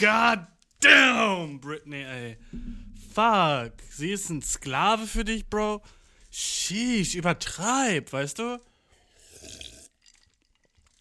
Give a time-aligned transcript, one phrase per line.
[0.00, 0.46] God
[0.80, 2.36] damn, Britney, ey.
[3.14, 3.74] Fuck.
[3.90, 5.82] Sie ist ein Sklave für dich, Bro.
[6.32, 8.60] Sheesh, übertreib, weißt du?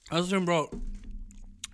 [0.09, 0.70] Außerdem, Bro,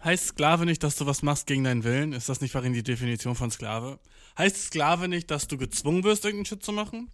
[0.04, 2.14] heißt Sklave nicht, dass du was machst gegen deinen Willen?
[2.14, 4.00] Ist das nicht warin die Definition von Sklave?
[4.38, 7.12] Heißt Sklave nicht, dass du gezwungen wirst, irgendeinen Shit zu machen?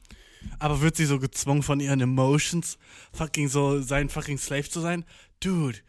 [0.60, 2.78] Aber wird sie so gezwungen von ihren Emotions,
[3.14, 5.06] fucking so sein fucking Slave zu sein?
[5.40, 5.80] Dude,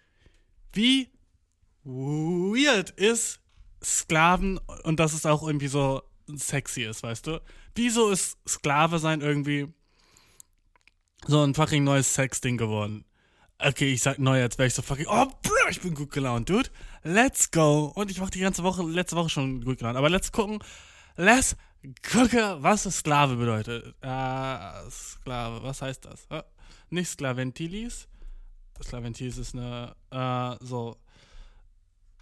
[0.73, 1.11] wie
[1.85, 3.41] weird ist
[3.83, 6.03] Sklaven und dass es auch irgendwie so
[6.35, 7.41] sexy ist, weißt du?
[7.75, 9.69] Wieso ist Sklave sein irgendwie
[11.27, 13.05] so ein fucking neues Sex-Ding geworden?
[13.59, 16.49] Okay, ich sag neu, jetzt wäre ich so fucking, oh, bro, ich bin gut gelaunt,
[16.51, 16.69] dude.
[17.03, 17.93] Let's go.
[17.95, 19.97] Und ich war die ganze Woche, letzte Woche schon gut gelaunt.
[19.97, 20.59] Aber let's gucken,
[21.17, 21.57] let's
[22.11, 23.95] gucken, was Sklave bedeutet.
[24.03, 26.27] Äh, Sklave, was heißt das?
[26.27, 26.43] Äh,
[26.91, 28.09] nicht Sklaventilis.
[28.83, 30.97] Sklaventilis ist eine, äh, so.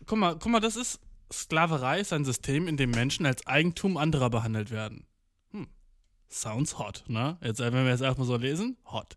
[0.06, 1.00] Guck mal, guck mal, das ist,
[1.32, 5.06] Sklaverei ist ein System, in dem Menschen als Eigentum anderer behandelt werden.
[5.50, 5.66] Hm.
[6.30, 7.38] Sounds hot, ne?
[7.42, 9.16] Jetzt, äh, wenn wir jetzt erstmal so lesen, hot.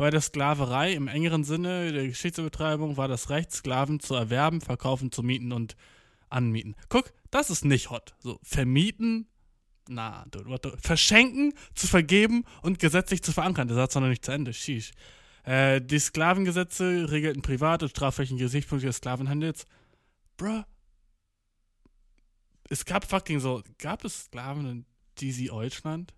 [0.00, 5.12] Bei der Sklaverei im engeren Sinne der Geschichtsübertreibung war das Recht, Sklaven zu erwerben, verkaufen,
[5.12, 5.76] zu mieten und
[6.30, 6.74] anmieten.
[6.88, 8.14] Guck, das ist nicht hot.
[8.18, 9.28] So, vermieten,
[9.90, 13.68] na, dude, what the, verschenken, zu vergeben und gesetzlich zu verankern.
[13.68, 14.54] Der Satz war noch nicht zu Ende.
[14.54, 14.92] Sheesh.
[15.44, 19.66] Äh, die Sklavengesetze regelten privat und strafrechtlichen Gesichtspunkte des Sklavenhandels.
[20.38, 20.62] Bruh.
[22.70, 24.86] Es gab fucking so, gab es Sklaven in
[25.20, 26.14] DC Deutschland?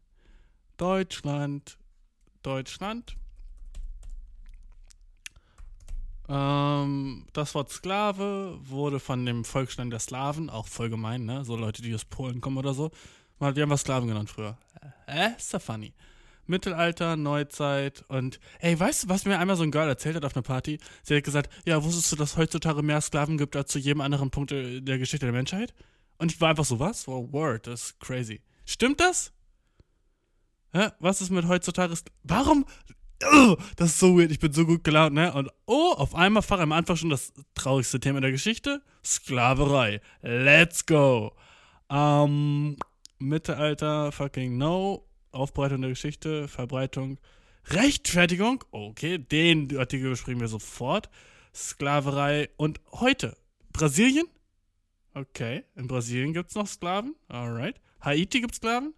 [0.77, 1.79] Deutschland.
[2.45, 3.17] Deutschland.
[6.29, 11.45] Ähm, das Wort Sklave wurde von dem Volksstand der Slawen, auch voll gemein, ne?
[11.45, 12.91] So Leute, die aus Polen kommen oder so.
[13.39, 14.57] Mal, die haben wir Sklaven genannt früher.
[15.07, 15.93] Äh, ist ja funny.
[16.47, 20.35] Mittelalter, Neuzeit und ey, weißt du, was mir einmal so ein Girl erzählt hat auf
[20.35, 20.79] einer Party?
[21.03, 24.31] Sie hat gesagt, ja, wusstest du, dass heutzutage mehr Sklaven gibt als zu jedem anderen
[24.31, 25.73] Punkt der Geschichte der Menschheit?
[26.19, 27.07] Und ich war einfach so, was?
[27.09, 28.43] Oh, word, das ist crazy.
[28.65, 29.33] Stimmt das?
[30.73, 30.89] Hä?
[31.01, 31.95] Was ist mit heutzutage?
[32.23, 32.65] Warum?
[33.77, 34.31] Das ist so weird.
[34.31, 35.33] Ich bin so gut gelaunt, ne?
[35.33, 40.01] Und oh, auf einmal fach am Anfang schon das traurigste Thema der Geschichte: Sklaverei.
[40.23, 41.33] Let's go.
[41.91, 42.77] Ähm,
[43.19, 45.07] Mittelalter, fucking no.
[45.31, 47.19] Aufbereitung der Geschichte, Verbreitung,
[47.69, 48.65] Rechtfertigung.
[48.71, 51.09] Okay, den Artikel besprechen wir sofort.
[51.55, 53.37] Sklaverei und heute.
[53.73, 54.27] Brasilien?
[55.15, 57.15] Okay, in Brasilien gibt es noch Sklaven.
[57.29, 57.81] Alright.
[58.01, 58.95] Haiti gibt Sklaven.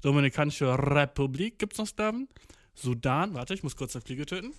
[0.00, 2.28] Dominikanische Republik gibt es noch Sklaven.
[2.76, 4.52] Sudan, warte, ich muss kurz eine Fliege töten.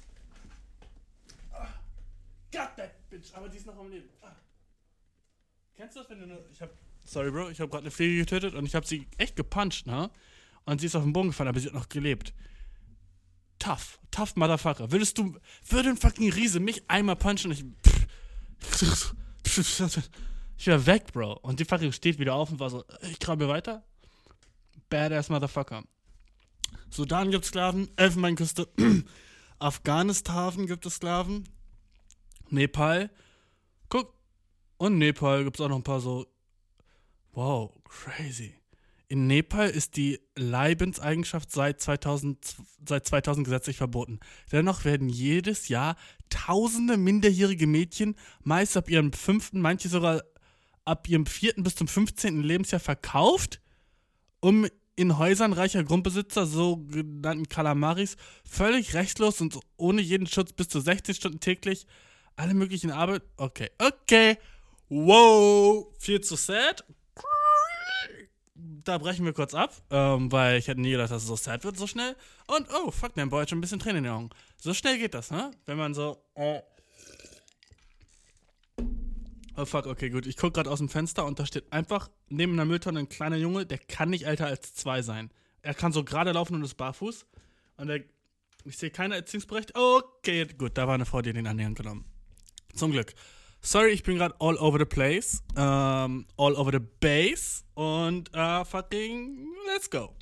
[1.52, 1.68] Ah,
[2.52, 4.10] God that bitch, aber die ist noch am Leben.
[4.22, 4.36] Ah.
[5.76, 6.46] Kennst du das, wenn du nur.
[6.52, 6.72] Ich hab.
[7.04, 10.10] Sorry, Bro, ich habe gerade eine Fliege getötet und ich habe sie echt gepuncht, ne?
[10.66, 12.34] Und sie ist auf den Boden gefallen, aber sie hat noch gelebt.
[13.60, 14.00] Tough.
[14.12, 14.92] Tough Motherfucker.
[14.92, 15.38] Würdest du.
[15.70, 17.66] Würde ein fucking Riese mich einmal punchen und ich.
[20.58, 21.34] Ich wäre weg, Bro.
[21.34, 23.84] Und die fucking steht wieder auf und war so, ich krabbel weiter.
[24.90, 25.84] Badass Motherfucker.
[26.90, 28.68] Sudan gibt Sklaven, Elfenbeinküste,
[29.60, 31.48] Afghanistan gibt es Sklaven,
[32.50, 33.10] Nepal,
[33.90, 34.14] guck,
[34.78, 36.28] und Nepal gibt es auch noch ein paar so,
[37.34, 38.54] wow, crazy.
[39.10, 44.20] In Nepal ist die Leibenseigenschaft seit 2000, seit 2000 gesetzlich verboten.
[44.52, 45.96] Dennoch werden jedes Jahr
[46.30, 50.24] tausende minderjährige Mädchen, meist ab ihrem fünften, manche sogar
[50.84, 52.42] ab ihrem vierten bis zum 15.
[52.44, 53.62] Lebensjahr verkauft,
[54.42, 54.68] um
[54.98, 61.16] in Häusern reicher Grundbesitzer, sogenannten Kalamaris, völlig rechtlos und ohne jeden Schutz bis zu 60
[61.16, 61.86] Stunden täglich
[62.36, 63.22] alle möglichen Arbeit.
[63.38, 64.38] Okay, okay.
[64.90, 66.84] Wow, viel zu sad.
[68.56, 71.64] Da brechen wir kurz ab, ähm, weil ich hätte nie gedacht, dass es so sad
[71.64, 72.16] wird, so schnell.
[72.48, 74.30] Und oh, fuck, der Boy hat schon ein bisschen Tränen in den Augen.
[74.58, 75.52] So schnell geht das, ne?
[75.66, 76.18] Wenn man so.
[76.36, 76.62] Äh
[79.60, 80.28] Oh fuck, okay, gut.
[80.28, 83.38] Ich guck gerade aus dem Fenster und da steht einfach neben einer Mülltonne ein kleiner
[83.38, 85.32] Junge, der kann nicht älter als zwei sein.
[85.64, 87.26] Er kann so gerade laufen und ist barfuß.
[87.78, 88.02] Und er,
[88.66, 89.82] ich sehe keine Erziehungsberechtigung.
[89.82, 92.06] Okay, gut, da war eine Frau, die hat ihn an die Hand genommen.
[92.76, 93.16] Zum Glück.
[93.60, 95.42] Sorry, ich bin gerade all over the place.
[95.56, 97.64] Ähm, all over the base.
[97.74, 100.14] Und äh, fucking, let's go.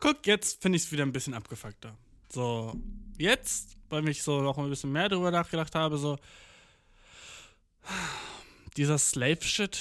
[0.00, 1.96] Guck, jetzt finde ich es wieder ein bisschen abgefuckter.
[2.32, 2.74] So,
[3.18, 6.18] jetzt, weil ich so noch ein bisschen mehr darüber nachgedacht habe, so,
[8.76, 9.78] dieser Slave-Shit,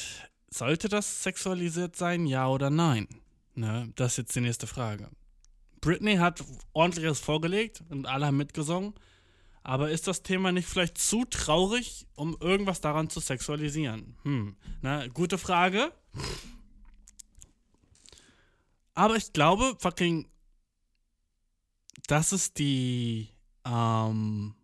[0.50, 3.08] sollte das sexualisiert sein, ja oder nein?
[3.56, 5.10] Ne, das ist jetzt die nächste Frage.
[5.82, 8.94] Britney hat ordentliches vorgelegt und alle haben mitgesungen.
[9.64, 14.16] Aber ist das Thema nicht vielleicht zu traurig, um irgendwas daran zu sexualisieren?
[14.24, 15.92] Hm, na, gute Frage.
[18.96, 20.28] Aber ich glaube, fucking,
[22.08, 23.30] dass es die
[23.66, 24.56] ähm,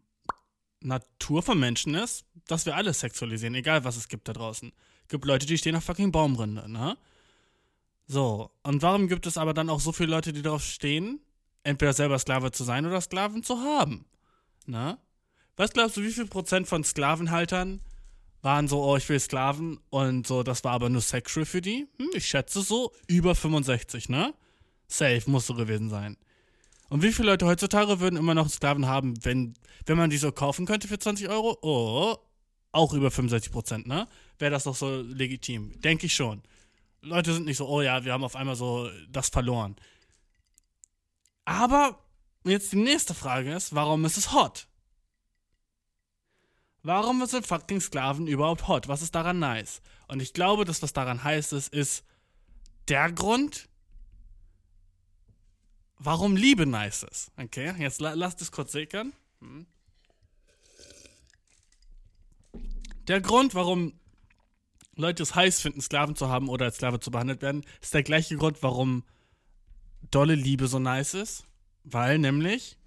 [0.80, 4.72] Natur von Menschen ist, dass wir alles sexualisieren, egal was es gibt da draußen.
[5.10, 6.98] Gibt Leute, die stehen auf fucking Baumrinde, ne?
[8.08, 11.22] So, und warum gibt es aber dann auch so viele Leute, die darauf stehen,
[11.64, 14.06] entweder selber Sklave zu sein oder Sklaven zu haben?
[14.66, 14.98] Ne?
[15.56, 17.80] Was glaubst du, wie viel Prozent von Sklavenhaltern
[18.42, 21.88] waren so, oh, ich will Sklaven und so, das war aber nur sexual für die?
[21.98, 24.34] Hm, ich schätze so über 65, ne?
[24.88, 26.18] Safe muss so gewesen sein.
[26.90, 29.54] Und wie viele Leute heutzutage würden immer noch Sklaven haben, wenn,
[29.86, 31.58] wenn man die so kaufen könnte für 20 Euro?
[31.62, 32.18] Oh,
[32.74, 34.08] auch über 65 Prozent, ne?
[34.40, 35.80] Wäre das doch so legitim.
[35.82, 36.42] Denke ich schon.
[37.02, 39.76] Leute sind nicht so, oh ja, wir haben auf einmal so das verloren.
[41.46, 42.00] Aber
[42.44, 44.68] jetzt die nächste Frage ist, warum ist es hot?
[46.84, 48.88] Warum sind fucking Sklaven überhaupt hot?
[48.88, 49.82] Was ist daran nice?
[50.08, 52.04] Und ich glaube, das, was daran heißt, ist, ist
[52.88, 53.70] der Grund,
[56.00, 57.32] warum Liebe nice ist.
[57.38, 59.14] Okay, jetzt la lass das kurz sickern.
[59.42, 59.68] Hm.
[63.08, 63.94] Der Grund, warum
[64.96, 68.04] Leute es heiß finden, Sklaven zu haben oder als Sklave zu behandelt werden, ist der
[68.04, 69.04] gleiche Grund, warum
[70.10, 71.46] dolle Liebe so nice ist.
[71.84, 72.78] Weil nämlich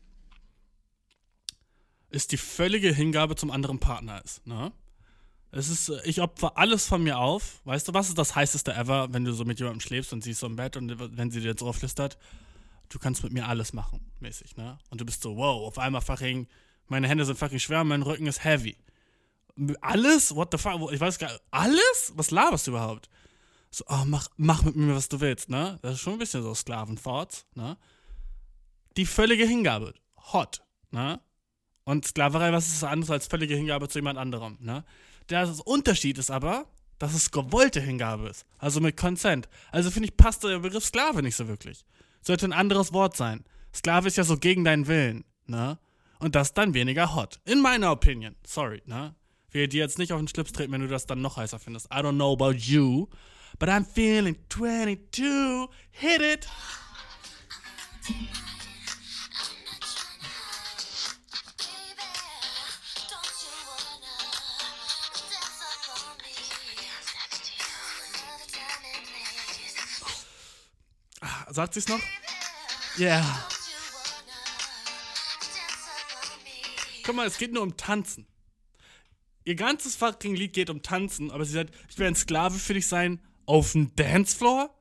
[2.14, 4.46] es die völlige Hingabe zum anderen Partner ist.
[4.46, 4.72] Ne?
[5.50, 7.60] Es ist, äh, ich opfer alles von mir auf.
[7.64, 10.32] Weißt du, was ist das heißeste ever, wenn du so mit jemandem schläfst und sie
[10.32, 12.18] ist so im Bett und wenn sie dir jetzt flüstert,
[12.88, 14.78] du kannst mit mir alles machen, mäßig, ne?
[14.90, 16.46] Und du bist so, wow, auf einmal fucking,
[16.88, 18.76] meine Hände sind fucking schwer, mein Rücken ist heavy.
[19.80, 20.34] Alles?
[20.34, 20.92] What the fuck?
[20.92, 21.42] Ich weiß gar nicht.
[21.50, 22.12] Alles?
[22.16, 23.08] Was laberst du überhaupt?
[23.70, 25.78] So, oh, mach, mach mit mir, was du willst, ne?
[25.82, 27.76] Das ist schon ein bisschen so Sklaven-Thoughts, ne?
[28.96, 29.94] Die völlige Hingabe.
[30.32, 31.20] Hot, ne?
[31.84, 34.84] Und Sklaverei, was ist anderes als völlige Hingabe zu jemand anderem, ne?
[35.30, 36.66] Der Unterschied ist aber,
[36.98, 38.46] dass es gewollte Hingabe ist.
[38.58, 39.48] Also mit Consent.
[39.72, 41.84] Also finde ich, passt der Begriff Sklave nicht so wirklich.
[42.20, 43.44] Sollte ein anderes Wort sein.
[43.74, 45.78] Sklave ist ja so gegen deinen Willen, ne?
[46.18, 47.40] Und das dann weniger hot.
[47.44, 48.34] In meiner Opinion.
[48.46, 49.14] Sorry, ne?
[49.54, 51.86] will dir jetzt nicht auf den Schlips treten, wenn du das dann noch heißer findest.
[51.86, 53.06] I don't know about you,
[53.58, 55.68] but I'm feeling 22.
[55.92, 56.48] Hit it!
[71.54, 72.00] Sagt sie's noch?
[72.98, 73.24] Yeah.
[77.04, 78.26] Guck mal, es geht nur um Tanzen.
[79.44, 82.74] Ihr ganzes fucking Lied geht um Tanzen, aber sie sagt, ich will ein Sklave für
[82.74, 84.74] dich sein auf dem Dancefloor?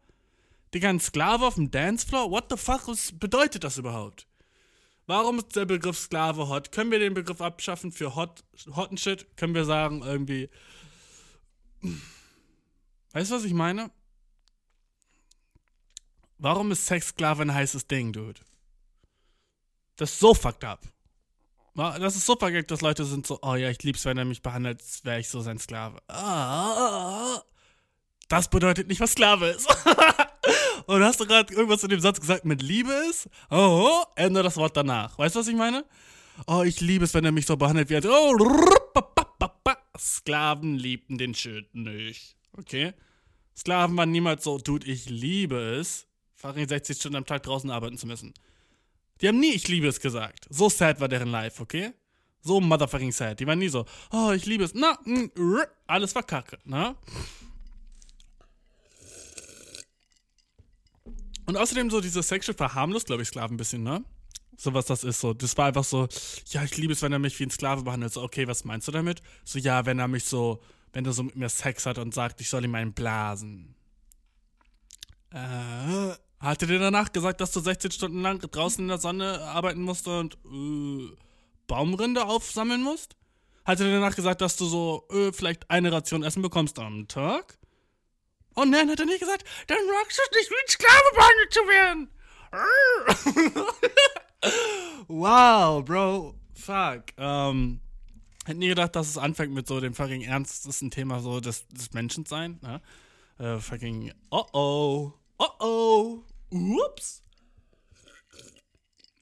[0.74, 2.31] Digga, ein Sklave auf dem Dancefloor?
[2.31, 4.26] What the fuck was bedeutet das überhaupt?
[5.06, 6.72] Warum ist der Begriff Sklave hot?
[6.72, 8.44] Können wir den Begriff abschaffen für hot,
[8.76, 9.38] hotten Shit?
[9.38, 10.50] Können wir sagen, irgendwie.
[13.12, 13.92] Weißt du, was ich meine?
[16.38, 18.41] Warum ist Sex Sklave ein heißes Ding, Dude?
[19.95, 20.81] Das ist so fucked up.
[21.75, 24.81] Das ist super, dass Leute sind so, oh ja, ich lieb's, wenn er mich behandelt,
[25.03, 26.01] wäre ich so sein Sklave.
[26.07, 27.41] Ah,
[28.30, 29.68] das bedeutet nicht, was Sklave ist.
[30.85, 33.30] Und hast du gerade irgendwas zu dem Satz gesagt mit Liebe ist?
[33.50, 35.18] Oh, ändere das Wort danach.
[35.18, 35.85] Weißt du, was ich meine?
[36.47, 38.06] Oh, ich liebe es, wenn er mich so behandelt wie ein.
[38.06, 38.35] Oh,
[39.97, 42.35] Sklaven liebten den Schild nicht.
[42.57, 42.94] Okay?
[43.56, 46.07] Sklaven waren niemals so, dude, ich liebe es,
[46.44, 48.33] fucking 60 Stunden am Tag draußen arbeiten zu müssen.
[49.21, 50.45] Die haben nie ich liebe es gesagt.
[50.50, 51.94] So sad war deren Life, okay?
[52.42, 53.40] So motherfucking sad.
[53.40, 54.73] Die waren nie so, oh, ich liebe es.
[54.73, 55.30] Na, mm,
[55.88, 56.95] alles war kacke, ne?
[61.45, 64.04] Und außerdem so diese Sexual verharmlost, glaube ich, Sklaven ein bisschen, ne?
[64.57, 65.33] So was das ist so.
[65.33, 66.07] Das war einfach so,
[66.47, 68.14] ja, ich liebe es, wenn er mich wie ein Sklave behandelt.
[68.14, 69.21] So, okay, was meinst du damit?
[69.45, 72.42] So, ja, wenn er mich so, wenn er so mit mir Sex hat und sagt,
[72.42, 73.76] ich soll ihm einen blasen.
[75.31, 79.42] Äh, hat er dir danach gesagt, dass du 16 Stunden lang draußen in der Sonne
[79.42, 81.09] arbeiten musst und äh,
[81.68, 83.16] Baumrinde aufsammeln musst?
[83.64, 87.07] Hat er dir danach gesagt, dass du so äh, vielleicht eine Ration Essen bekommst am
[87.07, 87.57] Tag?
[88.56, 91.54] Oh nein, hat er nicht gesagt, dann magst du es nicht, wie ein Sklave behandelt
[91.54, 92.09] zu werden.
[95.07, 96.35] wow, Bro.
[96.54, 97.04] Fuck.
[97.18, 97.80] Ähm,
[98.45, 101.94] hätte nie gedacht, dass es anfängt mit so dem fucking ernstesten Thema so des, des
[101.94, 102.59] Menschensein.
[102.62, 102.81] Ne?
[103.40, 106.23] Äh, fucking, oh oh, oh oh.
[106.54, 107.24] Ups.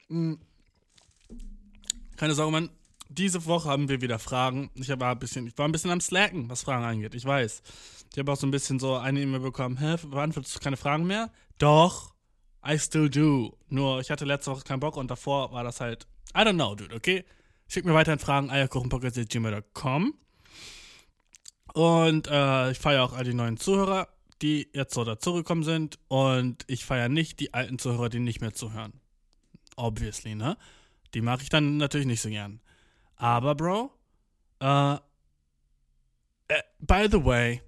[0.09, 0.39] Hm.
[2.17, 2.69] Keine Sorge, Mann.
[3.09, 4.69] Diese Woche haben wir wieder Fragen.
[4.75, 7.15] Ich, war ein bisschen, ich war ein bisschen am Slacken, was Fragen angeht.
[7.15, 7.61] Ich weiß.
[8.11, 9.77] Ich habe auch so ein bisschen so eine E-Mail bekommen.
[9.77, 11.31] Hä, beantwortest du keine Fragen mehr?
[11.57, 12.13] Doch.
[12.65, 13.57] I still do.
[13.69, 16.75] Nur ich hatte letzte Woche keinen Bock und davor war das halt, I don't know,
[16.75, 17.25] dude, okay?
[17.67, 20.13] Schick mir weiterhin Fragen, eierkuchenpocket.gmail.com.
[21.73, 24.09] Und äh, ich feiere auch all die neuen Zuhörer,
[24.41, 25.99] die jetzt so dazugekommen sind.
[26.07, 28.93] Und ich feiere nicht die alten Zuhörer, die nicht mehr zuhören.
[29.75, 30.57] Obviously, ne?
[31.13, 32.61] Die mag ich dann natürlich nicht so gern.
[33.15, 33.91] Aber, Bro,
[34.59, 34.95] äh,
[36.47, 37.61] äh, by the way,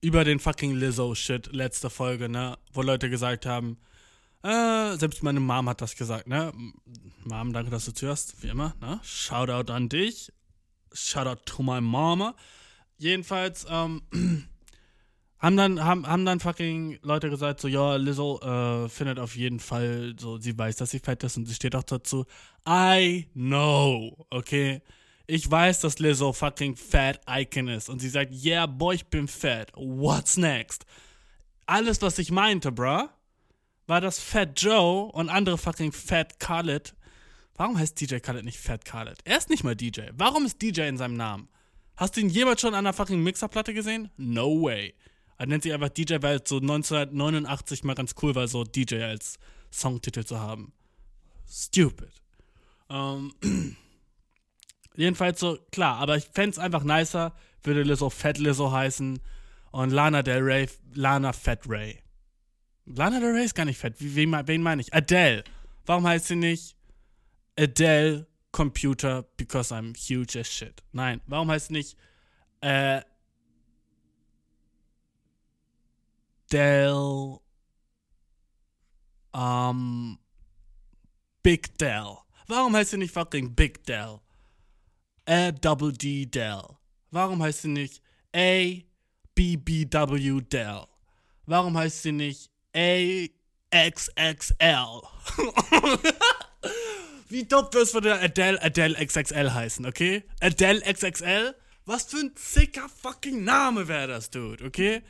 [0.00, 2.58] über den fucking Lizzo-Shit letzte Folge, ne?
[2.72, 3.78] Wo Leute gesagt haben,
[4.42, 6.52] äh, selbst meine Mom hat das gesagt, ne?
[7.24, 9.00] Mom, danke, dass du zuhörst, wie immer, ne?
[9.04, 10.32] Shoutout an dich.
[10.92, 12.34] Shoutout to my mama.
[12.98, 14.02] Jedenfalls, ähm,
[15.42, 19.58] haben dann, haben, haben dann fucking Leute gesagt, so, ja, Lizzo äh, findet auf jeden
[19.58, 22.24] Fall, so, sie weiß, dass sie fett ist und sie steht auch dazu.
[22.66, 24.82] I know, okay?
[25.26, 29.26] Ich weiß, dass Lizzo fucking Fat Icon ist und sie sagt, yeah, boy, ich bin
[29.26, 29.72] fat.
[29.74, 30.86] What's next?
[31.66, 33.08] Alles, was ich meinte, bruh,
[33.88, 36.94] war das Fat Joe und andere fucking Fat Khaled.
[37.56, 39.18] Warum heißt DJ Khaled nicht Fat Khaled?
[39.24, 40.02] Er ist nicht mal DJ.
[40.14, 41.48] Warum ist DJ in seinem Namen?
[41.96, 44.08] Hast du ihn jemals schon an einer fucking Mixerplatte gesehen?
[44.16, 44.94] No way.
[45.42, 49.02] Er nennt sich einfach DJ, weil es so 1989 mal ganz cool war, so DJ
[49.02, 49.40] als
[49.72, 50.72] Songtitel zu haben.
[51.50, 52.12] Stupid.
[52.88, 53.34] Ähm,
[54.94, 57.34] jedenfalls so, klar, aber ich fände es einfach nicer,
[57.64, 59.18] würde Lizzo Fat Lizzo heißen
[59.72, 61.98] und Lana Del Rey, Lana Fat Ray.
[62.86, 63.96] Lana Del Rey ist gar nicht fett.
[63.98, 64.94] Wen, wen meine ich?
[64.94, 65.42] Adele.
[65.86, 66.76] Warum heißt sie nicht
[67.58, 70.84] Adele Computer because I'm huge as shit?
[70.92, 71.96] Nein, warum heißt sie nicht
[72.60, 73.00] äh,
[76.52, 77.38] Dell
[79.34, 80.18] ähm,
[81.42, 82.18] Big Dell?
[82.46, 84.20] Warum heißt sie nicht fucking Big Dell?
[85.26, 86.62] A Double D Dell.
[87.10, 88.02] Warum heißt sie nicht
[88.34, 88.82] A
[89.34, 90.84] B B W Dell?
[91.46, 93.26] Warum heißt sie nicht A
[93.74, 95.02] XXL?
[97.28, 100.24] Wie dope wirst würde Adele Adele XXL heißen, okay?
[100.40, 101.54] Adele XXL?
[101.86, 105.02] Was für ein sicker fucking Name wäre das, Dude, okay?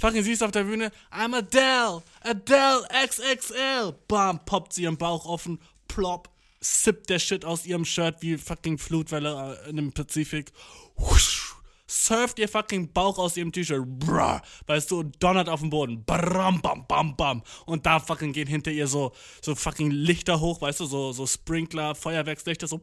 [0.00, 3.94] Fucking siehst du auf der Bühne, I'm Adele, Adele XXL.
[4.08, 8.78] Bam, poppt sie ihren Bauch offen, plopp, sippt der Shit aus ihrem Shirt wie fucking
[8.78, 10.52] Flutwelle äh, in dem Pazifik.
[10.96, 11.39] Husch,
[11.90, 16.04] surft ihr fucking Bauch aus ihrem T-Shirt, bruh, weißt du, und donnert auf den Boden,
[16.04, 17.42] bram, bam, bam, bam.
[17.66, 21.26] Und da fucking gehen hinter ihr so, so fucking Lichter hoch, weißt du, so, so
[21.26, 22.80] Sprinkler, Feuerwerkslichter, so.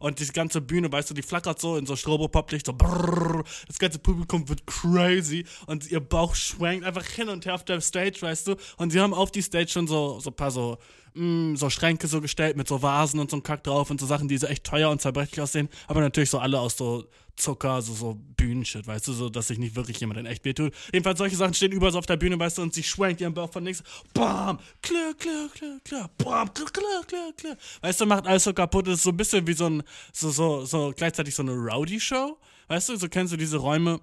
[0.00, 3.44] Und die ganze Bühne, weißt du, die flackert so in so Strobopop-Licht, so brrr.
[3.66, 7.80] Das ganze Publikum wird crazy und ihr Bauch schwenkt einfach hin und her auf der
[7.80, 8.56] Stage, weißt du.
[8.76, 10.78] Und sie haben auf die Stage schon so, so ein paar so,
[11.14, 14.06] mh, so Schränke so gestellt mit so Vasen und so einem Kack drauf und so
[14.06, 15.68] Sachen, die so echt teuer und zerbrechlich aussehen.
[15.86, 17.04] Aber natürlich so alle aus so
[17.40, 20.72] Zucker, so, so Bühnenshit, weißt du, so, dass sich nicht wirklich jemand in echt wehtut.
[20.92, 23.34] Jedenfalls solche Sachen stehen überall so auf der Bühne, weißt du, und sie schwenkt ihren
[23.34, 23.82] Bauch von links,
[24.14, 27.56] bam, klirr, klirr, klirr, klirr, bam, klirr, klirr, klirr, klirr.
[27.80, 29.82] Weißt du, macht alles so kaputt, das ist so ein bisschen wie so ein,
[30.12, 34.00] so, so, so gleichzeitig so eine Rowdy-Show, weißt du, so kennst du diese Räume,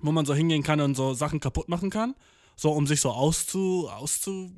[0.00, 2.14] wo man so hingehen kann und so Sachen kaputt machen kann,
[2.56, 4.52] so um sich so auszu, auszu,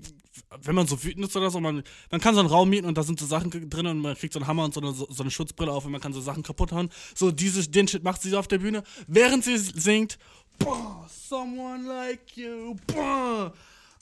[0.63, 2.97] wenn man so wütend ist oder so, man, man kann so einen Raum mieten und
[2.97, 5.07] da sind so Sachen drin und man kriegt so einen Hammer und so eine, so
[5.21, 6.91] eine Schutzbrille auf und man kann so Sachen kaputt hauen.
[7.15, 10.19] So dieses, den Shit macht sie auf der Bühne, während sie singt,
[10.59, 13.53] "Bah, someone like you, bah,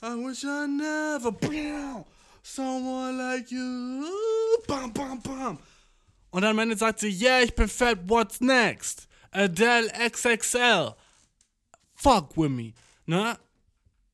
[0.01, 2.05] I wish I never, bah,
[2.43, 4.05] someone like you,
[4.67, 5.57] bam, bam, bam.
[6.29, 9.07] Und dann am Ende sagt sie, yeah, ich bin fett, what's next?
[9.31, 10.93] Adele XXL.
[11.95, 12.73] Fuck with me.
[13.05, 13.37] Ne?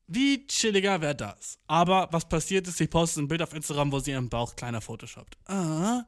[0.06, 1.58] Wie chilliger wäre das?
[1.66, 4.80] Aber was passiert ist, sie postet ein Bild auf Instagram, wo sie ihren Bauch kleiner
[4.80, 5.38] photoshoppt.
[5.46, 6.04] Ah,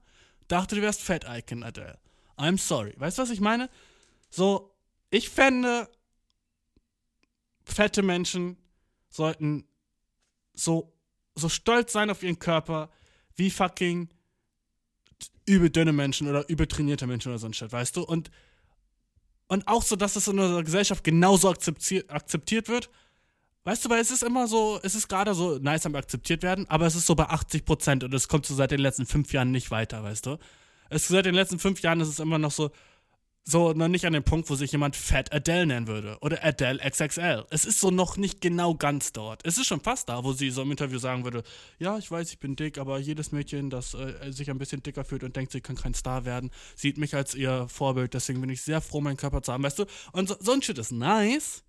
[0.48, 1.98] dachte, du wärst Fat Icon, Adele.
[2.36, 2.94] I'm sorry.
[2.98, 3.70] Weißt du, was ich meine?
[4.28, 4.74] So,
[5.10, 5.88] ich fände,
[7.64, 8.56] fette Menschen
[9.08, 9.66] sollten
[10.52, 10.92] so,
[11.34, 12.90] so stolz sein auf ihren Körper,
[13.34, 14.10] wie fucking
[15.46, 18.02] übel dünne Menschen oder übel trainierte Menschen oder so ein Shit, weißt du?
[18.02, 18.30] Und,
[19.48, 22.90] und auch so, dass es in unserer Gesellschaft genauso akzeptiert, akzeptiert wird.
[23.66, 26.70] Weißt du, weil es ist immer so, es ist gerade so nice am akzeptiert werden,
[26.70, 29.32] aber es ist so bei 80 Prozent und es kommt so seit den letzten fünf
[29.32, 30.38] Jahren nicht weiter, weißt du?
[30.88, 32.70] Es seit den letzten fünf Jahren ist es immer noch so,
[33.42, 36.78] so noch nicht an dem Punkt, wo sich jemand Fat Adele nennen würde oder Adele
[36.78, 37.44] XXL.
[37.50, 39.44] Es ist so noch nicht genau ganz dort.
[39.44, 41.42] Es ist schon fast da, wo sie so im Interview sagen würde,
[41.80, 45.04] ja, ich weiß, ich bin dick, aber jedes Mädchen, das äh, sich ein bisschen dicker
[45.04, 48.14] fühlt und denkt, sie kann kein Star werden, sieht mich als ihr Vorbild.
[48.14, 49.86] Deswegen bin ich sehr froh, meinen Körper zu haben, weißt du?
[50.12, 51.64] Und so, so ein Shit ist nice,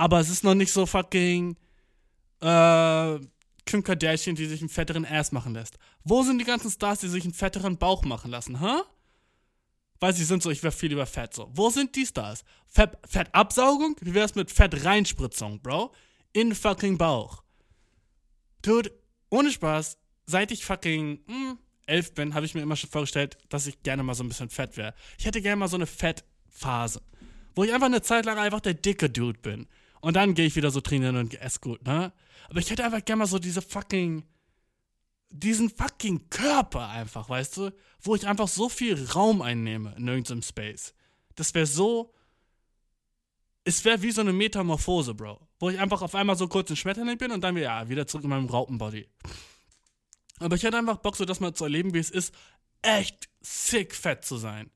[0.00, 1.56] aber es ist noch nicht so fucking
[2.40, 3.18] äh,
[3.66, 5.78] Kim Kardashian, die sich einen fetteren Ass machen lässt.
[6.04, 8.66] Wo sind die ganzen Stars, die sich einen fetteren Bauch machen lassen, hä?
[8.66, 8.82] Huh?
[10.00, 11.50] Weil sie sind so, ich wäre viel lieber Fett so.
[11.52, 12.44] Wo sind die Stars?
[12.66, 13.94] Fett, Fettabsaugung?
[14.00, 15.92] Wie wär's mit Fettspritzung, Bro?
[16.32, 17.42] In fucking Bauch.
[18.62, 18.90] Dude,
[19.28, 23.66] ohne Spaß, seit ich fucking hm, elf bin, habe ich mir immer schon vorgestellt, dass
[23.66, 24.94] ich gerne mal so ein bisschen fett wäre.
[25.18, 27.02] Ich hätte gerne mal so eine Fettphase,
[27.54, 29.68] wo ich einfach eine Zeit lang einfach der dicke Dude bin.
[30.00, 32.12] Und dann gehe ich wieder so trainieren und esse gut, ne?
[32.48, 34.24] Aber ich hätte einfach gerne mal so diese fucking,
[35.30, 37.70] diesen fucking Körper einfach, weißt du?
[38.00, 40.94] Wo ich einfach so viel Raum einnehme in irgendeinem Space.
[41.36, 42.12] Das wäre so,
[43.64, 45.46] es wäre wie so eine Metamorphose, Bro.
[45.58, 48.06] Wo ich einfach auf einmal so kurz ein Schmetterling bin und dann wieder, ja, wieder
[48.06, 49.06] zurück in meinem Raupenbody.
[50.38, 52.34] Aber ich hätte einfach Bock, so das mal zu erleben, wie es ist,
[52.82, 54.70] echt sick fett zu sein.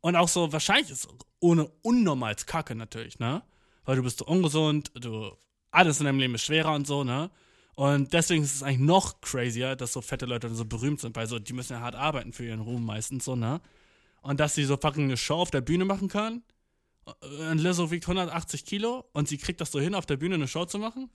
[0.00, 1.08] Und auch so, wahrscheinlich ist es
[1.40, 3.42] ohne unnormals Kacke natürlich, ne?
[3.88, 5.32] Weil du bist so ungesund, du,
[5.70, 7.30] alles in deinem Leben ist schwerer und so, ne?
[7.74, 11.26] Und deswegen ist es eigentlich noch crazier, dass so fette Leute so berühmt sind, weil
[11.26, 13.62] so, die müssen ja hart arbeiten für ihren Ruhm meistens, so, ne?
[14.20, 16.42] Und dass sie so fucking eine Show auf der Bühne machen kann.
[17.40, 20.48] Und Lizzo wiegt 180 Kilo und sie kriegt das so hin, auf der Bühne eine
[20.48, 21.08] Show zu machen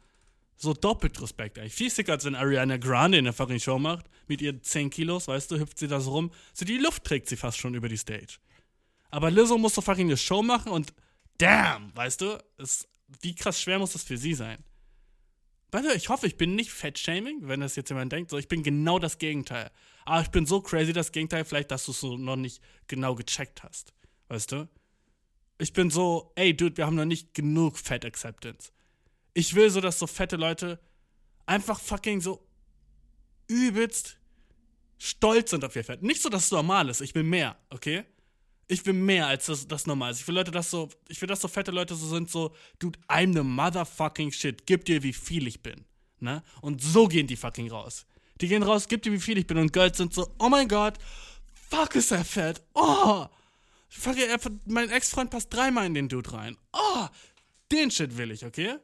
[0.57, 1.73] so doppelt Respekt eigentlich.
[1.73, 4.05] Viel sicker, als wenn Ariana Grande in der fucking Show macht.
[4.27, 6.31] Mit ihren 10 Kilos, weißt du, hüpft sie da so rum.
[6.53, 8.37] So die Luft trägt sie fast schon über die Stage.
[9.11, 10.93] Aber Lizzo muss so fucking eine Show machen und
[11.37, 12.87] damn, weißt du, ist,
[13.21, 14.63] wie krass schwer muss das für sie sein?
[15.95, 18.29] Ich hoffe, ich bin nicht Fettshaming, wenn das jetzt jemand denkt.
[18.29, 19.71] So, ich bin genau das Gegenteil.
[20.05, 23.15] Aber ich bin so crazy das Gegenteil, vielleicht, dass du es so noch nicht genau
[23.15, 23.93] gecheckt hast.
[24.27, 24.69] Weißt du?
[25.57, 28.71] Ich bin so, ey, Dude, wir haben noch nicht genug Fat Acceptance.
[29.33, 30.79] Ich will so, dass so fette Leute
[31.45, 32.45] einfach fucking so
[33.47, 34.19] übelst
[34.97, 36.03] stolz sind auf ihr Fett.
[36.03, 37.01] Nicht so, dass es normal ist.
[37.01, 38.05] Ich will mehr, okay?
[38.67, 40.21] Ich will mehr, als das, das normal ist.
[40.21, 42.99] Ich will Leute, das so, ich will, dass so fette Leute so sind, so, dude,
[43.07, 44.65] I'm the motherfucking shit.
[44.65, 45.85] Gib dir, wie viel ich bin.
[46.19, 46.41] Ne?
[46.61, 48.05] Und so gehen die fucking raus.
[48.39, 49.57] Die gehen raus, gib dir, wie viel ich bin.
[49.57, 50.97] Und Girls sind so, oh mein Gott,
[51.53, 52.61] fuck ist er fett.
[52.73, 53.27] Oh,
[53.89, 56.57] fuck, er, mein Ex-Freund passt dreimal in den Dude rein.
[56.71, 57.07] Oh,
[57.71, 58.77] den Shit will ich, okay?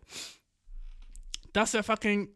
[1.54, 2.30] Das wäre fucking.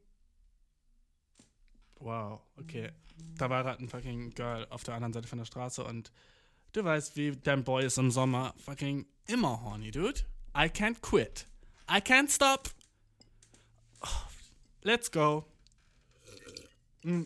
[1.99, 2.91] Wow, okay.
[3.37, 6.11] Da war gerade ein fucking Girl auf der anderen Seite von der Straße und
[6.73, 10.21] du weißt, wie dein Boy ist im Sommer fucking immer horny, dude.
[10.55, 11.47] I can't quit.
[11.89, 12.69] I can't stop.
[14.01, 14.27] Oh,
[14.83, 15.45] let's go.
[17.03, 17.25] Mm.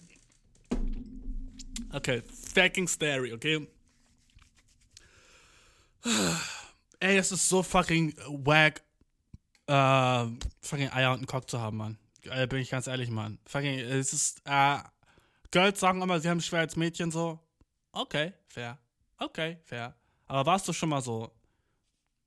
[1.93, 2.21] Okay,
[2.53, 3.67] fucking scary, okay?
[6.99, 8.81] Ey, es ist so fucking wack
[9.67, 10.25] äh,
[10.61, 11.97] fucking Eier und einen Cock zu haben, Mann.
[12.23, 13.39] Äh, bin ich ganz ehrlich, Mann.
[13.45, 14.79] Fucking, es ist, äh,
[15.51, 17.39] Girls sagen immer, sie haben schwer als Mädchen so.
[17.91, 18.77] Okay, fair.
[19.17, 19.95] Okay, fair.
[20.25, 21.31] Aber warst du schon mal so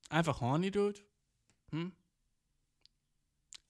[0.09, 0.99] einfach horny, Dude?
[1.71, 1.93] Hm?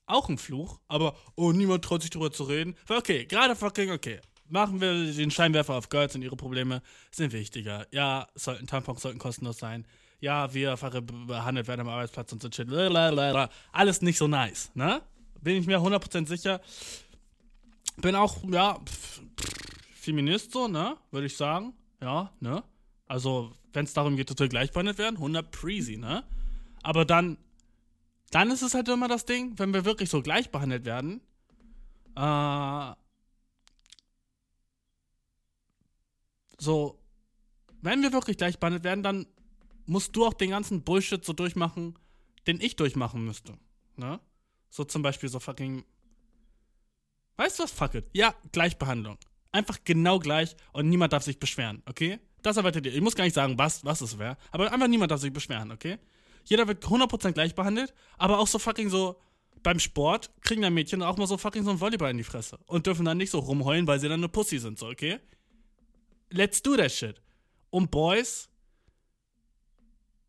[0.06, 2.76] Auch ein Fluch, aber oh, niemand traut sich drüber zu reden.
[2.90, 4.20] Okay, gerade fucking okay.
[4.48, 6.82] Machen wir den Scheinwerfer auf Girls und ihre Probleme
[7.12, 7.88] sind wichtiger.
[7.92, 9.86] Ja, sollten Tampons sollten kostenlos sein
[10.22, 12.72] ja, wir behandelt werden am Arbeitsplatz und so shit.
[13.72, 15.02] Alles nicht so nice, ne?
[15.42, 16.62] Bin ich mir 100% sicher.
[17.98, 18.80] Bin auch, ja,
[19.96, 20.96] Feminist so, ne?
[21.10, 21.74] Würde ich sagen.
[22.00, 22.64] Ja, ne?
[23.12, 26.24] Also, wenn es darum geht, dass wir gleich behandelt werden, 100 Preasy, ne?
[26.82, 27.38] Aber dann,
[28.30, 31.19] dann ist es halt immer das Ding, wenn wir wirklich so gleich behandelt werden,
[32.15, 32.93] äh,
[36.58, 36.97] so,
[37.82, 39.28] wenn wir wirklich gleich behandelt werden, dann
[39.86, 42.00] musst du auch den ganzen Bullshit so durchmachen,
[42.47, 43.58] den ich durchmachen müsste.
[43.97, 44.21] Ne?
[44.69, 45.84] So zum Beispiel so fucking.
[47.36, 47.74] Weißt du was?
[47.74, 48.06] Fuck it.
[48.13, 49.17] Ja, Gleichbehandlung.
[49.52, 52.21] Einfach genau gleich und niemand darf sich beschweren, okay?
[52.42, 52.94] Das erwartet ihr.
[52.94, 55.72] Ich muss gar nicht sagen, was, was es wäre, aber einfach niemand darf sich beschweren,
[55.72, 56.00] okay?
[56.44, 59.20] Jeder wird 100% gleich behandelt, aber auch so fucking so.
[59.64, 62.58] Beim Sport kriegen dann Mädchen auch mal so fucking so ein Volleyball in die Fresse
[62.66, 65.20] und dürfen dann nicht so rumheulen, weil sie dann eine Pussy sind, so, okay?
[66.32, 67.22] Let's do that shit.
[67.70, 68.50] Und Boys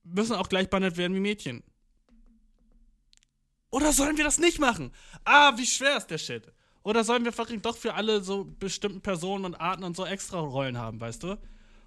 [0.05, 1.63] müssen auch gleich behandelt werden wie Mädchen.
[3.71, 4.93] Oder sollen wir das nicht machen?
[5.25, 6.53] Ah, wie schwer ist der Shit?
[6.83, 10.41] Oder sollen wir fucking doch für alle so bestimmten Personen und Arten und so extra
[10.41, 11.39] Rollen haben, weißt du?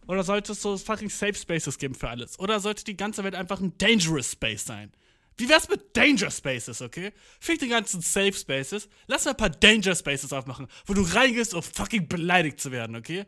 [0.07, 2.39] Oder sollte es so fucking Safe Spaces geben für alles?
[2.39, 4.91] Oder sollte die ganze Welt einfach ein Dangerous Space sein?
[5.37, 7.11] Wie wär's mit Danger Spaces, okay?
[7.39, 8.87] Fick die ganzen Safe Spaces.
[9.07, 12.95] Lass mal ein paar Danger Spaces aufmachen, wo du reingehst, um fucking beleidigt zu werden,
[12.95, 13.25] okay?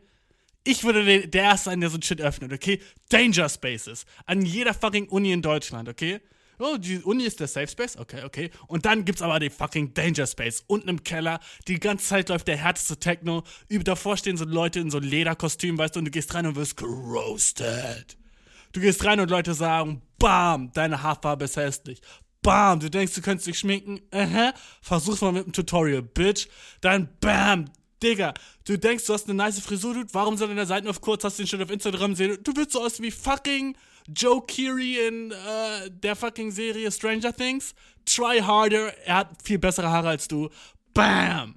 [0.64, 2.80] Ich würde der Erste sein, der so ein Shit öffnet, okay?
[3.10, 4.06] Danger Spaces.
[4.24, 6.20] An jeder fucking Uni in Deutschland, okay?
[6.58, 8.50] Oh, die Uni ist der Safe Space, okay, okay.
[8.66, 10.64] Und dann gibt's aber den fucking Danger Space.
[10.66, 13.44] Unten im Keller, die ganze Zeit läuft der härteste Techno.
[13.68, 16.56] Über davor stehen so Leute in so Lederkostümen, weißt du, und du gehst rein und
[16.56, 18.16] wirst geroastet.
[18.72, 22.00] Du gehst rein und Leute sagen, bam, deine Haarfarbe ist hässlich.
[22.42, 24.00] Bam, du denkst, du könntest dich schminken.
[24.12, 24.54] Uh -huh.
[24.80, 26.48] Versuch's mal mit dem Tutorial, Bitch.
[26.80, 27.66] Dann bam,
[28.02, 30.12] Digga, du denkst, du hast eine nice Frisur, dude.
[30.12, 32.38] Warum soll in der Seiten auf kurz, hast du den schon auf Instagram sehen?
[32.42, 33.76] Du willst so aus wie fucking
[34.14, 37.74] Joe Keery in äh, der fucking Serie Stranger Things.
[38.06, 38.92] Try harder.
[39.06, 40.48] Er hat viel bessere Haare als du.
[40.94, 41.56] Bam!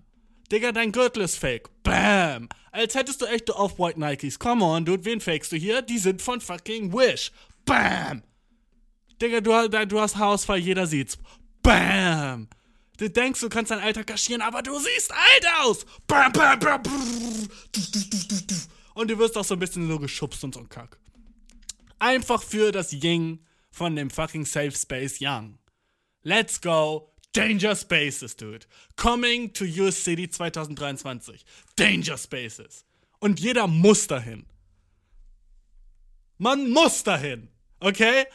[0.51, 1.69] Digga, dein Gürtel ist fake.
[1.83, 2.49] Bam.
[2.71, 4.37] Als hättest du echte Off-White Nikes.
[4.37, 5.81] Come on, dude, wen fakest du hier?
[5.81, 7.31] Die sind von fucking Wish.
[7.63, 8.21] Bam.
[9.21, 11.17] Digga, du, du hast Haarausfall, jeder sieht's.
[11.63, 12.49] Bam.
[12.97, 15.85] Du denkst, du kannst dein Alter kaschieren, aber du siehst alt aus.
[16.05, 16.81] Bam, bam, bam.
[18.93, 21.00] Und du wirst auch so ein bisschen so geschubst und so ein Kack.
[22.01, 25.59] Einfach für das Ying von dem fucking Safe Space Young.
[26.23, 27.13] Let's go.
[27.31, 28.65] Danger Spaces, dude.
[28.95, 31.45] Coming to your city 2023.
[31.75, 32.85] Danger Spaces.
[33.19, 34.47] Und jeder muss dahin.
[36.39, 37.49] Man muss dahin.
[37.79, 38.25] Okay?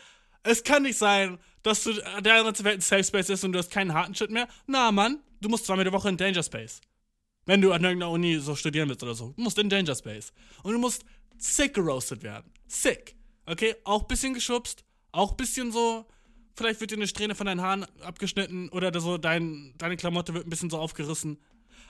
[0.44, 3.58] Es kann nicht sein, dass du der ganze Welt ein Safe Space ist und du
[3.58, 4.46] hast keinen harten Shit mehr.
[4.68, 6.80] Na, Mann, du musst zweimal die Woche in Danger Space.
[7.46, 9.32] Wenn du an irgendeiner Uni so studieren willst oder so.
[9.36, 10.32] Du musst in Danger Space.
[10.62, 11.04] Und du musst
[11.36, 12.48] sick geroastet werden.
[12.68, 13.16] Sick.
[13.46, 13.74] Okay?
[13.84, 14.84] Auch bisschen geschubst.
[15.12, 16.06] Auch bisschen so
[16.56, 20.46] Vielleicht wird dir eine Strähne von deinen Haaren abgeschnitten oder so dein, deine Klamotte wird
[20.46, 21.38] ein bisschen so aufgerissen.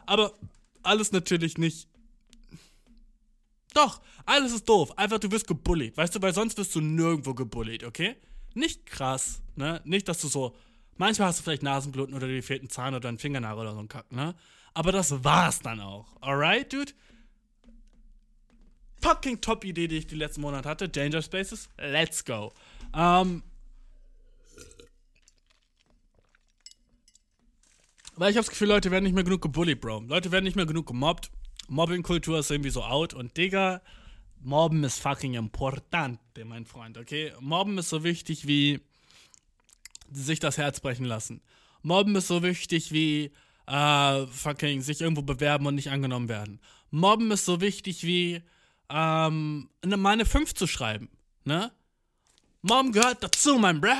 [0.06, 0.34] Aber
[0.82, 1.88] alles natürlich nicht.
[3.74, 4.98] Doch, alles ist doof.
[4.98, 5.96] Einfach, du wirst gebullied.
[5.96, 8.16] Weißt du, weil sonst wirst du nirgendwo gebullied, okay?
[8.54, 9.80] Nicht krass, ne?
[9.84, 10.56] Nicht, dass du so.
[10.96, 13.80] Manchmal hast du vielleicht Nasenbluten oder dir fehlt ein Zahn oder ein Fingernagel oder so
[13.80, 14.34] ein Kack, ne?
[14.74, 16.06] Aber das war's dann auch.
[16.20, 16.92] Alright, dude?
[19.02, 20.88] Fucking Top-Idee, die ich die letzten Monate hatte.
[20.88, 21.68] Danger Spaces.
[21.78, 22.52] Let's go.
[22.94, 23.42] Ähm.
[28.16, 30.04] Weil ich habe das Gefühl, Leute werden nicht mehr genug gebullied, Bro.
[30.08, 31.30] Leute werden nicht mehr genug gemobbt.
[31.68, 33.12] Mobbing-Kultur ist irgendwie so out.
[33.12, 33.82] Und Digga,
[34.42, 37.32] Mobben ist fucking importante, mein Freund, okay?
[37.40, 38.80] Mobben ist so wichtig wie
[40.12, 41.42] sich das Herz brechen lassen.
[41.82, 43.32] Mobben ist so wichtig wie
[43.66, 46.60] äh, fucking sich irgendwo bewerben und nicht angenommen werden.
[46.90, 48.42] Mobben ist so wichtig wie
[48.90, 51.08] ähm, meine 5 zu schreiben,
[51.44, 51.72] ne?
[52.62, 53.92] Mobben gehört dazu, mein Bruh.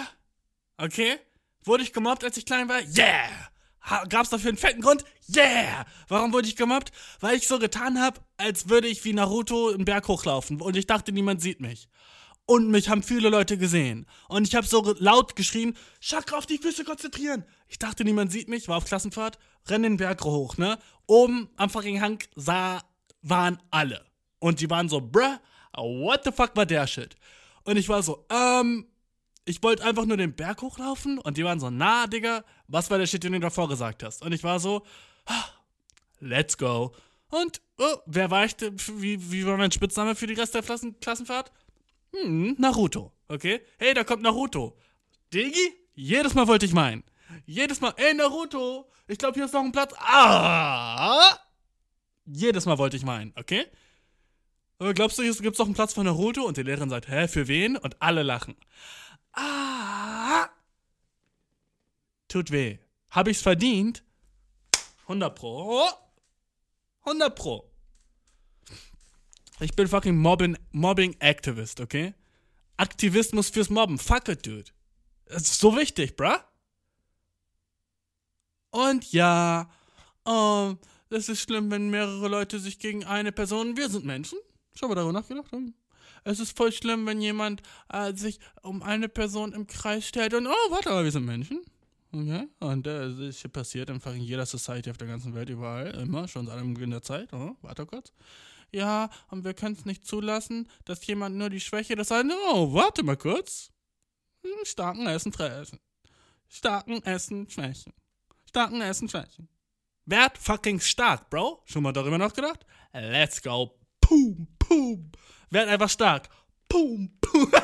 [0.79, 1.19] Okay?
[1.65, 2.81] Wurde ich gemobbt, als ich klein war?
[2.81, 4.07] Yeah!
[4.09, 5.05] Gab's dafür einen fetten Grund?
[5.35, 5.87] Yeah!
[6.09, 6.91] Warum wurde ich gemobbt?
[7.21, 10.87] Weil ich so getan habe, als würde ich wie Naruto einen Berg hochlaufen und ich
[10.87, 11.89] dachte, niemand sieht mich.
[12.47, 14.07] Und mich haben viele Leute gesehen.
[14.29, 17.45] Und ich habe so laut geschrien, Chakra auf die Füße konzentrieren.
[17.67, 20.79] Ich dachte, niemand sieht mich, war auf Klassenfahrt, renn den Berg hoch, ne?
[21.07, 22.83] Oben am fucking Hang sah,
[23.23, 24.06] waren alle.
[24.39, 25.39] Und die waren so, bruh,
[25.75, 27.17] what the fuck war der Shit?
[27.65, 28.87] Und ich war so, ähm,
[29.45, 32.99] ich wollte einfach nur den Berg hochlaufen und die waren so, na, Digga, was war
[32.99, 34.23] der Shit, den du davor gesagt hast?
[34.23, 34.83] Und ich war so,
[36.21, 36.95] let's go.
[37.29, 40.99] Und, oh, wer war ich, wie, wie war mein Spitzname für die Rest der Klassen,
[41.01, 41.51] Klassenfahrt?
[42.13, 43.61] Hm, Naruto, okay?
[43.79, 44.77] Hey, da kommt Naruto.
[45.33, 45.75] Digi?
[45.95, 47.03] Jedes Mal wollte ich meinen.
[47.47, 49.95] Jedes Mal, ey, Naruto, ich glaube, hier ist noch ein Platz.
[49.99, 51.37] Ah!
[52.27, 53.67] Jedes Mal wollte ich meinen, okay?
[54.79, 56.45] Aber glaubst du, hier gibt es noch einen Platz für Naruto?
[56.45, 57.77] Und die Lehrerin sagt, hä, für wen?
[57.77, 58.57] Und alle lachen.
[59.33, 60.49] Ah.
[62.29, 62.79] Tut weh.
[63.11, 64.03] Hab ich's verdient?
[65.03, 65.89] 100 Pro.
[67.05, 67.71] 100 Pro.
[69.61, 72.15] Ich bin fucking Mobbing, Mobbing Activist, okay?
[72.77, 73.99] Aktivismus fürs Mobben.
[73.99, 74.71] Fuck it, dude.
[75.27, 76.37] Das ist so wichtig, bruh.
[78.71, 79.71] Und ja,
[80.27, 83.77] ähm, das ist schlimm, wenn mehrere Leute sich gegen eine Person.
[83.77, 84.39] Wir sind Menschen.
[84.77, 85.47] Schon mal darüber nachgedacht.
[86.25, 90.47] Es ist voll schlimm, wenn jemand äh, sich um eine Person im Kreis stellt und,
[90.47, 91.63] oh, warte mal, wir sind Menschen.
[92.13, 92.49] Okay?
[92.61, 96.29] Und das äh, ist passiert einfach in jeder Society auf der ganzen Welt, überall, immer,
[96.29, 97.33] schon seit dem Beginn der Zeit.
[97.33, 98.13] Oh, warte kurz.
[98.73, 102.73] Ja, und wir können es nicht zulassen, dass jemand nur die Schwäche des einen, oh,
[102.73, 103.71] warte mal kurz.
[104.43, 105.79] Hm, starken Essen fressen.
[106.49, 107.93] Starken Essen schwächen.
[108.49, 109.49] Starken Essen schwächen.
[110.05, 111.63] Werd fucking stark, Bro.
[111.65, 112.65] Schon mal darüber nachgedacht?
[112.93, 113.79] Let's go.
[114.01, 115.11] Boom, boom.
[115.51, 116.29] Werd einfach stark.
[116.69, 117.51] Pum, pum.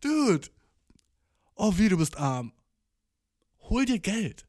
[0.00, 0.48] Dude.
[1.54, 2.52] Oh, wie du bist arm.
[3.60, 4.46] Hol dir Geld.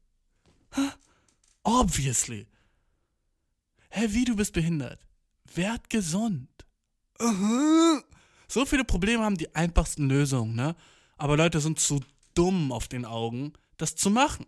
[1.62, 2.46] Obviously.
[3.90, 5.04] Hä, wie du bist behindert.
[5.54, 6.48] Werd gesund.
[8.48, 10.74] So viele Probleme haben die einfachsten Lösungen, ne?
[11.16, 12.00] Aber Leute sind zu
[12.34, 14.46] dumm auf den Augen, das zu machen.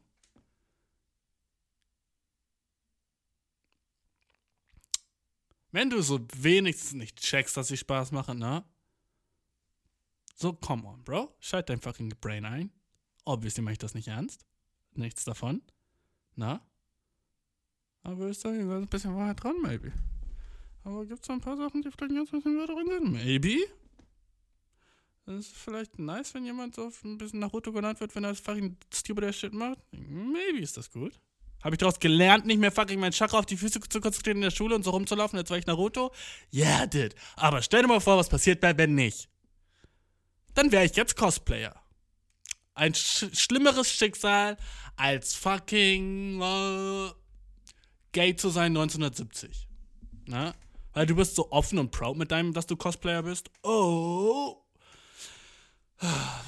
[5.73, 8.65] Wenn du so wenigstens nicht checkst, dass ich Spaß mache, ne?
[10.35, 11.35] So, come on, Bro.
[11.41, 12.71] Schalt dein fucking Brain ein.
[13.25, 14.45] Obviously mache ich das nicht ernst.
[14.93, 15.63] Nichts davon.
[16.35, 16.61] Na?
[18.03, 19.93] Aber ist da ein bisschen Wahrheit dran, maybe.
[20.85, 23.13] Aber gibt es ein paar Sachen, die vielleicht ganz bisschen mehr drin sind?
[23.13, 23.59] Maybe?
[25.25, 28.41] Das ist vielleicht nice, wenn jemand so ein bisschen Naruto genannt wird, wenn er das
[28.41, 29.79] fucking stupid Shit macht.
[29.93, 31.19] Maybe ist das gut.
[31.63, 34.43] Habe ich daraus gelernt, nicht mehr fucking meinen Chakra auf die Füße zu konzentrieren in
[34.43, 36.13] der Schule und so rumzulaufen, als wäre ich Naruto?
[36.53, 37.15] Yeah, did.
[37.37, 39.29] Aber stell dir mal vor, was passiert wäre, wenn nicht.
[40.55, 41.75] Dann wäre ich jetzt Cosplayer.
[42.75, 44.57] Ein sch schlimmeres Schicksal
[44.97, 47.11] als fucking äh,
[48.13, 49.69] gay zu sein 1970.
[50.27, 50.55] Na?
[50.95, 53.51] Weil du bist so offen und proud mit deinem, dass du Cosplayer bist.
[53.63, 54.62] Oh.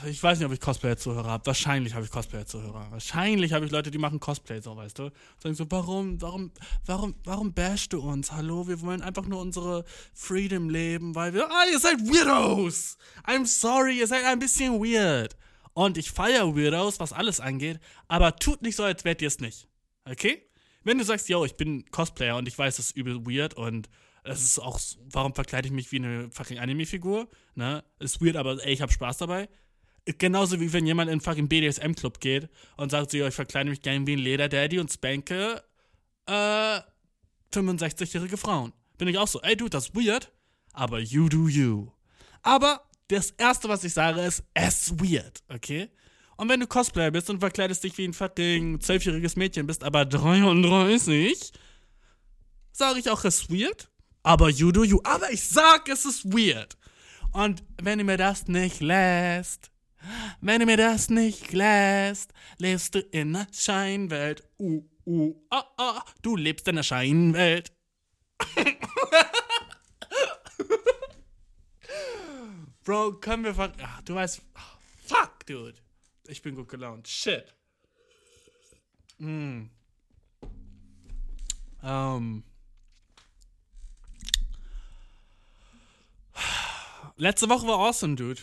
[0.06, 1.46] Ich weiß nicht, ob ich Cosplayer-Zuhörer habe.
[1.46, 2.90] Wahrscheinlich habe ich Cosplayer-Zuhörer.
[2.90, 5.10] Wahrscheinlich habe ich Leute, die machen Cosplay, so, weißt du.
[5.38, 6.50] Sagen so, warum, warum,
[6.86, 8.32] warum, warum bashst du uns?
[8.32, 12.98] Hallo, wir wollen einfach nur unsere Freedom leben, weil wir, ah, ihr seid Weirdos!
[13.26, 15.36] I'm sorry, ihr seid ein bisschen weird.
[15.72, 19.38] Und ich feiere Weirdos, was alles angeht, aber tut nicht so, als wärt ihr es
[19.38, 19.68] nicht.
[20.04, 20.42] Okay?
[20.82, 23.88] Wenn du sagst, yo, ich bin Cosplayer und ich weiß, das ist übel weird und
[24.24, 27.28] es ist auch, warum verkleide ich mich wie eine fucking Anime-Figur?
[27.54, 27.84] Ne?
[27.98, 29.48] Ist weird, aber ey, ich hab Spaß dabei.
[30.06, 33.70] Genauso wie wenn jemand in einen fucking BDSM-Club geht und sagt so, ja, ich verkleide
[33.70, 35.62] mich gerne wie ein Lederdaddy und spanke
[36.26, 36.80] äh,
[37.52, 38.72] 65-jährige Frauen.
[38.98, 40.32] Bin ich auch so, ey, du, das ist weird,
[40.72, 41.88] aber you do you.
[42.42, 45.90] Aber das Erste, was ich sage, ist, es ist weird, okay?
[46.36, 50.04] Und wenn du Cosplayer bist und verkleidest dich wie ein fucking zwölfjähriges Mädchen, bist aber
[50.04, 51.52] 33,
[52.72, 53.88] sage ich auch, es ist weird,
[54.24, 55.00] aber you do you.
[55.04, 56.76] Aber ich sag, es ist weird.
[57.32, 59.70] Und wenn du mir das nicht lässt,
[60.40, 64.42] wenn du mir das nicht lässt, lebst du in einer Scheinwelt.
[64.58, 67.70] Uh, uh, ah, ah, du lebst in einer Scheinwelt.
[72.84, 73.72] Bro, können wir.
[73.82, 74.42] Ach, du weißt...
[75.06, 75.78] Fuck, dude.
[76.26, 77.08] Ich bin gut gelaunt.
[77.08, 77.54] Shit.
[79.18, 79.64] Mm.
[81.82, 82.44] Ähm...
[87.16, 88.40] Letzte Woche war awesome, dude.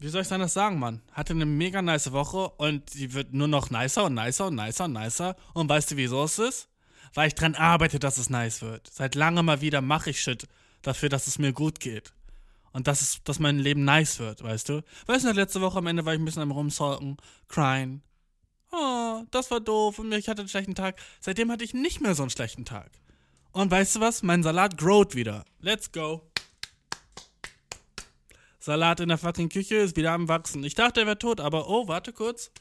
[0.00, 1.02] Wie soll ich denn das sagen, Mann?
[1.12, 4.86] Hatte eine mega nice Woche und die wird nur noch nicer und nicer und nicer
[4.86, 5.36] und nicer.
[5.54, 6.68] Und weißt du, wieso es ist?
[7.14, 8.90] Weil ich dran arbeite, dass es nice wird.
[8.92, 10.48] Seit langem mal wieder mache ich Shit
[10.82, 12.12] dafür, dass es mir gut geht.
[12.72, 14.82] Und dass, es, dass mein Leben nice wird, weißt du?
[15.06, 18.02] Weißt du, letzte Woche am Ende war ich ein bisschen am Rumsalken, crying.
[18.72, 20.96] Oh, das war doof und ich hatte einen schlechten Tag.
[21.20, 22.90] Seitdem hatte ich nicht mehr so einen schlechten Tag.
[23.52, 24.24] Und weißt du was?
[24.24, 25.44] Mein Salat growt wieder.
[25.60, 26.31] Let's go.
[28.62, 30.62] Salat in der fucking Küche ist wieder am Wachsen.
[30.62, 32.52] Ich dachte, er wäre tot, aber oh, warte kurz.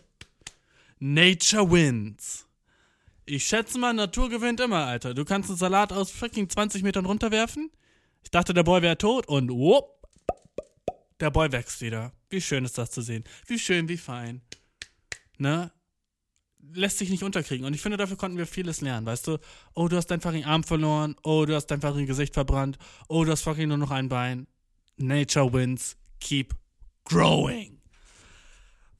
[0.98, 2.48] Nature wins.
[3.26, 5.14] Ich schätze mal, Natur gewinnt immer, Alter.
[5.14, 7.70] Du kannst einen Salat aus fucking 20 Metern runterwerfen.
[8.24, 10.08] Ich dachte, der Boy wäre tot und whoop,
[11.20, 12.12] der Boy wächst wieder.
[12.32, 13.24] Wie schön ist das zu sehen.
[13.46, 14.42] Wie schön, wie fein.
[15.38, 15.72] Ne?
[16.74, 17.64] Lässt sich nicht unterkriegen.
[17.68, 19.38] Und ich finde, dafür konnten wir vieles lernen, weißt du?
[19.76, 21.16] Oh, du hast deinen fucking Arm verloren.
[21.22, 22.80] Oh, du hast dein fucking Gesicht verbrannt.
[23.08, 24.48] Oh, du hast fucking nur noch ein Bein.
[25.02, 25.96] Nature wins.
[26.20, 26.54] Keep
[27.06, 27.82] growing.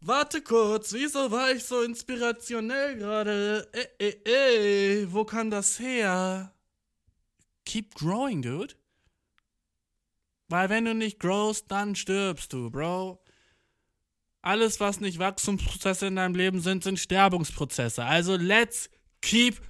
[0.04, 3.70] Warte kurz, wieso war ich so inspirationell gerade?
[3.72, 6.52] Ey, ey, ey, wo kam das her?
[7.66, 8.74] Keep growing, dude.
[10.48, 13.24] Weil wenn du nicht growst, dann stirbst du, Bro.
[14.42, 18.04] Alles, was nicht Wachstumsprozesse in deinem Leben sind, sind Sterbungsprozesse.
[18.04, 18.90] Also let's
[19.22, 19.62] keep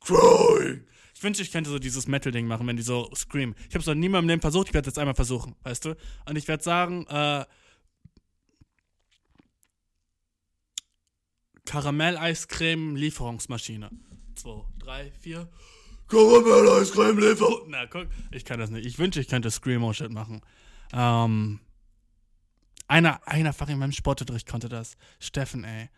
[0.00, 0.86] growing.
[1.16, 3.54] Ich wünschte, ich könnte so dieses Metal-Ding machen, wenn die so screamen.
[3.70, 5.56] Ich habe es noch nie mal im Leben versucht, ich werde es jetzt einmal versuchen,
[5.62, 5.96] weißt du?
[6.26, 7.46] Und ich werde sagen, äh,
[11.64, 13.88] Karamell-Eiscreme-Lieferungsmaschine.
[14.34, 15.48] Zwei, drei, vier.
[16.08, 17.70] Karamell-Eiscreme-Lieferung.
[17.70, 18.84] Na, guck, ich kann das nicht.
[18.84, 20.42] Ich wünschte, ich könnte Screamo-Shit machen.
[20.92, 21.60] Ähm,
[22.88, 24.98] einer, einer fach in meinem Sportunterricht konnte das.
[25.18, 25.88] Steffen, ey.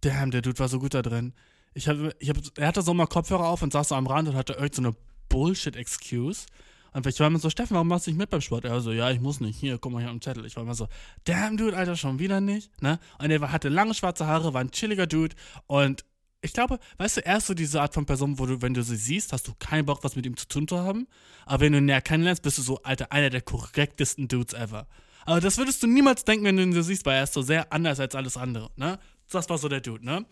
[0.00, 1.34] Damn, der Dude war so gut da drin.
[1.74, 4.28] Ich hab, ich hab, er hatte so mal Kopfhörer auf und saß so am Rand
[4.28, 4.94] und hatte irgend so eine
[5.28, 6.46] Bullshit-Excuse.
[6.92, 8.64] Und ich war immer so, Steffen, warum machst du nicht mit beim Sport?
[8.64, 9.58] Er so, ja, ich muss nicht.
[9.58, 10.44] Hier, guck mal hier am Zettel.
[10.44, 10.88] Ich war immer so,
[11.24, 12.70] damn, Dude, Alter, schon wieder nicht.
[12.82, 12.98] Ne?
[13.18, 15.36] Und er hatte lange schwarze Haare, war ein chilliger Dude.
[15.66, 16.04] Und
[16.42, 18.82] ich glaube, weißt du, er ist so diese Art von Person, wo du, wenn du
[18.82, 21.06] sie siehst, hast du keinen Bock, was mit ihm zu tun zu haben.
[21.46, 24.88] Aber wenn du ihn näher kennenlernst, bist du so, Alter, einer der korrektesten Dudes ever.
[25.26, 27.42] Aber das würdest du niemals denken, wenn du ihn so siehst, weil er ist so
[27.42, 28.98] sehr anders als alles andere, ne?
[29.30, 30.26] Das war so der Dude, ne?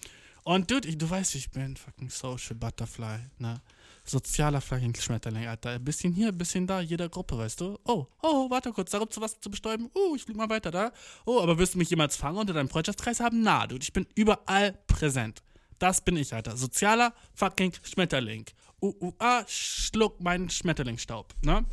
[0.49, 3.61] Und Dude, ich, du weißt, ich bin, fucking Social Butterfly, ne?
[4.03, 5.73] Sozialer fucking Schmetterling, Alter.
[5.73, 7.79] Ein bisschen hier, ein bisschen da, jeder Gruppe, weißt du?
[7.85, 9.91] Oh, oh, warte kurz, da gibt's was zu bestäuben.
[9.93, 10.91] Oh, ich flieg mal weiter da.
[11.27, 13.43] Oh, aber wirst du mich jemals fangen unter deinem Freundschaftskreis haben?
[13.43, 15.43] Na, Dude, ich bin überall präsent.
[15.79, 16.57] Das bin ich, Alter.
[16.57, 18.47] Sozialer fucking Schmetterling.
[18.81, 21.67] Uh, uh, ah, schluck meinen Schmetterlingsstaub, ne?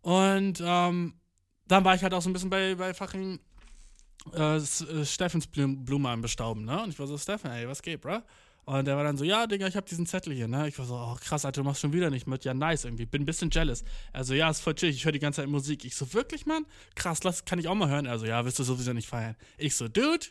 [0.00, 1.14] Und, ähm,
[1.68, 3.38] dann war ich halt auch so ein bisschen bei, bei fucking
[4.32, 4.60] äh,
[5.04, 6.82] Steffens Blume am Bestauben, ne?
[6.82, 8.20] Und ich war so, Steffen, ey, was geht, bro?
[8.66, 10.68] Und der war dann so, ja, Digga, ich hab diesen Zettel hier, ne?
[10.68, 12.44] Ich war so, oh krass, Alter, du machst schon wieder nicht mit.
[12.44, 13.04] Ja, nice irgendwie.
[13.04, 13.84] Bin ein bisschen jealous.
[14.12, 15.84] Also, ja, ist voll chill, ich höre die ganze Zeit Musik.
[15.84, 16.64] Ich so, wirklich, Mann?
[16.94, 18.06] Krass, das kann ich auch mal hören.
[18.06, 19.36] Also, ja, wirst du sowieso nicht feiern.
[19.58, 20.26] Ich so, Dude,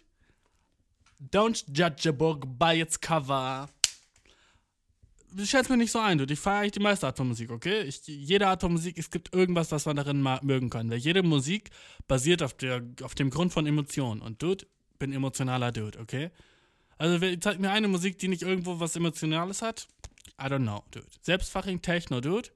[1.32, 3.70] don't judge a book by its cover.
[5.46, 6.34] Schätz mir nicht so ein, dude.
[6.34, 7.82] Ich feiere eigentlich die meiste Art von Musik, okay?
[7.84, 10.90] Ich, jede Art von Musik, es gibt irgendwas, was man darin mögen kann.
[10.90, 11.70] Weil jede Musik
[12.08, 14.22] basiert auf, der, auf dem Grund von Emotionen.
[14.22, 14.66] Und Dude,
[15.00, 16.30] bin emotionaler Dude, okay?
[16.98, 19.88] Also, wer- zeig mir eine Musik, die nicht irgendwo was Emotionales hat.
[20.40, 21.06] I don't know, dude.
[21.22, 22.50] Selbst fucking Techno, dude.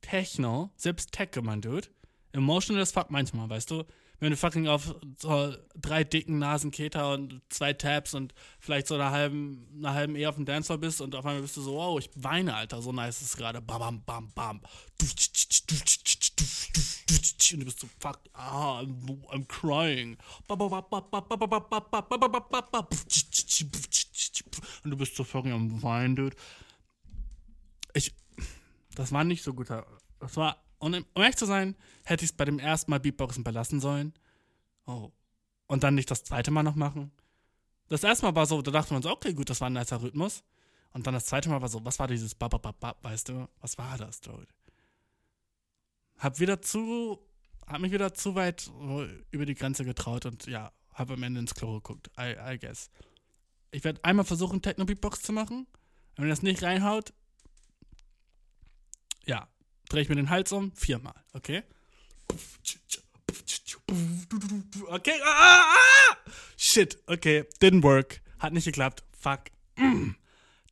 [0.00, 1.88] Techno, selbst Techno, mein Dude.
[2.32, 3.84] Emotional as fuck manchmal, weißt du?
[4.22, 9.10] Wenn du fucking auf so drei dicken Nasenketer und zwei Tabs und vielleicht so einer
[9.10, 11.98] halben, einer halben eher auf dem Dancefloor bist und auf einmal bist du so, wow,
[11.98, 13.60] ich weine, Alter, so nice ist es gerade.
[13.60, 14.60] Bam, bam, bam, bam.
[15.00, 15.18] Und
[17.58, 20.16] du bist so, fuck, ah, I'm, I'm crying.
[24.84, 26.36] Und du bist so fucking am Weinen, Dude.
[27.92, 28.14] Ich,
[28.94, 29.84] das war nicht so guter.
[30.20, 33.44] Das war, und um ehrlich zu sein, hätte ich es bei dem ersten Mal Beatboxen
[33.44, 34.12] belassen sollen.
[34.84, 35.12] Oh.
[35.68, 37.12] Und dann nicht das zweite Mal noch machen.
[37.88, 40.02] Das erste Mal war so, da dachte man so, okay, gut, das war ein nicer
[40.02, 40.42] Rhythmus.
[40.92, 43.48] Und dann das zweite Mal war so, was war dieses Babababab, weißt du?
[43.60, 44.48] Was war das, Dude?
[46.18, 47.20] Hab wieder zu,
[47.64, 51.38] hab mich wieder zu weit so über die Grenze getraut und ja, hab am Ende
[51.38, 52.90] ins Klo geguckt, I, I guess.
[53.70, 55.68] Ich werde einmal versuchen, Techno-Beatbox zu machen.
[56.16, 57.12] Wenn das nicht reinhaut,
[59.24, 59.46] ja,
[59.92, 61.62] drehe ich mir den Hals um, viermal, okay?
[64.88, 66.16] Okay, ah, ah, ah!
[66.56, 68.22] Shit, okay, didn't work.
[68.38, 69.40] Hat nicht geklappt, fuck.
[69.76, 70.12] Mm.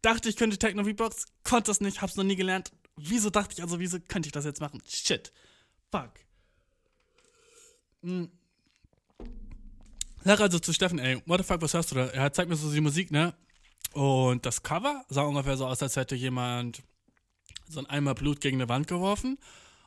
[0.00, 2.72] Dachte, ich könnte Techno Beatbox, konnte es nicht, hab's noch nie gelernt.
[2.96, 4.80] Wieso dachte ich also, wieso könnte ich das jetzt machen?
[4.88, 5.32] Shit,
[5.90, 6.12] fuck.
[8.00, 8.24] Mm.
[10.24, 12.06] Sag also zu Steffen, ey, what the fuck, was hörst du da?
[12.06, 13.34] Er zeigt mir so die Musik, ne?
[13.92, 16.82] Und das Cover sah ungefähr so aus, als hätte jemand
[17.70, 19.38] so ein Eimer Blut gegen eine Wand geworfen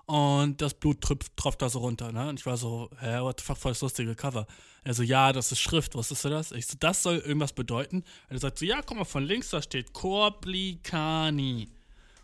[0.05, 2.27] und das Blut tröpft, tropft da so runter, ne?
[2.29, 4.47] Und ich war so, hä, what the fuck, voll das lustige Cover.
[4.83, 6.51] Er so, ja, das ist Schrift, wusstest du das?
[6.51, 7.97] Ich so, das soll irgendwas bedeuten?
[7.97, 11.69] Und er sagt so, ja, guck mal, von links, da steht Korplikani.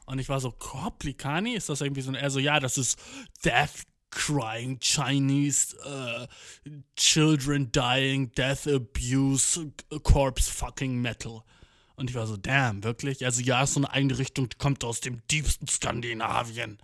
[0.05, 1.53] Und ich war so, Korplikani?
[1.53, 2.99] Ist das irgendwie so ein, er so, ja, das ist
[3.45, 6.25] Death Crying Chinese uh,
[6.95, 9.71] Children Dying Death Abuse
[10.03, 11.43] Corpse Fucking Metal.
[11.99, 13.25] Und ich war so, damn, wirklich?
[13.25, 16.81] Also ja, so eine eigene Richtung, die kommt aus dem tiefsten Skandinavien.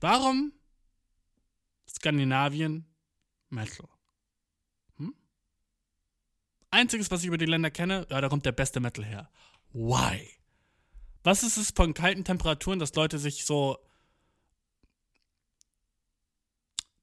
[0.00, 0.52] Warum
[1.88, 2.84] Skandinavien
[3.48, 3.88] Metal?
[4.96, 5.14] Hm?
[6.72, 9.30] Einziges, was ich über die Länder kenne, ja, da kommt der beste Metal her.
[9.72, 10.28] Why?
[11.22, 13.78] Was ist es von kalten Temperaturen, dass Leute sich so.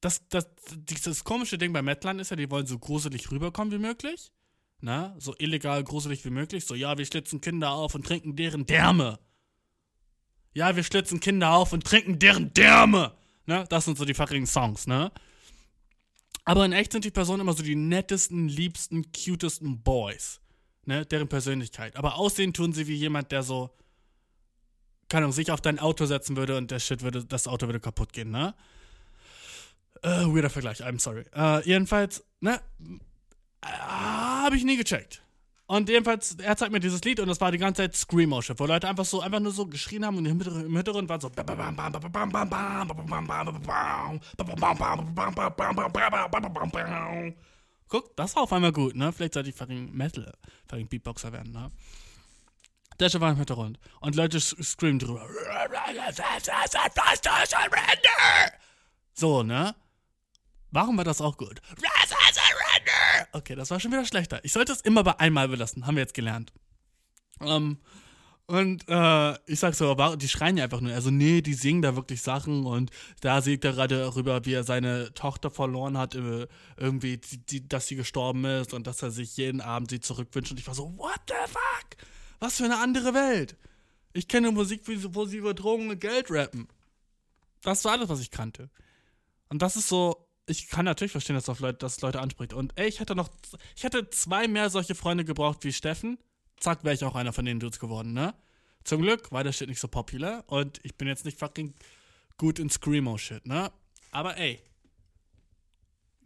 [0.01, 3.77] Das, das, dieses komische Ding bei Metlern ist ja, die wollen so gruselig rüberkommen wie
[3.77, 4.33] möglich.
[4.81, 6.65] Na, so illegal gruselig wie möglich.
[6.65, 9.19] So, ja, wir schlitzen Kinder auf und trinken deren Därme.
[10.53, 13.13] Ja, wir schlitzen Kinder auf und trinken deren Därme.
[13.45, 13.65] Ne?
[13.69, 15.11] Das sind so die fucking Songs, ne?
[16.45, 20.39] Aber in echt sind die Personen immer so die nettesten, liebsten, cutesten Boys.
[20.85, 21.05] Ne?
[21.05, 21.95] Deren Persönlichkeit.
[21.95, 23.75] Aber aussehen tun sie wie jemand, der so,
[25.09, 27.79] keine Ahnung, sich auf dein Auto setzen würde und der Shit würde, das Auto würde
[27.79, 28.53] kaputt gehen, ne?
[30.03, 31.25] Äh, weirder Vergleich, I'm sorry.
[31.33, 32.61] Äh, jedenfalls, ne?
[33.61, 33.67] Äh,
[34.45, 35.21] habe ich nie gecheckt.
[35.67, 38.67] Und jedenfalls, er zeigt mir dieses Lied und das war die ganze Zeit Screamo-Shit, wo
[38.67, 40.39] Leute einfach so, einfach nur so geschrien haben und im
[40.75, 41.29] Hintergrund, waren so
[47.87, 49.11] Guck, das war auf einmal gut, ne?
[49.11, 50.31] Vielleicht sollte ich fucking Metal,
[50.69, 51.71] fucking Beatboxer werden, ne?
[52.99, 53.79] Der Shit war im Hintergrund.
[53.99, 55.27] Und Leute screamen drüber.
[59.13, 59.75] So, ne?
[60.71, 61.61] Warum war das auch gut?
[63.35, 64.39] Okay, das war schon wieder schlechter.
[64.45, 66.53] Ich sollte es immer bei einmal belassen, haben wir jetzt gelernt.
[67.41, 67.79] Ähm,
[68.45, 70.93] und äh, ich sag so, die schreien ja einfach nur.
[70.93, 74.63] Also, nee, die singen da wirklich Sachen und da singt er gerade darüber, wie er
[74.63, 79.11] seine Tochter verloren hat, äh, irgendwie, die, die, dass sie gestorben ist und dass er
[79.11, 80.51] sich jeden Abend sie zurückwünscht.
[80.51, 82.07] Und ich war so, what the fuck?
[82.39, 83.57] Was für eine andere Welt.
[84.13, 86.69] Ich kenne Musik, wo sie über Drogen und Geld rappen.
[87.63, 88.69] Das war alles, was ich kannte.
[89.49, 92.53] Und das ist so, ich kann natürlich verstehen, dass das Leute, dass Leute anspricht.
[92.53, 93.29] Und ey, ich hätte noch,
[93.75, 96.17] ich hätte zwei mehr solche Freunde gebraucht wie Steffen.
[96.59, 98.33] Zack, wäre ich auch einer von den Dudes geworden, ne?
[98.83, 101.73] Zum Glück war der Shit nicht so popular und ich bin jetzt nicht fucking
[102.37, 103.71] gut in Screamo-Shit, ne?
[104.11, 104.61] Aber ey,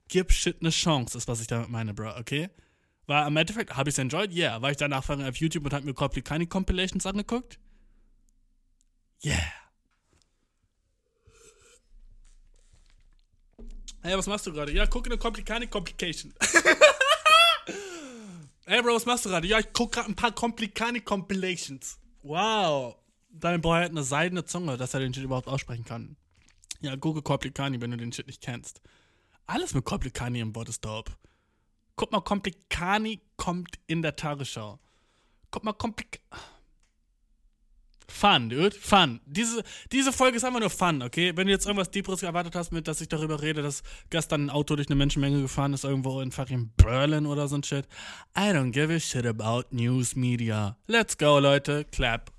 [0.09, 2.49] gib Shit eine Chance, ist was ich damit meine, Bro, okay?
[3.07, 4.31] War im Endeffekt, habe ich es enjoyed?
[4.35, 4.61] Yeah.
[4.61, 7.57] War ich danach auf YouTube und hab mir Complicani Compilations angeguckt?
[9.23, 9.51] Yeah.
[14.01, 14.71] Hey, was machst du gerade?
[14.71, 16.33] Ja, gucke eine Complicani Complication.
[18.65, 19.45] Ey, Bro, was machst du gerade?
[19.47, 21.99] Ja, ich gucke gerade ein paar Complicani Compilations.
[22.23, 22.95] Wow.
[23.29, 26.15] Dein Boy hat eine seidene Zunge, dass er den Shit überhaupt aussprechen kann.
[26.79, 28.81] Ja, google Complicani, wenn du den Shit nicht kennst.
[29.47, 31.11] Alles mit Complicani im Wort ist dope.
[31.97, 34.79] Guck mal, Complicani kommt in der Tagesschau.
[35.51, 36.23] Guck mal, Complicani.
[38.09, 38.75] Fun, dude.
[38.75, 39.19] Fun.
[39.25, 41.31] Diese, diese Folge ist einfach nur Fun, okay?
[41.35, 44.49] Wenn du jetzt irgendwas Deeperes erwartet hast, mit, dass ich darüber rede, dass gestern ein
[44.49, 47.85] Auto durch eine Menschenmenge gefahren ist, irgendwo in fucking Berlin oder so ein Shit.
[48.35, 50.75] I don't give a shit about news media.
[50.87, 51.85] Let's go, Leute.
[51.91, 52.31] Clap.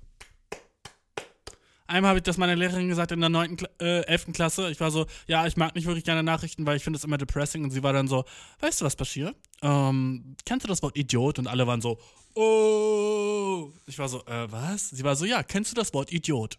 [1.91, 4.27] Einmal habe ich das meiner Lehrerin gesagt in der 9., Kla äh, 11.
[4.31, 4.71] Klasse.
[4.71, 7.17] Ich war so, ja, ich mag nicht wirklich gerne Nachrichten, weil ich finde es immer
[7.17, 7.65] depressing.
[7.65, 8.23] Und sie war dann so,
[8.61, 9.35] weißt du was, Bashir?
[9.61, 11.37] Ähm, kennst du das Wort Idiot?
[11.37, 11.99] Und alle waren so,
[12.33, 13.73] oh.
[13.87, 14.89] Ich war so, äh, was?
[14.89, 16.57] Sie war so, ja, kennst du das Wort Idiot?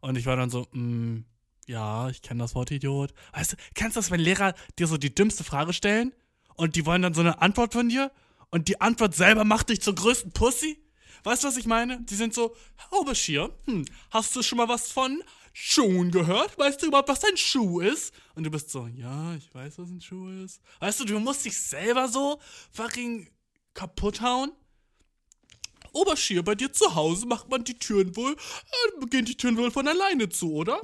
[0.00, 1.24] Und ich war dann so, mm,
[1.66, 3.12] ja, ich kenne das Wort Idiot.
[3.32, 6.12] Weißt du, kennst du das, wenn Lehrer dir so die dümmste Frage stellen
[6.54, 8.12] und die wollen dann so eine Antwort von dir
[8.52, 10.78] und die Antwort selber macht dich zur größten Pussy?
[11.24, 12.00] Weißt du, was ich meine?
[12.02, 12.54] Die sind so,
[12.90, 15.22] oh Bashir, hm, hast du schon mal was von
[15.54, 16.58] Schuhen gehört?
[16.58, 18.12] Weißt du überhaupt, was ein Schuh ist?
[18.34, 20.60] Und du bist so, ja, ich weiß, was ein Schuh ist.
[20.80, 22.38] Weißt du, du musst dich selber so
[22.72, 23.30] fucking
[23.72, 24.52] kaputt hauen.
[25.92, 29.70] Oberschir, bei dir zu Hause macht man die Türen wohl, äh, gehen die Türen wohl
[29.70, 30.80] von alleine zu, oder?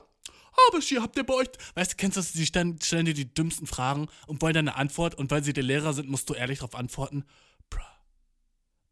[0.68, 3.32] Oberschir, habt ihr bei euch, weißt du, kennst du das, die stellen, stellen dir die
[3.32, 6.60] dümmsten Fragen und wollen deine Antwort und weil sie der Lehrer sind, musst du ehrlich
[6.60, 7.24] darauf antworten.
[7.68, 7.80] Bruh.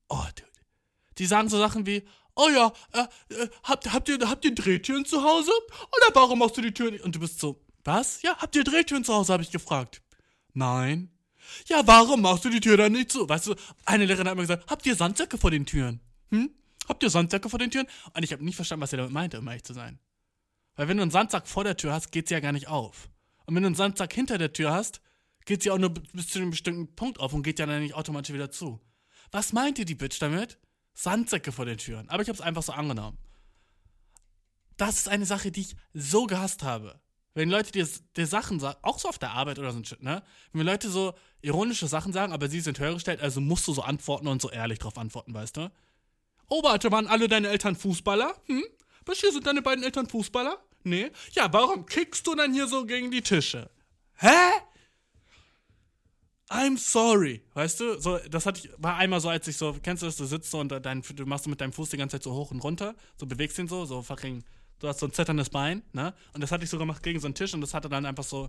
[0.08, 0.57] Oh, dude.
[1.18, 2.02] Die sagen so Sachen wie,
[2.34, 5.50] oh ja, äh, äh, habt, habt, ihr, habt ihr Drehtüren zu Hause?
[5.96, 7.04] Oder warum machst du die Tür nicht?
[7.04, 8.22] Und du bist so, was?
[8.22, 10.02] Ja, habt ihr Drehtüren zu Hause, habe ich gefragt.
[10.54, 11.10] Nein.
[11.66, 13.28] Ja, warum machst du die Tür dann nicht zu?
[13.28, 13.54] Weißt du,
[13.84, 16.00] eine Lehrerin hat mir gesagt, habt ihr Sandsäcke vor den Türen?
[16.30, 16.50] Hm?
[16.88, 17.86] Habt ihr Sandsäcke vor den Türen?
[18.14, 19.98] Und ich habe nicht verstanden, was er damit meinte, um ehrlich zu sein.
[20.76, 23.10] Weil wenn du einen Sandsack vor der Tür hast, geht sie ja gar nicht auf.
[23.46, 25.00] Und wenn du einen Sandsack hinter der Tür hast,
[25.44, 27.94] geht sie auch nur bis zu einem bestimmten Punkt auf und geht ja dann nicht
[27.94, 28.80] automatisch wieder zu.
[29.32, 30.58] Was meint ihr die Bitch damit?
[30.98, 32.08] Sandsäcke vor den Türen.
[32.08, 33.18] Aber ich habe es einfach so angenommen.
[34.76, 37.00] Das ist eine Sache, die ich so gehasst habe.
[37.34, 40.02] Wenn Leute dir, dir Sachen sagen, auch so auf der Arbeit oder so ein Shit,
[40.02, 40.24] ne?
[40.52, 43.82] Wenn Leute so ironische Sachen sagen, aber sie sind höher gestellt, also musst du so
[43.82, 45.70] antworten und so ehrlich drauf antworten, weißt du?
[46.48, 48.34] Oh, warte, waren alle deine Eltern Fußballer?
[48.46, 48.64] Hm?
[49.06, 50.58] Was hier sind deine beiden Eltern Fußballer?
[50.82, 51.12] Nee.
[51.30, 53.70] Ja, warum kickst du dann hier so gegen die Tische?
[54.16, 54.50] Hä?
[56.50, 57.42] I'm sorry.
[57.54, 60.16] Weißt du, so, das hatte ich, war einmal so, als ich so, kennst du das,
[60.16, 62.32] du sitzt so und dein, du machst so mit deinem Fuß die ganze Zeit so
[62.32, 64.42] hoch und runter, so bewegst ihn so, so fucking,
[64.78, 66.14] du hast so ein zitterndes Bein, ne?
[66.32, 68.24] Und das hatte ich so gemacht gegen so einen Tisch und das hatte dann einfach
[68.24, 68.48] so,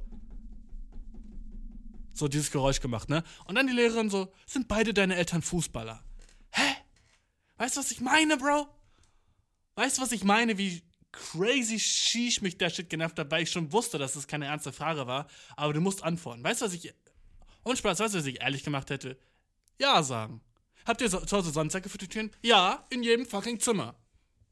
[2.13, 3.23] so dieses Geräusch gemacht, ne?
[3.45, 6.01] Und dann die Lehrerin so, sind beide deine Eltern Fußballer?
[6.51, 6.75] Hä?
[7.57, 8.67] Weißt du, was ich meine, Bro?
[9.75, 10.81] Weißt du, was ich meine, wie
[11.11, 14.71] crazy sheesh mich der Shit genervt hat, weil ich schon wusste, dass es keine ernste
[14.71, 15.27] Frage war,
[15.57, 16.43] aber du musst antworten.
[16.43, 16.93] Weißt du, was ich
[17.69, 19.17] und Spaß, was ich ehrlich gemacht hätte?
[19.79, 20.41] Ja sagen.
[20.85, 22.31] Habt ihr zu Hause Sandsäcke für die Türen?
[22.41, 23.95] Ja, in jedem fucking Zimmer.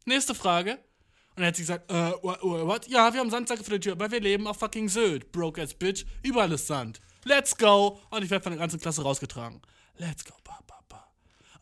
[0.05, 0.73] Nächste Frage.
[0.73, 2.87] Und dann hat sie gesagt, äh, what, what?
[2.87, 5.31] Ja, wir haben Sandsäcke für die Tür, aber wir leben auf fucking Sylt.
[5.31, 6.05] Broke ass bitch.
[6.23, 6.99] Überall ist Sand.
[7.25, 7.99] Let's go.
[8.09, 9.61] Und ich werde von der ganzen Klasse rausgetragen.
[9.97, 11.11] Let's go, ba, ba, ba.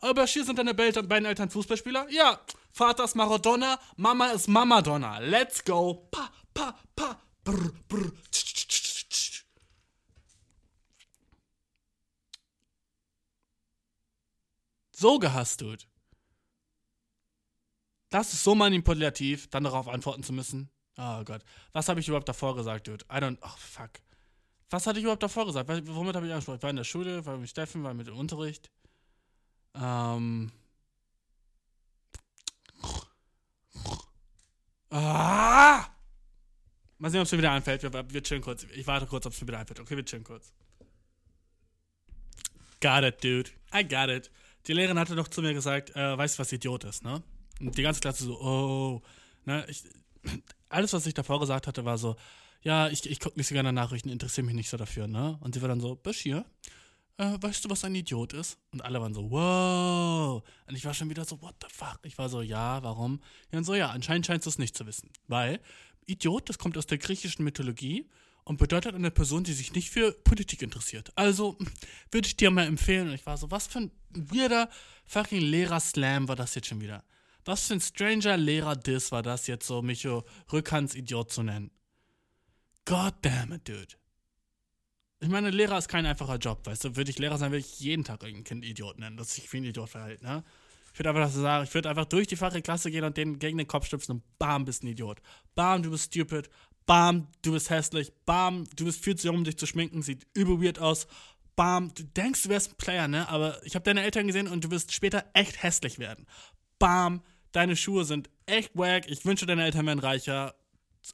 [0.00, 2.06] Aber hier sind deine beiden Eltern Fußballspieler?
[2.10, 2.40] Ja.
[2.70, 5.18] Vater ist Maradona, Mama ist Mamadonna.
[5.18, 6.06] Let's go.
[6.10, 7.20] Pa, pa, pa.
[7.42, 8.12] Brr, brr.
[8.30, 8.66] Tsch, tsch.
[14.98, 15.84] So gehasst, Dude.
[18.08, 20.70] Das ist so manipulativ, dann darauf antworten zu müssen.
[20.96, 21.42] Oh Gott.
[21.72, 23.04] Was habe ich überhaupt davor gesagt, Dude?
[23.12, 23.36] I don't.
[23.42, 23.90] Ach, fuck.
[24.70, 25.68] Was hatte ich überhaupt davor gesagt?
[25.68, 26.56] Womit habe ich angesprochen?
[26.56, 28.70] Ich war in der Schule, war mit Steffen, war mit dem Unterricht.
[29.74, 30.50] Ähm.
[34.88, 35.84] Ah!
[36.96, 37.82] Mal sehen, ob es mir wieder einfällt.
[37.82, 38.62] Wir, wir chillen kurz.
[38.62, 39.78] Ich warte kurz, ob es mir wieder einfällt.
[39.78, 40.54] Okay, wir chillen kurz.
[42.80, 43.50] Got it, dude.
[43.74, 44.30] I got it.
[44.66, 47.22] Die Lehrerin hatte doch zu mir gesagt, äh, weißt du, was Idiot ist, ne?
[47.60, 49.02] Und die ganze Klasse so, oh.
[49.44, 49.84] Ne, ich,
[50.68, 52.16] alles, was ich davor gesagt hatte, war so,
[52.62, 55.38] ja, ich, ich gucke nicht so gerne Nachrichten, interessiere mich nicht so dafür, ne?
[55.40, 56.44] Und sie war dann so, Bashir,
[57.18, 58.58] äh, weißt du, was ein Idiot ist?
[58.72, 60.42] Und alle waren so, wow.
[60.66, 62.00] Und ich war schon wieder so, what the fuck?
[62.02, 63.20] Ich war so, ja, warum?
[63.52, 65.10] Ja, und so, ja, anscheinend scheinst du es nicht zu wissen.
[65.28, 65.60] Weil
[66.06, 68.08] Idiot, das kommt aus der griechischen Mythologie
[68.46, 71.10] und bedeutet eine Person, die sich nicht für Politik interessiert.
[71.16, 71.58] Also
[72.12, 73.08] würde ich dir mal empfehlen.
[73.08, 74.70] Und ich war so, was für ein weirder
[75.04, 77.04] fucking Lehrer-Slam war das jetzt schon wieder?
[77.44, 81.72] Was für ein stranger Lehrer-Diss war das jetzt so, mich so Rückhands-Idiot zu nennen?
[82.84, 83.96] God damn it, dude.
[85.18, 86.96] Ich meine, Lehrer ist kein einfacher Job, weißt du?
[86.96, 89.56] Würde ich Lehrer sein, würde ich jeden Tag irgendein Kind Idiot nennen, dass sich wie
[89.56, 90.44] ein Idiot verhält, ne?
[90.96, 93.58] Ich würde einfach sagen, ich würde einfach durch die fache Klasse gehen und denen gegen
[93.58, 95.20] den Kopf stüpfen und bam, bist ein Idiot.
[95.54, 96.48] Bam, du bist stupid.
[96.86, 98.12] Bam, du bist hässlich.
[98.24, 101.08] Bam, du bist viel zu jung, um dich zu schminken, sieht übel weird aus.
[101.56, 103.28] Bam, du denkst, du wärst ein Player, ne?
[103.28, 106.26] Aber ich habe deine Eltern gesehen und du wirst später echt hässlich werden.
[106.78, 107.22] Bam,
[107.52, 109.10] deine Schuhe sind echt wack.
[109.10, 110.54] Ich wünsche, deine Eltern wären reicher.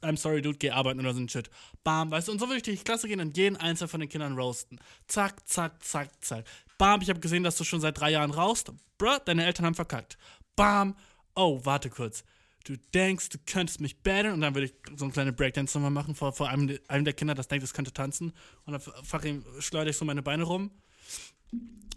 [0.01, 1.49] I'm sorry, dude, geh arbeiten oder so ein Shit.
[1.83, 3.99] Bam, weißt du, und so würde ich durch die Klasse gehen und jeden einzelnen von
[3.99, 4.79] den Kindern roasten.
[5.07, 6.45] Zack, zack, zack, zack.
[6.77, 8.71] Bam, ich habe gesehen, dass du schon seit drei Jahren rauchst.
[8.97, 10.17] Bruh, deine Eltern haben verkackt.
[10.55, 10.95] Bam,
[11.35, 12.23] oh, warte kurz.
[12.63, 15.91] Du denkst, du könntest mich battlen und dann würde ich so eine kleine Breakdance nochmal
[15.91, 18.33] machen vor, vor einem, einem der Kinder, das denkt, es könnte tanzen
[18.65, 20.71] und dann fucking schleudere ich so meine Beine rum,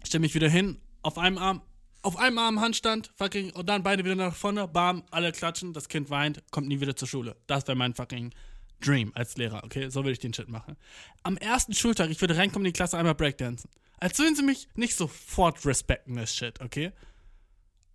[0.04, 1.62] stelle mich wieder hin, auf einem Arm,
[2.02, 5.88] auf einem Arm Handstand, fucking, und dann beide wieder nach vorne, bam, alle klatschen, das
[5.88, 7.36] Kind weint, kommt nie wieder zur Schule.
[7.46, 8.32] Das wäre mein fucking
[8.80, 9.88] Dream als Lehrer, okay?
[9.88, 10.76] So würde ich den Shit machen.
[11.22, 13.70] Am ersten Schultag, ich würde reinkommen in die Klasse einmal Breakdancen.
[13.98, 16.92] Als würden sie mich nicht sofort respekten, das Shit, okay?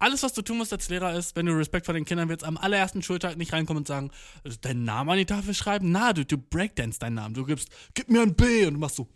[0.02, 2.43] Alles, was du tun musst als Lehrer ist, wenn du Respekt vor den Kindern willst,
[2.43, 4.10] am allerersten Schultag nicht reinkommen und sagen,
[4.43, 5.91] äh, deinen Namen an die Tafel schreiben.
[5.91, 7.36] Na, du, du breakdance deinen Namen.
[7.36, 9.08] Du gibst, gib mir ein B und du machst so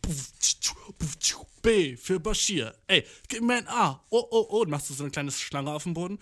[1.64, 2.76] B für Bashir.
[2.86, 4.00] Ey, gib mir ein A.
[4.12, 4.62] Oh, oh, oh.
[4.62, 6.20] Und machst du so eine kleine Schlange auf dem Boden.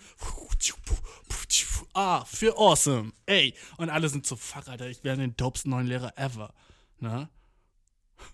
[1.92, 3.12] A für awesome.
[3.26, 3.52] Ey.
[3.76, 6.54] Und alle sind so, fuck, Alter, ich werde den dopesten neuen Lehrer ever.
[7.00, 7.28] Na?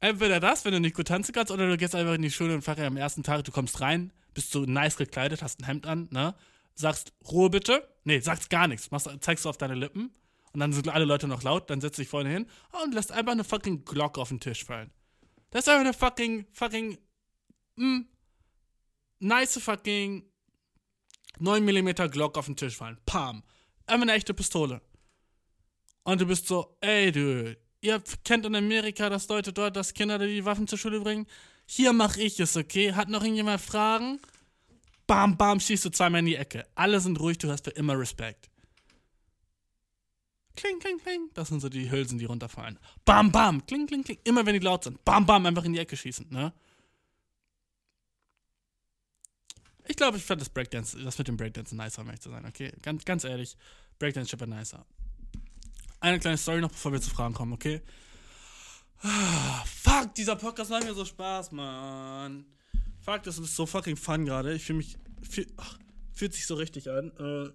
[0.00, 2.54] Entweder das, wenn du nicht gut tanzen kannst, oder du gehst einfach in die Schule
[2.54, 5.86] und Fach am ersten Tag, du kommst rein, bist so nice gekleidet, hast ein Hemd
[5.86, 6.34] an, ne?
[6.74, 7.86] Sagst Ruhe bitte.
[8.04, 8.90] Nee, sagst gar nichts.
[8.90, 10.10] Machst, zeigst du auf deine Lippen.
[10.52, 12.46] Und dann sind alle Leute noch laut, dann setzt dich vorne hin
[12.82, 14.90] und lässt einfach eine fucking Glocke auf den Tisch fallen.
[15.50, 16.98] Das ist einfach eine fucking, fucking,
[17.76, 18.00] mm,
[19.20, 20.24] nice fucking
[21.38, 22.98] 9 mm Glock auf den Tisch fallen.
[23.06, 23.42] Pam.
[23.86, 24.80] Einfach eine echte Pistole.
[26.02, 30.18] Und du bist so, ey, du, ihr kennt in Amerika, dass Leute dort, dass Kinder
[30.18, 31.26] die Waffen zur Schule bringen.
[31.66, 32.94] Hier mache ich es, okay?
[32.94, 34.20] Hat noch irgendjemand Fragen?
[35.06, 36.66] Bam, bam, schießt du zweimal in die Ecke.
[36.74, 38.50] Alle sind ruhig, du hast für immer Respekt.
[40.56, 41.30] Kling, kling, kling.
[41.34, 42.78] Das sind so die Hülsen, die runterfallen.
[43.04, 44.18] Bam, bam, kling, kling, kling.
[44.24, 45.04] Immer wenn die laut sind.
[45.04, 46.52] Bam, bam, einfach in die Ecke schießen, ne?
[49.88, 52.44] Ich glaube, ich fand das Breakdance, das mit dem Breakdance nicer, um ehrlich zu sein,
[52.46, 52.72] okay?
[52.82, 53.56] Ganz, ganz ehrlich,
[53.98, 54.86] Breakdance ist nicer.
[56.00, 57.82] Eine kleine Story noch, bevor wir zu Fragen kommen, okay?
[59.02, 62.46] Ah, fuck, dieser Podcast macht mir so Spaß, Mann.
[63.00, 64.54] Fuck, das ist so fucking fun gerade.
[64.54, 64.96] Ich fühle mich.
[65.22, 65.78] Fühl, ach,
[66.12, 67.10] fühlt sich so richtig an.
[67.18, 67.52] Äh,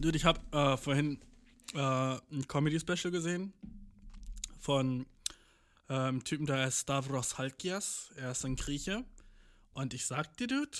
[0.00, 1.20] Dude, ich habe äh, vorhin
[1.74, 3.52] äh, ein Comedy-Special gesehen
[4.58, 5.06] von
[5.86, 8.10] einem ähm, Typen, der heißt Stavros Halkias.
[8.16, 9.04] Er ist ein Grieche.
[9.72, 10.78] Und ich sag dir, Dude,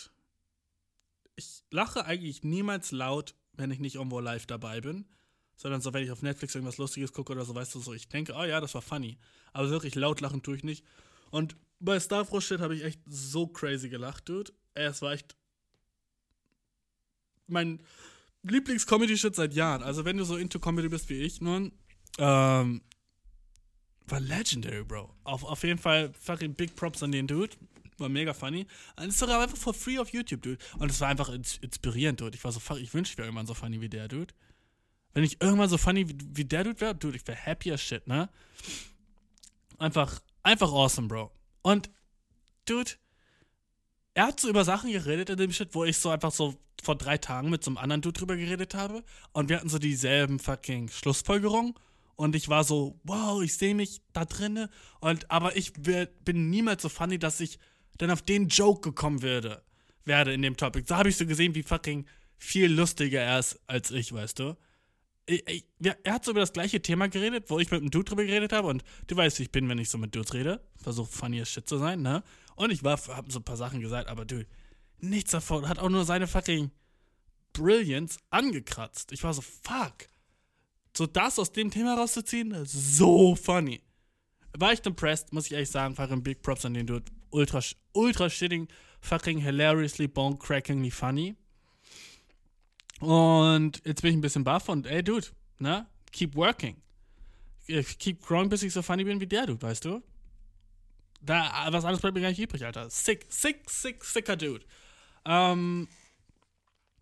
[1.37, 5.07] ich lache eigentlich niemals laut, wenn ich nicht irgendwo live dabei bin.
[5.57, 8.09] Sondern so, wenn ich auf Netflix irgendwas Lustiges gucke oder so, weißt du, so, ich
[8.09, 9.19] denke, oh ja, das war funny.
[9.53, 10.85] Aber wirklich laut lachen tue ich nicht.
[11.31, 14.53] Und bei Stavros Shit habe ich echt so crazy gelacht, Dude.
[14.75, 15.37] Es war echt
[17.47, 17.81] mein
[18.43, 19.83] Lieblings-Comedy-Shit seit Jahren.
[19.83, 21.73] Also, wenn du so into Comedy bist wie ich, nun,
[22.19, 22.83] ähm,
[24.07, 25.15] war legendary, Bro.
[25.25, 27.57] Auf, auf jeden Fall fucking big props an den Dude.
[28.03, 28.67] War mega funny.
[28.97, 30.59] Und es ist sogar einfach for free auf YouTube, Dude.
[30.79, 32.37] Und es war einfach inspirierend, Dude.
[32.37, 34.35] Ich war so fuck, ich wünschte, ich wäre irgendwann so funny wie der, Dude.
[35.15, 37.81] Wenn ich irgendwann so funny wie, wie der Dude wäre, Dude, ich wäre happy as
[37.81, 38.29] shit, ne?
[39.79, 41.33] Einfach, einfach awesome, Bro.
[41.63, 41.91] Und,
[42.67, 42.93] Dude,
[44.15, 46.97] er hat so über Sachen geredet in dem Shit, wo ich so einfach so vor
[46.97, 49.05] drei Tagen mit so einem anderen Dude drüber geredet habe.
[49.33, 51.75] Und wir hatten so dieselben fucking Schlussfolgerungen.
[52.17, 54.69] Und ich war so, wow, ich sehe mich da drinne.
[55.01, 57.59] Und aber ich bin niemals so funny, dass ich
[57.99, 59.63] dann auf den Joke gekommen werde,
[60.05, 60.85] werde in dem Topic.
[60.87, 64.57] Da habe ich so gesehen, wie fucking viel lustiger er ist als ich, weißt du.
[65.25, 68.53] Er hat so über das gleiche Thema geredet, wo ich mit einem Dude drüber geredet
[68.53, 68.67] habe.
[68.69, 70.61] Und du weißt, wie ich bin, wenn ich so mit Dudes rede.
[70.77, 72.25] Versuche funny as shit zu sein, ne?
[72.57, 74.45] Und ich war, hab so ein paar Sachen gesagt, aber du,
[74.99, 75.69] nichts davon.
[75.69, 76.73] Hat auch nur seine fucking
[77.53, 79.13] Brilliance angekratzt.
[79.13, 80.09] Ich war so, fuck.
[80.97, 83.81] So das aus dem Thema rauszuziehen, so funny.
[84.59, 85.95] War ich impressed, muss ich ehrlich sagen.
[85.95, 87.11] Fucking Big Props an den Dude.
[87.33, 87.61] Ultra,
[87.95, 88.69] ultra shitting,
[89.01, 91.37] fucking hilariously, bone crackingly funny.
[93.01, 95.27] Und jetzt bin ich ein bisschen baff und ey, Dude,
[95.59, 95.87] ne?
[96.13, 96.77] Keep working.
[97.67, 100.03] Keep growing, bis ich so funny bin wie der Dude, weißt du?
[101.21, 102.91] Da, was anderes bleibt mir gar nicht übrig, Alter.
[102.91, 104.65] Sick, sick, sick, sicker Dude.
[105.25, 105.89] Ähm,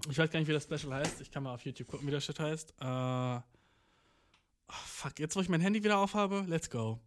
[0.08, 1.20] ich weiß gar nicht, wie das Special heißt.
[1.20, 2.74] Ich kann mal auf YouTube gucken, wie das Shit heißt.
[2.80, 3.40] Äh, oh,
[4.68, 7.00] fuck, jetzt wo ich mein Handy wieder aufhabe, let's go.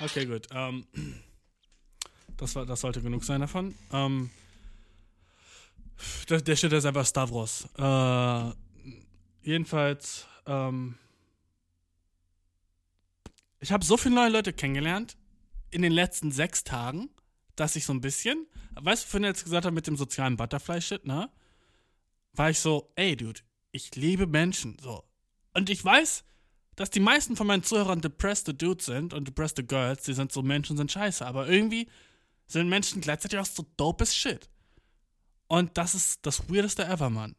[0.00, 0.48] Okay, gut.
[0.52, 0.86] Ähm,
[2.36, 3.74] das, war, das sollte genug sein davon.
[3.92, 4.30] Ähm,
[6.28, 7.68] der, der Shit ist einfach Stavros.
[7.76, 8.52] Äh,
[9.42, 10.96] jedenfalls, ähm,
[13.60, 15.18] ich habe so viele neue Leute kennengelernt
[15.70, 17.10] in den letzten sechs Tagen,
[17.56, 18.46] dass ich so ein bisschen,
[18.80, 21.30] weißt du, vorhin jetzt gesagt habe mit dem sozialen Butterfly-Shit, ne?
[22.32, 23.40] War ich so, ey, Dude,
[23.70, 25.04] ich liebe Menschen, so.
[25.52, 26.24] Und ich weiß,
[26.80, 30.40] dass die meisten von meinen Zuhörern depressed Dudes sind und depressed Girls, die sind so,
[30.40, 31.86] Menschen sind scheiße, aber irgendwie
[32.46, 34.48] sind Menschen gleichzeitig auch so dope as shit.
[35.46, 37.36] Und das ist das Weirdeste ever, Mann.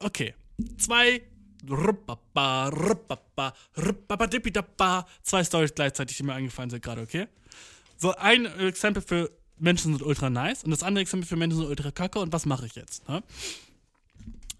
[0.00, 0.34] Okay.
[0.78, 1.22] Zwei.
[5.22, 7.28] Zwei Stories gleichzeitig, die mir eingefallen sind gerade, okay?
[7.98, 11.68] So, ein Exempel für Menschen sind ultra nice und das andere Exempel für Menschen sind
[11.68, 13.08] ultra kacke und was mache ich jetzt?
[13.08, 13.22] Ne?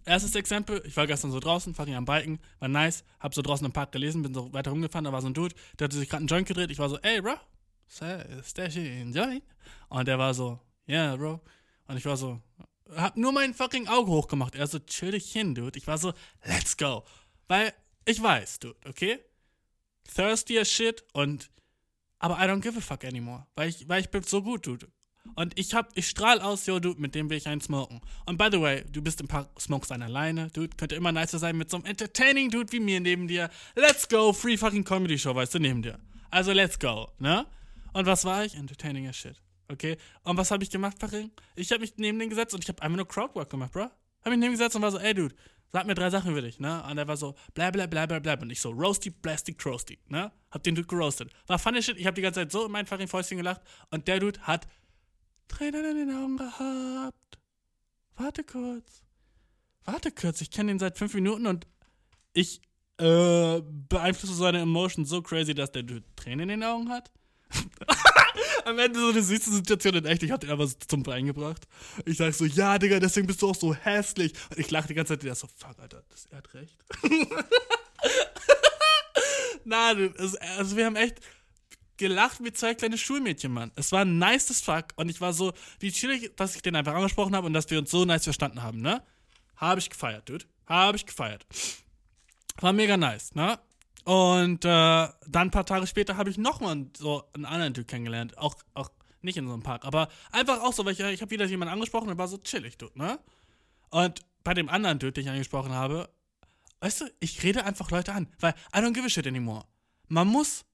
[0.04, 3.64] Erstes Exempel, ich war gestern so draußen, fucking am Biken, war nice, hab so draußen
[3.64, 6.08] im Park gelesen, bin so weiter rumgefahren, da war so ein Dude, der hatte sich
[6.08, 7.36] gerade einen Joint gedreht, ich war so, ey, bro,
[8.00, 9.42] is that shit in joint?
[9.88, 11.40] Und der war so, yeah, bro.
[11.86, 12.40] Und ich war so,
[12.96, 14.54] hab nur mein fucking Auge hochgemacht.
[14.54, 15.78] Er so, chill dich hin, Dude.
[15.78, 16.12] Ich war so,
[16.44, 17.04] let's go.
[17.48, 17.72] Weil
[18.04, 19.20] ich weiß, Dude, okay?
[20.14, 21.50] Thirsty as shit und,
[22.18, 23.46] aber I don't give a fuck anymore.
[23.54, 24.88] Weil ich, weil ich bin so gut, Dude.
[25.34, 28.00] Und ich hab, ich strahl aus, yo, Dude, mit dem will ich einen smoken.
[28.26, 30.76] Und by the way, du bist im Park, smokest einen alleine, Dude.
[30.76, 33.50] Könnte immer nicer sein mit so einem entertaining Dude wie mir neben dir.
[33.74, 35.98] Let's go, free fucking Comedy Show, weißt du, neben dir.
[36.30, 37.46] Also let's go, ne?
[37.92, 38.54] Und was war ich?
[38.54, 39.40] Entertaining as shit.
[39.68, 39.96] Okay?
[40.22, 41.30] Und was habe ich gemacht, Farin?
[41.56, 43.82] Ich habe mich neben den gesetzt und ich habe einfach nur Crowdwork gemacht, bro.
[43.82, 45.34] Habe mich neben gesetzt und war so, ey, Dude,
[45.72, 46.82] sag mir drei Sachen über dich, ne?
[46.88, 48.34] Und er war so, bla bla bla bla bla.
[48.34, 50.30] Und ich so, roasty, plastic, crosty, ne?
[50.50, 51.30] Hab den Dude geroastet.
[51.46, 54.06] War funny shit, ich habe die ganze Zeit so in mein Farin Fäustchen gelacht und
[54.06, 54.66] der Dude hat
[55.48, 57.38] Tränen in den Augen gehabt.
[58.16, 59.02] Warte kurz.
[59.84, 61.66] Warte kurz, ich kenne den seit fünf Minuten und
[62.34, 62.60] ich
[62.98, 65.84] äh, beeinflusse seine Emotions so crazy, dass der
[66.16, 67.10] Tränen in den Augen hat.
[68.64, 70.22] Am Ende so eine süße Situation in echt.
[70.22, 71.66] Ich einfach so zum Wein gebracht.
[72.06, 74.32] Ich sag so, ja, Digga, deswegen bist du auch so hässlich.
[74.50, 75.24] Und ich lache die ganze Zeit.
[75.24, 76.76] Der so, fuck, Alter, das, er hat recht.
[79.64, 81.20] Nein, also wir haben echt
[82.02, 83.70] gelacht wie zwei kleine Schulmädchen, Mann.
[83.76, 84.86] Es war nice as fuck.
[84.96, 87.78] Und ich war so, wie chillig, dass ich den einfach angesprochen habe und dass wir
[87.78, 89.02] uns so nice verstanden haben, ne?
[89.56, 90.44] Habe ich gefeiert, Dude.
[90.66, 91.46] Habe ich gefeiert.
[92.60, 93.58] War mega nice, ne?
[94.04, 98.36] Und äh, dann ein paar Tage später habe ich nochmal so einen anderen Typ kennengelernt.
[98.36, 98.90] Auch, auch
[99.22, 101.72] nicht in so einem Park, aber einfach auch so, weil ich, ich habe wieder jemanden
[101.72, 103.20] angesprochen und war so chillig, du, ne?
[103.90, 106.08] Und bei dem anderen Dude, den ich angesprochen habe,
[106.80, 109.64] weißt du, ich rede einfach Leute an, weil I don't give a shit anymore.
[110.08, 110.64] Man muss.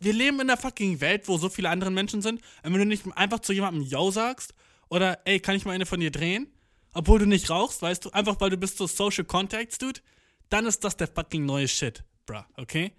[0.00, 2.40] Wir leben in einer fucking Welt, wo so viele andere Menschen sind.
[2.62, 4.54] Und wenn du nicht einfach zu jemandem Yo sagst
[4.88, 6.48] oder ey, kann ich mal eine von dir drehen?
[6.94, 10.00] Obwohl du nicht rauchst, weißt du, einfach weil du bist so Social Contacts, Dude
[10.48, 12.92] dann ist das der fucking neue Shit, bruh, okay?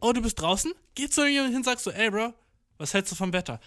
[0.00, 0.72] Oh, du bist draußen?
[0.94, 2.32] Geh zu jemandem hin, sagst so, ey, bro,
[2.78, 3.60] was hältst du vom Wetter?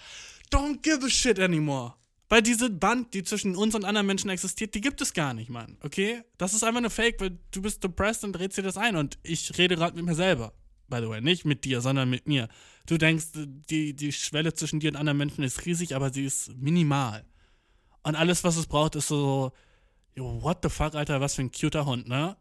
[0.51, 1.95] Don't give a shit anymore.
[2.27, 5.49] Weil diese Band, die zwischen uns und anderen Menschen existiert, die gibt es gar nicht,
[5.49, 5.77] Mann.
[5.81, 6.21] Okay?
[6.37, 8.95] Das ist einfach nur Fake, weil du bist depressed und drehst dir das ein.
[8.95, 10.53] Und ich rede gerade mit mir selber.
[10.89, 12.47] By the way, nicht mit dir, sondern mit mir.
[12.85, 16.55] Du denkst, die, die Schwelle zwischen dir und anderen Menschen ist riesig, aber sie ist
[16.55, 17.25] minimal.
[18.03, 19.51] Und alles, was es braucht, ist so,
[20.15, 22.35] yo, what the fuck, Alter, was für ein cuter Hund, ne?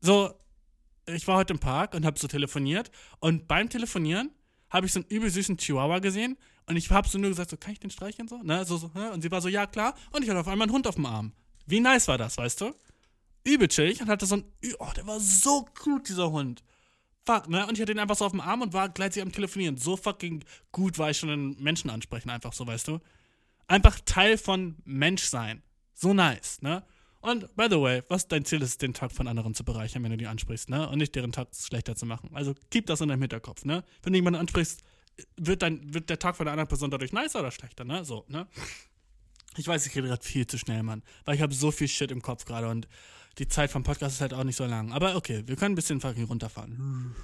[0.00, 0.34] So,
[1.06, 2.90] ich war heute im Park und habe so telefoniert
[3.20, 4.30] und beim Telefonieren
[4.70, 6.36] habe ich so einen übel süßen Chihuahua gesehen
[6.66, 8.42] und ich habe so nur gesagt, so, kann ich den streicheln so?
[8.42, 8.64] Ne?
[8.64, 9.12] so, so ne?
[9.12, 9.94] Und sie war so, ja klar.
[10.12, 11.32] Und ich hatte auf einmal einen Hund auf dem Arm.
[11.66, 12.74] Wie nice war das, weißt du?
[13.44, 14.44] Übel chillig und hatte so ein,
[14.80, 16.64] oh, der war so gut, dieser Hund.
[17.26, 17.66] Fuck, ne?
[17.66, 19.76] Und ich hatte ihn einfach so auf dem Arm und war gleichzeitig am Telefonieren.
[19.76, 23.00] So fucking gut war ich schon in Menschen ansprechen, einfach so, weißt du?
[23.66, 25.62] Einfach Teil von Menschsein.
[25.92, 26.84] So nice, ne?
[27.20, 30.12] Und by the way, was dein Ziel ist, den Tag von anderen zu bereichern, wenn
[30.12, 30.88] du die ansprichst, ne?
[30.88, 32.30] Und nicht deren Tag schlechter zu machen.
[32.32, 33.82] Also keep das in deinem Hinterkopf, ne?
[34.02, 34.84] Wenn du jemanden ansprichst,
[35.36, 38.04] wird, dein, wird der Tag von der anderen Person dadurch nicer oder schlechter, ne?
[38.04, 38.46] So, ne?
[39.56, 41.02] Ich weiß, ich rede gerade viel zu schnell, Mann.
[41.24, 42.86] Weil ich habe so viel Shit im Kopf gerade und
[43.38, 44.92] die Zeit vom Podcast ist halt auch nicht so lang.
[44.92, 47.14] Aber okay, wir können ein bisschen fucking runterfahren.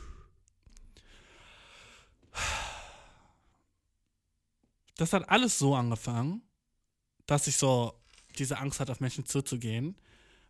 [4.97, 6.43] Das hat alles so angefangen,
[7.27, 7.95] dass ich so
[8.39, 9.97] diese Angst hat, auf Menschen zuzugehen,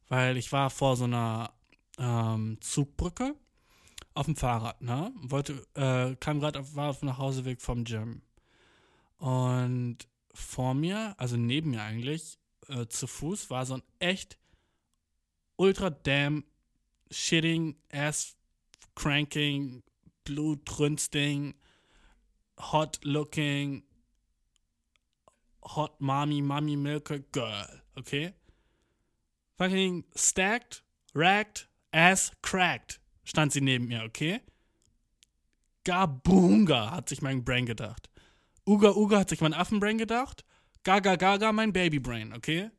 [0.08, 1.52] weil ich war vor so einer
[1.98, 3.34] ähm, Zugbrücke
[4.14, 5.12] auf dem Fahrrad, ne?
[5.22, 8.22] Wollte, äh, kam gerade, war auf dem Nachhauseweg vom Gym.
[9.16, 9.98] Und
[10.34, 12.38] vor mir, also neben mir eigentlich,
[12.68, 14.38] äh, zu Fuß, war so ein echt
[15.58, 16.44] ultra damn
[17.10, 18.34] shitting, ass
[18.94, 19.82] cranking,
[20.24, 21.54] blutrünsting,
[22.58, 23.82] hot looking,
[25.64, 28.34] Hot Mommy, Mommy Milker Girl, okay?
[29.58, 30.82] Fucking stacked,
[31.14, 34.40] racked, ass cracked stand sie neben mir, okay?
[35.84, 38.08] Gabunga hat sich mein Brain gedacht.
[38.66, 40.44] Uga Uga hat sich mein Affenbrain gedacht.
[40.84, 42.70] Gaga Gaga mein Babybrain, okay?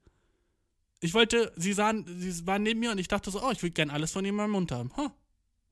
[1.03, 3.73] Ich wollte, sie sahen, sie waren neben mir und ich dachte so, oh, ich würde
[3.73, 4.89] gern alles von ihr in meinem Mund haben.
[4.95, 5.09] Huh,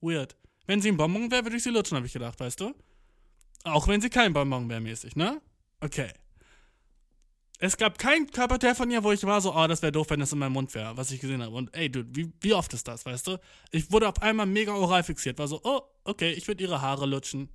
[0.02, 0.36] weird.
[0.68, 2.76] Wenn sie ein Bonbon wäre, würde ich sie lutschen, habe ich gedacht, weißt du?
[3.64, 5.42] Auch wenn sie kein Bonbon wäre, mäßig, ne?
[5.80, 6.12] Okay.
[7.60, 10.20] Es gab kein Körperteil von ihr, wo ich war so, oh, das wäre doof, wenn
[10.20, 11.56] das in meinem Mund wäre, was ich gesehen habe.
[11.56, 13.38] Und ey, dude, wie, wie oft ist das, weißt du?
[13.72, 17.06] Ich wurde auf einmal mega oral fixiert, war so, oh, okay, ich würde ihre Haare
[17.06, 17.48] lutschen.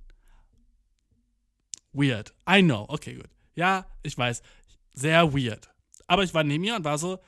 [1.93, 2.33] Weird.
[2.49, 2.85] I know.
[2.89, 3.29] Okay, gut.
[3.53, 4.41] Ja, ich weiß.
[4.93, 5.69] Sehr weird.
[6.07, 7.19] Aber ich war neben ihr und war so, "Hm,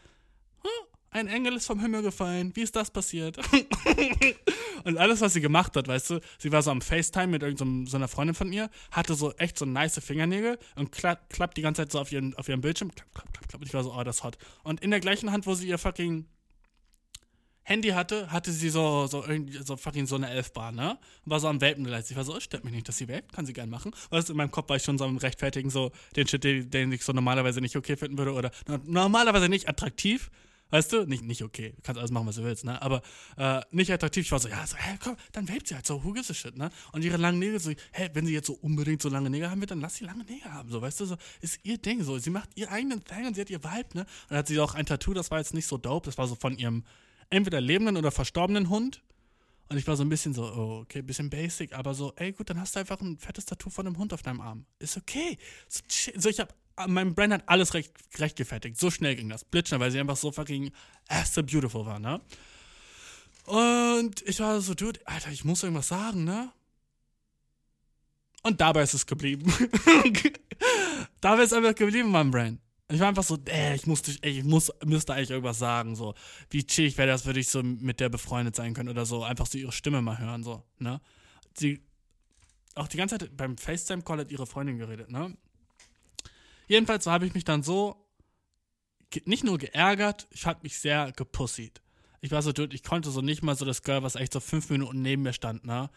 [1.12, 2.55] ein Engel ist vom Himmel gefallen.
[2.55, 3.38] Wie ist das passiert?
[4.84, 7.88] und alles, was sie gemacht hat, weißt du, sie war so am FaceTime mit irgendeiner
[7.88, 11.62] so einer Freundin von ihr, hatte so echt so nice Fingernägel und klapp, klappt die
[11.62, 12.93] ganze Zeit so auf ihren, auf ihren Bildschirm.
[12.93, 13.62] Klapp, klapp, klapp, klapp.
[13.62, 14.38] Und ich war so, oh, das ist hot.
[14.64, 16.26] Und in der gleichen Hand, wo sie ihr fucking
[17.70, 20.97] Handy hatte, hatte sie so, so irgendwie, so fucking so eine Elfbar, ne?
[21.24, 22.12] Und war so am letztlich.
[22.12, 23.91] Ich war so, oh, stört mich nicht, dass sie vape, kann sie gern machen.
[24.10, 26.72] Weißt du, in meinem Kopf war ich schon so am rechtfertigen, so den Shit, den,
[26.72, 30.32] den ich so normalerweise nicht okay finden würde oder no- normalerweise nicht attraktiv.
[30.72, 31.05] Weißt du?
[31.05, 31.74] Nicht, nicht okay.
[31.76, 32.82] Du kannst alles machen, was du willst, ne?
[32.82, 33.01] Aber
[33.38, 34.26] äh, nicht attraktiv.
[34.26, 36.34] Ich war so, ja, so, hä, komm, dann vape sie halt so, who gives a
[36.34, 36.70] shit, ne?
[36.91, 39.61] Und ihre langen Nägel so, hä, wenn sie jetzt so unbedingt so lange Nägel haben
[39.61, 41.05] will, dann lass sie lange Nägel haben, so, weißt du?
[41.05, 42.20] So, ist ihr Ding, so.
[42.20, 44.01] Sie macht ihr eigenen Thing und sie hat ihr Vibe, ne?
[44.01, 46.28] Und dann hat sie auch ein Tattoo, das war jetzt nicht so dope, das war
[46.28, 46.84] so von ihrem
[47.30, 49.01] entweder lebenden oder verstorbenen Hund.
[49.70, 52.49] Und ich war so ein bisschen so, oh, okay, bisschen basic, aber so, ey, gut,
[52.49, 54.65] dann hast du einfach ein fettes Tattoo von einem Hund auf deinem Arm.
[54.80, 55.38] Ist okay.
[55.67, 55.82] So,
[56.15, 56.55] so ich hab,
[56.88, 58.80] mein Brain hat alles recht, recht gefertigt.
[58.80, 59.44] So schnell ging das.
[59.44, 60.72] Blitzschnell, weil sie einfach so fucking
[61.08, 62.22] ass so beautiful war, ne?
[63.46, 66.52] Und ich war so, dude, Alter, ich muss irgendwas sagen, ne?
[68.44, 69.52] Und dabei ist es geblieben.
[71.22, 72.60] dabei ist einfach geblieben, mein Brain.
[72.92, 76.16] Ich war einfach so, äh, ich musste, ey, ich muss, müsste eigentlich irgendwas sagen, so.
[76.50, 79.24] Wie chillig wäre das, würde ich so mit der befreundet sein können oder so.
[79.24, 81.02] Einfach so ihre Stimme mal hören, so, ne?
[81.58, 81.82] Sie,
[82.76, 85.36] auch die ganze Zeit beim FaceTime-Call hat ihre Freundin geredet, ne?
[86.70, 88.05] Jedenfalls habe ich mich dann so
[89.26, 91.82] nicht nur geärgert, ich habe mich sehr gepussied.
[92.22, 94.39] Ich war so, dude, ich konnte so nicht mal so das Girl, was echt so
[94.39, 95.89] fünf Minuten neben mir stand, ne?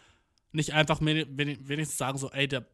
[0.51, 2.65] Nicht einfach wenigstens sagen, so, ey, der,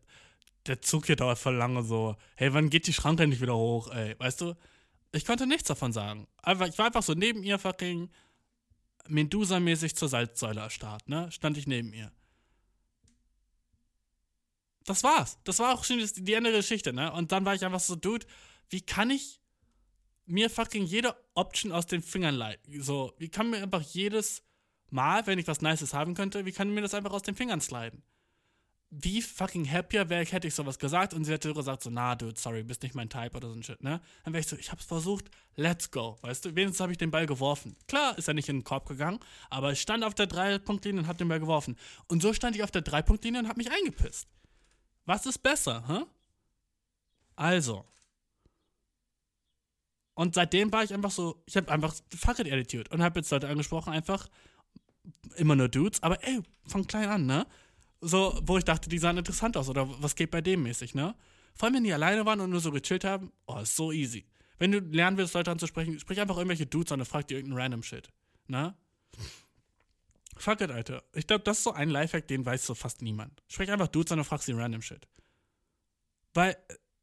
[0.65, 3.91] der Zug hier dauert voll lange, so, hey, wann geht die Schranke nicht wieder hoch,
[3.91, 4.55] ey, weißt du?
[5.11, 6.27] Ich konnte nichts davon sagen.
[6.41, 8.09] Einfach, ich war einfach so neben ihr fucking
[9.07, 11.29] Medusa-mäßig zur Salzsäule erstarrt, ne?
[11.33, 12.13] Stand ich neben ihr.
[14.86, 15.38] Das war's.
[15.43, 17.11] Das war auch schon die Ende der Geschichte, ne?
[17.13, 18.25] Und dann war ich einfach so, Dude,
[18.69, 19.39] wie kann ich
[20.25, 22.82] mir fucking jede Option aus den Fingern leiten?
[22.82, 24.43] So, wie kann mir einfach jedes
[24.91, 27.61] Mal, wenn ich was Nices haben könnte, wie kann mir das einfach aus den Fingern
[27.61, 28.03] sliden?
[28.91, 32.15] Wie fucking happier wäre ich, hätte ich sowas gesagt und sie hätte gesagt so, na,
[32.15, 34.01] dude, sorry, bist nicht mein Type oder so ein Shit, ne?
[34.23, 36.55] Dann wäre ich so, ich hab's versucht, let's go, weißt du?
[36.55, 37.75] Wenigstens habe ich den Ball geworfen.
[37.88, 39.19] Klar ist er nicht in den Korb gegangen,
[39.51, 41.77] aber ich stand auf der Drei-Punkt-Linie und hab den Ball geworfen.
[42.07, 44.27] Und so stand ich auf der Drei-Punkt-Linie und hab mich eingepisst.
[45.05, 46.05] Was ist besser, hä?
[47.35, 47.85] Also.
[50.13, 53.31] Und seitdem war ich einfach so, ich habe einfach Fuck it Attitude und habe jetzt
[53.31, 54.27] Leute angesprochen, einfach
[55.37, 57.47] immer nur Dudes, aber ey, von klein an, ne?
[58.01, 61.15] So, wo ich dachte, die sahen interessant aus oder was geht bei dem mäßig, ne?
[61.55, 64.25] Vor allem, wenn die alleine waren und nur so gechillt haben, oh, ist so easy.
[64.57, 67.61] Wenn du lernen willst, Leute anzusprechen, sprich einfach irgendwelche Dudes an und frag die irgendeinen
[67.61, 68.09] random Shit,
[68.47, 68.75] ne?
[70.39, 71.03] Fuck it, Alter.
[71.13, 73.43] Ich glaube, das ist so ein Lifehack, den weiß so fast niemand.
[73.47, 75.07] Sprich einfach Dudes an und frag sie random Shit.
[76.33, 76.55] Weil,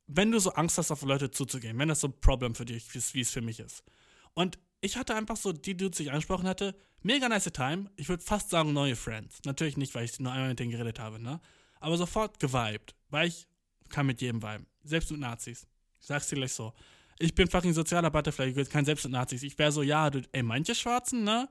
[0.07, 2.95] wenn du so Angst hast, auf Leute zuzugehen, wenn das so ein Problem für dich
[2.95, 3.85] ist, wie es für mich ist.
[4.33, 7.91] Und ich hatte einfach so, die Dudes, die ich angesprochen hatte, mega nice Time.
[7.97, 9.41] Ich würde fast sagen, neue Friends.
[9.45, 11.41] Natürlich nicht, weil ich nur einmal mit denen geredet habe, ne?
[11.81, 12.95] Aber sofort geweibt.
[13.11, 13.47] Weil ich
[13.91, 14.67] kann mit jedem viben.
[14.83, 15.67] Selbst mit Nazis.
[16.01, 16.73] Ich sag's dir gleich so.
[17.19, 19.43] Ich bin fucking sozialer Butterfly, ich kein Selbst mit Nazis.
[19.43, 21.49] Ich wäre so, ja, du, ey, manche Schwarzen, ne?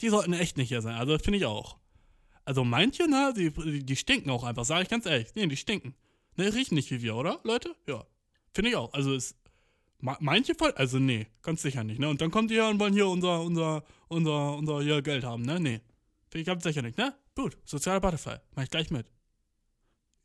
[0.00, 0.94] Die sollten echt nicht hier sein.
[0.96, 1.78] Also, finde ich auch.
[2.44, 3.32] Also, manche, ne?
[3.36, 5.28] Die, die, stinken auch einfach, sage ich ganz ehrlich.
[5.34, 5.94] Nee, die stinken.
[6.36, 7.74] Ne, riechen nicht wie wir, oder, Leute?
[7.86, 8.04] Ja.
[8.54, 8.92] Finde ich auch.
[8.94, 9.36] Also, es.
[9.98, 12.08] ma- Manche voll, also nee, ganz sicher nicht, ne?
[12.08, 15.60] Und dann kommt ihr und wollen hier unser, unser, unser, unser hier Geld haben, ne?
[15.60, 15.80] Nee.
[16.30, 17.14] Finde ich ganz sicher nicht, ne?
[17.34, 18.36] Gut, sozialer Butterfly.
[18.54, 19.06] Mach ich gleich mit.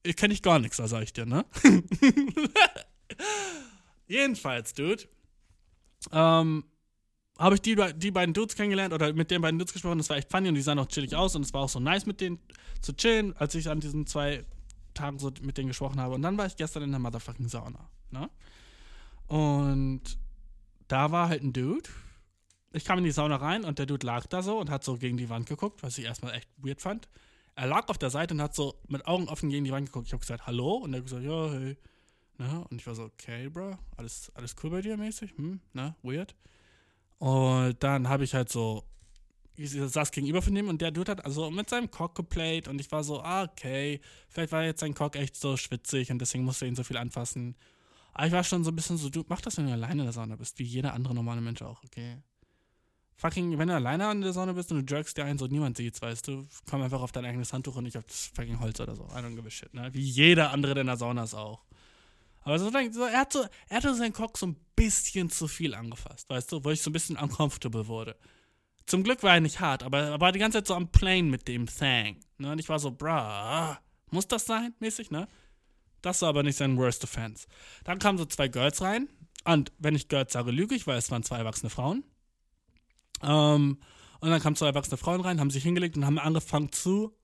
[0.04, 1.46] Ich kenne ich gar nichts, da sag ich dir, ne?
[4.08, 5.04] Jedenfalls, Dude.
[6.12, 6.64] Ähm,
[7.38, 9.98] habe ich die, die beiden Dudes kennengelernt oder mit den beiden Dudes gesprochen.
[9.98, 11.80] Das war echt funny und die sahen auch chillig aus und es war auch so
[11.80, 12.40] nice mit denen
[12.82, 14.46] zu chillen, als ich an diesen zwei
[14.94, 16.16] Tagen so mit denen gesprochen habe.
[16.16, 17.90] Und dann war ich gestern in der motherfucking Sauna.
[18.12, 18.30] Ne?
[19.28, 20.02] Und
[20.88, 21.90] da war halt ein Dude.
[22.72, 24.98] Ich kam in die Sauna rein und der Dude lag da so und hat so
[24.98, 27.08] gegen die Wand geguckt, was ich erstmal echt weird fand.
[27.56, 30.08] Er lag auf der Seite und hat so mit Augen offen gegen die Wand geguckt.
[30.08, 30.76] Ich habe gesagt, hallo?
[30.76, 31.78] Und er hat gesagt, ja, hey.
[32.38, 32.66] Ne?
[32.70, 35.38] Und ich war so, okay, bro, alles, alles cool bei dir mäßig?
[35.38, 36.36] Hm, ne, weird.
[37.18, 38.84] Und dann habe ich halt so,
[39.56, 42.80] ich saß gegenüber von ihm und der Dude hat also mit seinem Cock geplayt und
[42.80, 46.44] ich war so, ah, okay, vielleicht war jetzt sein Cock echt so schwitzig und deswegen
[46.44, 47.56] musste er ihn so viel anfassen.
[48.14, 50.06] Aber ich war schon so ein bisschen so, du mach das, wenn du alleine in
[50.06, 52.18] der Sauna bist, wie jeder andere normale Mensch auch, okay?
[53.18, 55.78] Fucking, wenn du alleine in der Sauna bist und du jerkst dir ein, so niemand
[55.78, 58.80] sieht's, weißt du, komm einfach auf dein eigenes Handtuch und nicht auf das fucking Holz
[58.82, 59.04] oder so.
[59.06, 59.90] I don't give shit, ne?
[59.94, 61.64] Wie jeder andere, der in der Sauna ist auch.
[62.46, 66.30] Aber so, er, hat so, er hatte seinen Cock so ein bisschen zu viel angefasst,
[66.30, 68.16] weißt du, wo ich so ein bisschen uncomfortable wurde.
[68.86, 71.24] Zum Glück war er nicht hart, aber er war die ganze Zeit so am Plane
[71.24, 72.18] mit dem Thang.
[72.38, 72.52] Ne?
[72.52, 73.76] Und ich war so, bruh,
[74.12, 75.28] muss das sein, mäßig, ne?
[76.04, 77.48] Das war aber nicht sein worst offense.
[77.84, 79.10] Dann kamen so zwei Girls rein.
[79.44, 82.04] Und wenn ich Girls sage, lüge ich, weil es waren zwei erwachsene Frauen.
[83.24, 83.80] Ähm,
[84.20, 87.18] und dann kamen zwei erwachsene Frauen rein, haben sich hingelegt und haben angefangen zu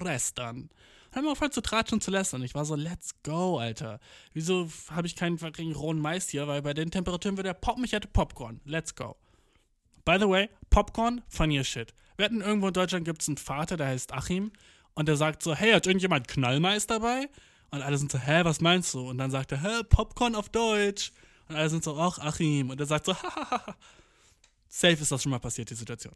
[0.00, 0.70] lästern.
[1.12, 2.42] Haben angefangen zu tratschen und zu lästern.
[2.42, 3.98] Ich war so, let's go, Alter.
[4.32, 6.46] Wieso habe ich keinen fucking rohen Mais hier?
[6.46, 8.60] Weil bei den Temperaturen wird der Pop mich hätte Popcorn.
[8.64, 9.16] Let's go.
[10.04, 11.92] By the way, Popcorn, funny as shit.
[12.16, 14.52] Wir hatten irgendwo in Deutschland gibt es einen Vater, der heißt Achim.
[14.94, 17.28] Und der sagt so, hey, hat irgendjemand Knallmais dabei?
[17.70, 19.08] Und alle sind so, hä, was meinst du?
[19.08, 21.12] Und dann sagt er, hä, Popcorn auf Deutsch.
[21.48, 22.70] Und alle sind so, ach, Achim.
[22.70, 23.76] Und er sagt so, hahaha.
[24.68, 26.14] Safe ist das schon mal passiert, die Situation.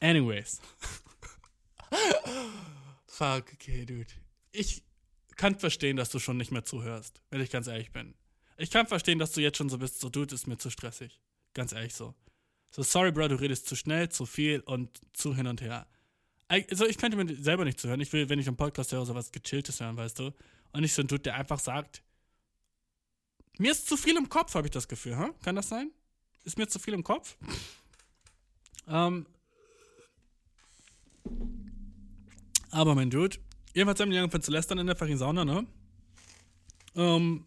[0.00, 0.60] Anyways.
[3.10, 4.06] Fuck, okay, dude.
[4.52, 4.84] Ich
[5.36, 8.14] kann verstehen, dass du schon nicht mehr zuhörst, wenn ich ganz ehrlich bin.
[8.56, 11.20] Ich kann verstehen, dass du jetzt schon so bist, so, dude, ist mir zu stressig.
[11.52, 12.14] Ganz ehrlich so.
[12.70, 15.88] So, sorry, Bro, du redest zu schnell, zu viel und zu hin und her.
[16.46, 18.00] Also, ich könnte mir selber nicht zuhören.
[18.00, 20.32] Ich will, wenn ich im Podcast höre, sowas Gechilltes hören, weißt du?
[20.72, 22.02] Und nicht so ein Dude, der einfach sagt,
[23.58, 25.32] mir ist zu viel im Kopf, habe ich das Gefühl, huh?
[25.42, 25.90] Kann das sein?
[26.44, 27.36] Ist mir zu viel im Kopf?
[28.88, 29.26] ähm,
[32.70, 33.36] aber mein Dude,
[33.74, 35.66] jedenfalls haben die angefangen zu lästern in der fucking Sauna, ne?
[36.96, 37.44] Ähm,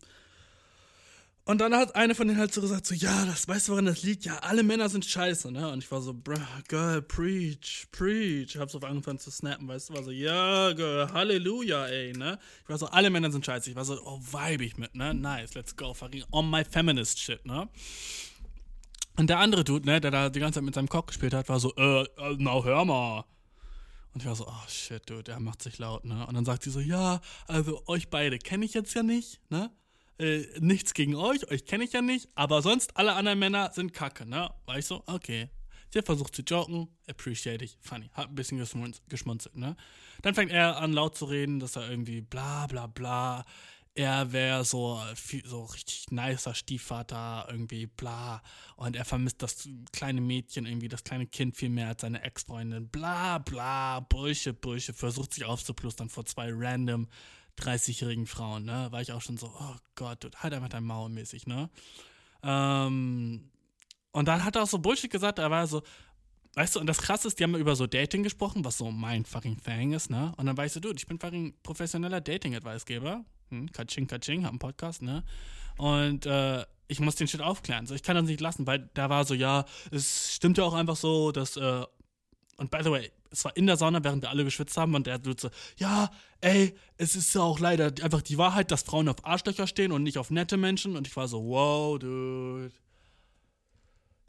[1.46, 3.86] und dann hat eine von denen halt so gesagt, so, ja, das weißt du, woran
[3.86, 4.24] das liegt?
[4.24, 5.70] Ja, alle Männer sind scheiße, ne?
[5.70, 6.38] Und ich war so, bruh,
[6.70, 8.56] girl, preach, preach.
[8.56, 9.94] Ich hab so angefangen zu snappen, weißt du?
[9.96, 12.40] War so, ja, girl, Halleluja, ey, ne?
[12.64, 13.70] Ich war so, alle Männer sind scheiße.
[13.70, 15.14] Ich war so, oh, vibe ich mit, ne?
[15.14, 17.68] Nice, let's go, fucking on my feminist shit, ne?
[19.18, 21.50] Und der andere Dude, ne, der da die ganze Zeit mit seinem Cock gespielt hat,
[21.50, 22.06] war so, äh,
[22.38, 23.26] na, hör mal.
[24.14, 26.26] Und ich war so, oh shit, dude, der macht sich laut, ne?
[26.28, 29.72] Und dann sagt sie so, ja, also euch beide kenne ich jetzt ja nicht, ne?
[30.20, 33.94] Äh, nichts gegen euch, euch kenne ich ja nicht, aber sonst alle anderen Männer sind
[33.94, 34.52] kacke, ne?
[34.66, 35.50] War ich so, okay.
[35.90, 38.64] Sie hat versucht zu joken, appreciate ich, funny, hat ein bisschen
[39.10, 39.76] geschmunzelt, ne?
[40.22, 43.46] Dann fängt er an laut zu reden, dass er irgendwie bla bla bla,
[43.96, 45.00] er wäre so,
[45.46, 48.42] so richtig nicer Stiefvater, irgendwie bla.
[48.76, 52.90] Und er vermisst das kleine Mädchen, irgendwie das kleine Kind viel mehr als seine Ex-Freundin,
[52.90, 57.08] bla bla, Bullshit, Bullshit, versucht sich aufzuplustern vor zwei random
[57.60, 58.88] 30-jährigen Frauen, ne?
[58.92, 61.70] War ich auch schon so, oh Gott, halt einfach dein Maul mäßig, ne?
[62.42, 63.52] Ähm,
[64.12, 65.84] und dann hat er auch so Bullshit gesagt, er war so,
[66.56, 69.26] weißt du, und das krasse ist, die haben über so Dating gesprochen, was so mein
[69.26, 70.34] fucking Thing ist, ne?
[70.38, 73.24] Und dann war ich so, dude, ich bin fucking professioneller Dating-Advicegeber.
[73.54, 75.24] Hm, Katsching, Katsching, hab einen Podcast, ne?
[75.78, 77.86] Und äh, ich muss den Shit aufklären.
[77.86, 80.74] So, ich kann das nicht lassen, weil da war so, ja, es stimmt ja auch
[80.74, 81.84] einfach so, dass, äh,
[82.58, 85.06] und by the way, es war in der Sauna, während wir alle geschwitzt haben und
[85.06, 86.10] der hat so, ja,
[86.42, 90.04] ey, es ist ja auch leider einfach die Wahrheit, dass Frauen auf Arschlöcher stehen und
[90.04, 90.96] nicht auf nette Menschen.
[90.96, 92.72] Und ich war so, wow, dude.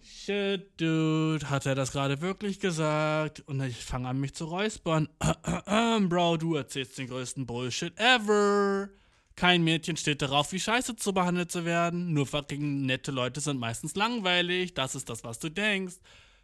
[0.03, 3.41] Shit, dude, hat er das gerade wirklich gesagt?
[3.47, 5.09] Und ich fange an, mich zu räuspern.
[6.09, 8.89] Bro, du erzählst den größten Bullshit ever.
[9.37, 12.13] Kein Mädchen steht darauf, wie scheiße zu behandelt zu werden.
[12.13, 14.75] Nur fucking nette Leute sind meistens langweilig.
[14.75, 15.97] Das ist das, was du denkst.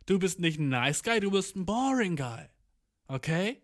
[0.07, 2.47] Du bist nicht ein nice guy, du bist ein boring guy.
[3.07, 3.63] Okay?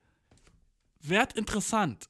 [1.01, 2.09] Werd interessant.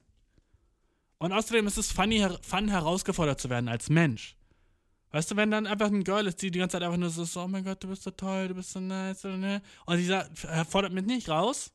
[1.17, 4.35] Und außerdem ist es funny, fun herausgefordert zu werden als Mensch.
[5.11, 7.23] Weißt du, wenn dann einfach ein Girl ist, die die ganze Zeit einfach nur so,
[7.23, 9.61] ist, oh mein Gott, du bist so toll, du bist so nice, ne?
[9.85, 10.21] Und die
[10.69, 11.71] fordert mich nicht raus.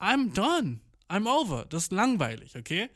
[0.00, 0.80] I'm done.
[1.08, 1.66] I'm over.
[1.66, 2.90] Das ist langweilig, okay?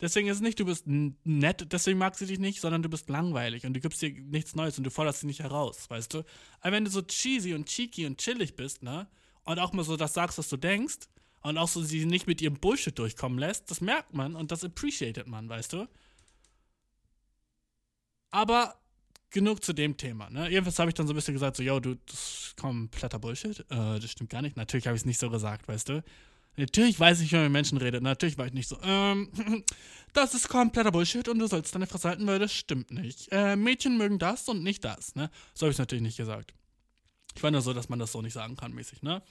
[0.00, 3.08] Deswegen ist es nicht, du bist nett, deswegen mag sie dich nicht, sondern du bist
[3.08, 6.18] langweilig und du gibst dir nichts Neues und du forderst sie nicht heraus, weißt du?
[6.60, 9.08] Aber wenn du so cheesy und cheeky und chillig bist, ne?
[9.44, 11.08] Und auch mal so das sagst, was du denkst
[11.42, 14.64] und auch so sie nicht mit ihrem Bullshit durchkommen lässt, das merkt man und das
[14.64, 15.88] appreciated man, weißt du?
[18.30, 18.78] Aber
[19.30, 20.50] genug zu dem Thema, ne?
[20.50, 23.60] Jedenfalls habe ich dann so ein bisschen gesagt, so, yo, du, das ist kompletter Bullshit.
[23.70, 24.56] Äh, das stimmt gar nicht.
[24.56, 26.04] Natürlich habe ich es nicht so gesagt, weißt du?
[26.56, 28.02] Natürlich weiß ich, wie man mit Menschen redet.
[28.02, 29.30] Natürlich war ich nicht so, ähm,
[30.12, 33.28] das ist kompletter Bullshit und du sollst deine Fresse halten, weil das stimmt nicht.
[33.30, 35.30] Äh, Mädchen mögen das und nicht das, ne?
[35.54, 36.54] So habe ich natürlich nicht gesagt.
[37.34, 39.22] Ich war nur so, dass man das so nicht sagen kann, mäßig, ne?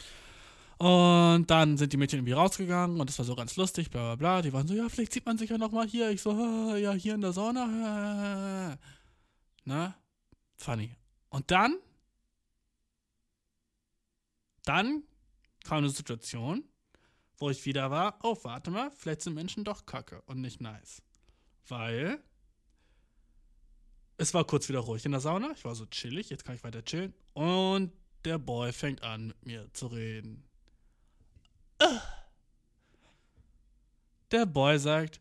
[0.78, 4.16] Und dann sind die Mädchen irgendwie rausgegangen und das war so ganz lustig, bla bla
[4.16, 4.42] bla.
[4.42, 6.10] Die waren so, ja, vielleicht sieht man sich ja nochmal hier.
[6.12, 8.78] Ich so, ja, hier in der Sauna.
[9.64, 9.96] Na?
[10.58, 10.92] Funny.
[11.30, 11.78] Und dann?
[14.64, 15.04] Dann
[15.64, 16.64] kam eine Situation,
[17.38, 21.02] wo ich wieder war, oh, warte mal, vielleicht sind Menschen doch kacke und nicht nice.
[21.68, 22.24] Weil
[24.18, 26.64] es war kurz wieder ruhig in der Sauna, ich war so chillig, jetzt kann ich
[26.64, 27.14] weiter chillen.
[27.34, 27.92] Und
[28.24, 30.44] der Boy fängt an, mit mir zu reden.
[34.32, 35.20] Der Boy sagt,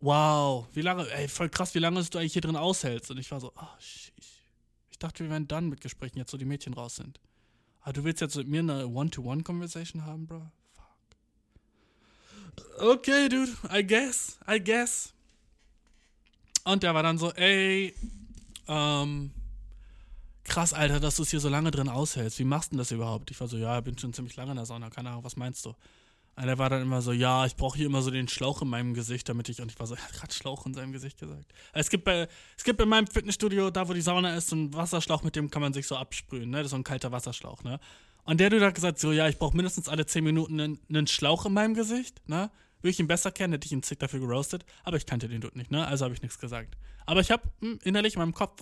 [0.00, 3.10] wow, wie lange, ey, voll krass, wie lange du eigentlich hier drin aushältst.
[3.10, 4.14] Und ich war so, oh, shit.
[4.90, 7.20] Ich dachte, wir wären dann mit Gesprächen, jetzt wo die Mädchen raus sind.
[7.80, 10.50] Aber du willst jetzt mit mir eine One-to-One-Conversation haben, Bro?
[12.78, 15.12] Okay, dude, I guess, I guess.
[16.64, 17.94] Und der war dann so, ey,
[18.68, 19.30] ähm,
[20.44, 22.38] krass, Alter, dass du es hier so lange drin aushältst.
[22.38, 23.30] Wie machst du denn das überhaupt?
[23.30, 25.64] Ich war so, ja, bin schon ziemlich lange in der Sauna, keine Ahnung, was meinst
[25.64, 25.74] du?
[26.36, 28.68] Und der war dann immer so, ja, ich brauche hier immer so den Schlauch in
[28.68, 31.18] meinem Gesicht, damit ich, und ich war so, er hat gerade Schlauch in seinem Gesicht
[31.18, 31.52] gesagt.
[31.72, 34.72] Es gibt, bei, es gibt in meinem Fitnessstudio, da wo die Sauna ist, so einen
[34.72, 36.58] Wasserschlauch, mit dem kann man sich so absprühen, ne?
[36.58, 37.78] Das ist so ein kalter Wasserschlauch, ne?
[38.24, 41.46] Und der du hat gesagt, so, ja, ich brauche mindestens alle 10 Minuten einen, Schlauch
[41.46, 42.50] in meinem Gesicht, ne?
[42.82, 45.40] Würde ich ihn besser kennen, hätte ich ihn zick dafür geroastet, aber ich kannte den
[45.40, 45.86] Dude nicht, ne?
[45.86, 46.76] Also habe ich nichts gesagt.
[47.06, 47.42] Aber ich habe
[47.82, 48.60] innerlich in meinem Kopf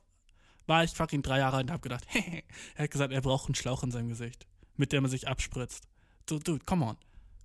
[0.67, 2.43] war ich fucking drei Jahre alt und habe gedacht, hehe,
[2.77, 4.47] er hat gesagt, er braucht einen Schlauch in seinem Gesicht,
[4.77, 5.85] mit dem er sich abspritzt.
[6.27, 6.97] Dude, dude, come on.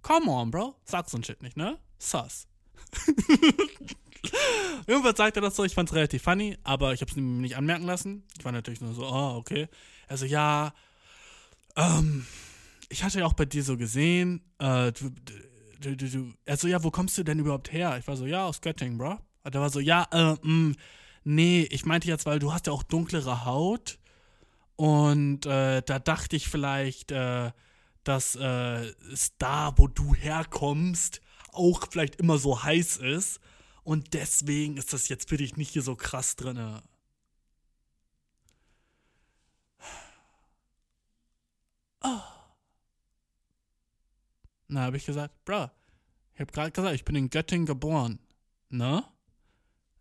[0.02, 0.76] Come on, Bro.
[0.84, 1.80] Sag so ein Shit nicht, ne?
[1.98, 2.48] Sus.
[4.88, 7.86] Irgendwann sagt er das so, ich fand's relativ funny, aber ich hab's ihm nicht anmerken
[7.86, 8.24] lassen.
[8.38, 9.70] Ich war natürlich nur so, oh, okay.
[10.08, 10.74] Also, ja,
[11.76, 12.26] ähm,
[12.90, 15.10] ich hatte ja auch bei dir so gesehen, äh, du,
[15.80, 17.98] du, du, du, also, ja, wo kommst du denn überhaupt her?
[18.00, 19.20] Ich war so, ja, aus Göttingen, Bro.
[19.44, 20.76] Und er war so, ja, äh, mh,
[21.24, 24.00] nee, ich meinte jetzt, weil du hast ja auch dunklere Haut
[24.76, 27.52] und äh, da dachte ich vielleicht, äh,
[28.04, 31.22] dass äh, es da, wo du herkommst,
[31.52, 33.40] auch vielleicht immer so heiß ist.
[33.84, 36.82] Und deswegen ist das jetzt für dich nicht hier so krass drin.
[42.04, 42.20] Oh.
[44.68, 45.70] Na, habe ich gesagt, bro,
[46.34, 48.20] ich habe gerade gesagt, ich bin in Göttingen geboren.
[48.70, 49.04] Ne?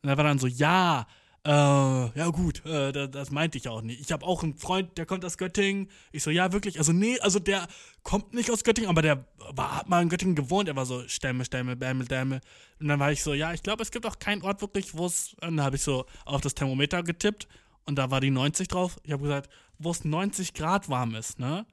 [0.03, 1.07] Und er war dann so, ja,
[1.44, 4.00] äh, ja gut, äh, das, das, meinte ich auch nicht.
[4.00, 5.90] Ich habe auch einen Freund, der kommt aus Göttingen.
[6.12, 7.66] Ich so, ja wirklich, also nee, also der
[8.05, 10.68] kommt nicht aus Göttingen, aber der war, hat mal in Göttingen gewohnt.
[10.68, 12.40] Er war so, Stämme, Stämme, Bämmel, Dämmel.
[12.78, 15.07] Und dann war ich so, ja, ich glaube, es gibt auch keinen Ort wirklich, wo
[15.07, 17.48] es, dann habe ich so auf das Thermometer getippt
[17.86, 18.96] und da war die 90 drauf.
[19.03, 21.66] Ich habe gesagt, wo es 90 Grad warm ist, ne?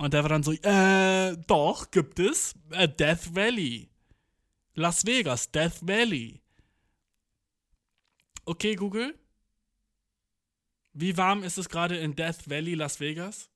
[0.00, 2.54] Und der war dann so, äh, doch, gibt es.
[2.70, 3.90] Äh, Death Valley.
[4.72, 6.40] Las Vegas, Death Valley.
[8.46, 9.18] Okay, Google.
[10.94, 13.50] Wie warm ist es gerade in Death Valley, Las Vegas?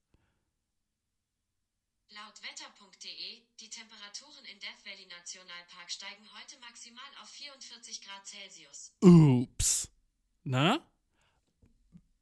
[2.10, 8.92] Laut wetter.de, die Temperaturen in Death Valley Nationalpark steigen heute maximal auf 44 Grad Celsius.
[9.00, 9.90] Ups.
[10.42, 10.86] Na?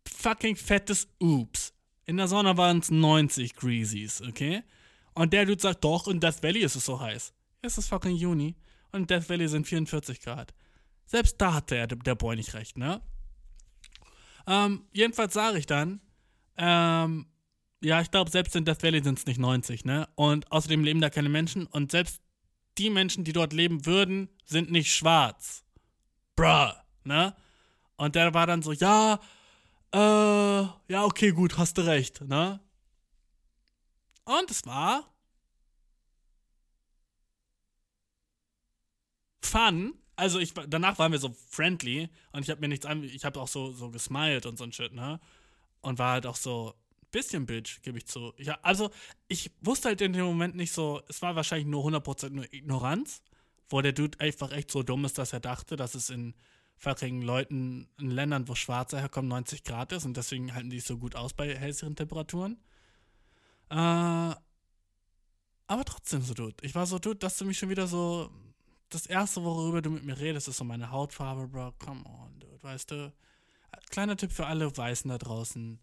[0.06, 1.72] Fucking fettes Ups.
[2.06, 4.62] In der Sonne waren es 90 Greasies, okay?
[5.14, 7.32] Und der Dude sagt, doch, in Death Valley ist es so heiß.
[7.60, 8.56] Es ist fucking Juni.
[8.90, 10.52] Und in Death Valley sind 44 Grad.
[11.06, 13.00] Selbst da hatte er, der Boy nicht recht, ne?
[14.46, 16.00] Ähm, jedenfalls sage ich dann,
[16.56, 17.26] ähm,
[17.80, 20.08] ja, ich glaube, selbst in Death Valley sind es nicht 90, ne?
[20.14, 22.20] Und außerdem leben da keine Menschen und selbst
[22.78, 25.64] die Menschen, die dort leben würden, sind nicht schwarz.
[26.36, 26.72] Bruh,
[27.04, 27.34] ne?
[27.96, 29.20] Und der war dann so, ja,
[29.92, 32.60] äh, ja, okay, gut, hast du recht, ne?
[34.24, 35.12] Und es war
[39.44, 43.24] fun, also ich danach waren wir so friendly und ich habe mir nichts an, ich
[43.24, 45.20] habe auch so so gesmiled und so ein Shit, ne?
[45.80, 48.32] Und war halt auch so ein bisschen bitch, gebe ich zu.
[48.36, 48.90] Ich, also
[49.28, 53.22] ich wusste halt in dem Moment nicht so, es war wahrscheinlich nur 100% nur Ignoranz,
[53.68, 56.34] wo der Dude einfach echt so dumm ist, dass er dachte, dass es in
[56.82, 60.86] fucking Leuten in Ländern, wo Schwarze herkommen, 90 Grad ist und deswegen halten die es
[60.86, 62.58] so gut aus bei helleren Temperaturen.
[63.70, 64.36] Äh, aber
[65.86, 66.56] trotzdem so, Dude.
[66.62, 68.30] Ich war so, Dude, dass du mich schon wieder so
[68.90, 71.72] das erste, worüber du mit mir redest, ist so meine Hautfarbe, Bro.
[71.78, 72.62] Come on, dude.
[72.62, 73.12] Weißt du?
[73.90, 75.78] Kleiner Tipp für alle Weißen da draußen.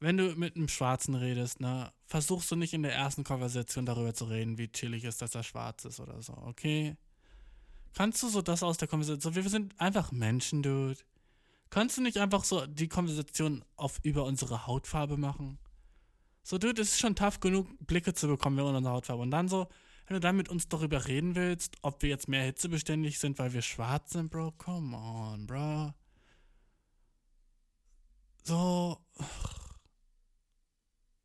[0.00, 4.12] Wenn du mit einem Schwarzen redest, ne, versuchst du nicht in der ersten Konversation darüber
[4.12, 6.96] zu reden, wie chillig ist, dass er schwarz ist oder so, okay?
[7.94, 10.98] Kannst du so das aus der Konversation, so, wir sind einfach Menschen, dude.
[11.70, 15.58] Kannst du nicht einfach so die Konversation auf über unsere Hautfarbe machen?
[16.42, 19.22] So, dude, es ist schon tough genug, Blicke zu bekommen über unsere Hautfarbe.
[19.22, 19.68] Und dann so,
[20.06, 23.52] wenn du dann mit uns darüber reden willst, ob wir jetzt mehr hitzebeständig sind, weil
[23.54, 25.94] wir schwarz sind, Bro, come on, Bro.
[28.42, 28.98] So.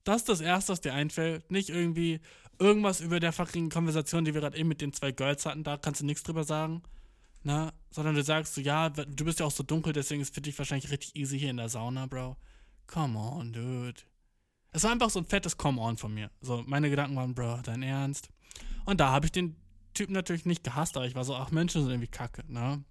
[0.03, 1.51] Das ist das Erste, was dir einfällt.
[1.51, 2.21] Nicht irgendwie
[2.59, 5.77] irgendwas über der fucking Konversation, die wir gerade eben mit den zwei Girls hatten, da
[5.77, 6.83] kannst du nichts drüber sagen.
[7.41, 10.41] Na, sondern du sagst so, ja, du bist ja auch so dunkel, deswegen ist für
[10.41, 12.35] dich wahrscheinlich richtig easy hier in der Sauna, Bro.
[12.85, 14.01] Come on, dude.
[14.71, 16.29] Es war einfach so ein fettes Come on von mir.
[16.41, 18.29] So, meine Gedanken waren, Bro, dein Ernst?
[18.85, 19.55] Und da habe ich den
[19.93, 22.83] Typen natürlich nicht gehasst, aber ich war so, ach Menschen sind irgendwie kacke, ne?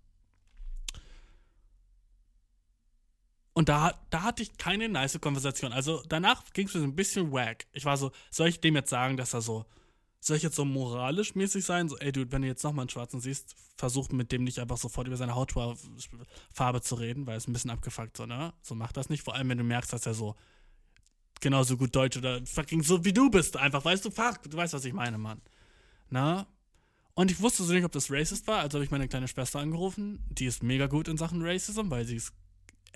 [3.58, 5.72] Und da, da hatte ich keine nice Konversation.
[5.72, 7.66] Also danach ging es mir so ein bisschen wack.
[7.72, 9.64] Ich war so, soll ich dem jetzt sagen, dass er so,
[10.20, 11.88] soll ich jetzt so moralisch mäßig sein?
[11.88, 14.76] So, ey, Dude, wenn du jetzt nochmal einen Schwarzen siehst, versuch mit dem nicht einfach
[14.76, 18.52] sofort über seine Hautfarbe zu reden, weil es ein bisschen abgefuckt so, ne?
[18.62, 19.24] So mach das nicht.
[19.24, 20.36] Vor allem, wenn du merkst, dass er so
[21.40, 24.74] genauso gut Deutsch oder fucking so wie du bist, einfach, weißt du, fuck, du weißt,
[24.74, 25.42] was ich meine, Mann.
[26.10, 26.46] Na?
[27.14, 29.58] Und ich wusste so nicht, ob das racist war, also habe ich meine kleine Schwester
[29.58, 30.24] angerufen.
[30.30, 32.32] Die ist mega gut in Sachen Racism, weil sie ist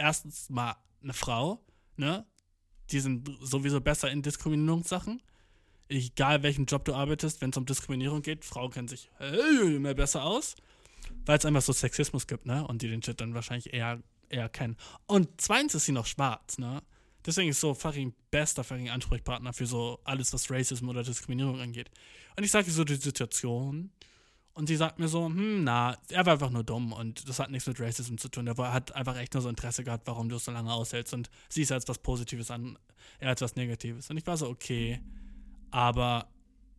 [0.03, 1.65] erstens mal eine Frau,
[1.97, 2.27] ne?
[2.91, 5.23] Die sind sowieso besser in Diskriminierungssachen.
[5.89, 10.25] Egal welchen Job du arbeitest, wenn es um Diskriminierung geht, Frau kennt sich mehr besser
[10.25, 10.57] aus,
[11.25, 12.67] weil es einfach so Sexismus gibt, ne?
[12.67, 14.77] Und die den Shit dann wahrscheinlich eher, eher kennen.
[15.07, 16.83] Und zweitens ist sie noch schwarz, ne?
[17.25, 21.91] Deswegen ist so fucking bester fucking Ansprechpartner für so alles, was Racism oder Diskriminierung angeht.
[22.37, 23.93] Und ich sage so die Situation
[24.55, 27.51] und sie sagt mir so, hm, na, er war einfach nur dumm und das hat
[27.51, 28.47] nichts mit Racism zu tun.
[28.47, 31.31] Er hat einfach echt nur so Interesse gehabt, warum du es so lange aushältst und
[31.49, 32.79] sie ist als was Positives an,
[33.19, 34.11] er als was Negatives.
[34.11, 35.01] Und ich war so, okay,
[35.71, 36.29] aber,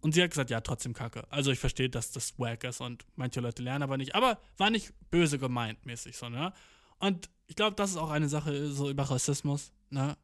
[0.01, 1.25] und sie hat gesagt, ja, trotzdem kacke.
[1.31, 4.69] Also ich verstehe, dass das wack ist und manche Leute lernen aber nicht, aber war
[4.69, 6.53] nicht böse gemeint mäßig so, ne?
[6.99, 10.15] Und ich glaube, das ist auch eine Sache so über Rassismus, ne?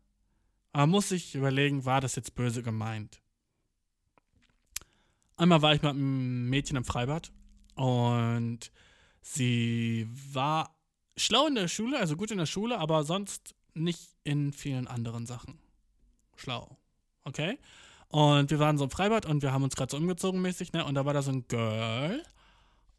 [0.72, 3.20] Man muss sich überlegen, war das jetzt böse gemeint?
[5.36, 7.32] Einmal war ich mit einem Mädchen im Freibad
[7.80, 8.72] und
[9.22, 10.76] sie war
[11.16, 15.26] schlau in der Schule, also gut in der Schule, aber sonst nicht in vielen anderen
[15.26, 15.58] Sachen.
[16.36, 16.78] Schlau.
[17.24, 17.58] Okay?
[18.10, 20.84] Und wir waren so im Freibad und wir haben uns gerade so umgezogen mäßig, ne?
[20.84, 22.22] Und da war da so ein Girl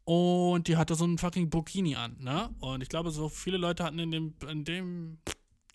[0.05, 2.49] und die hatte so ein fucking Burkini an, ne?
[2.59, 5.19] Und ich glaube, so viele Leute hatten in dem, in dem,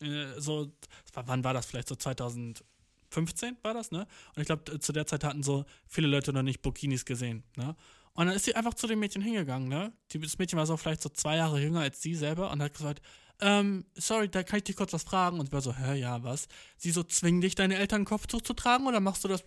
[0.01, 0.73] äh, so,
[1.13, 1.67] wann war das?
[1.67, 4.01] Vielleicht so 2015 war das, ne?
[4.35, 7.77] Und ich glaube, zu der Zeit hatten so viele Leute noch nicht Burkinis gesehen, ne?
[8.17, 9.93] Und dann ist sie einfach zu dem Mädchen hingegangen, ne?
[10.13, 13.03] Das Mädchen war so vielleicht so zwei Jahre jünger als sie selber und hat gesagt,
[13.41, 15.39] ähm, sorry, da kann ich dich kurz was fragen.
[15.39, 16.49] Und war so, hä, ja, was?
[16.79, 19.45] Sie so, zwingen dich deine Eltern ein Kopftuch zu tragen oder machst du das,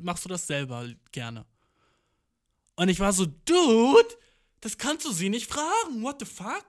[0.00, 1.44] machst du das selber gerne?
[2.76, 4.16] Und ich war so, Dude,
[4.60, 6.02] das kannst du sie nicht fragen.
[6.02, 6.66] What the fuck?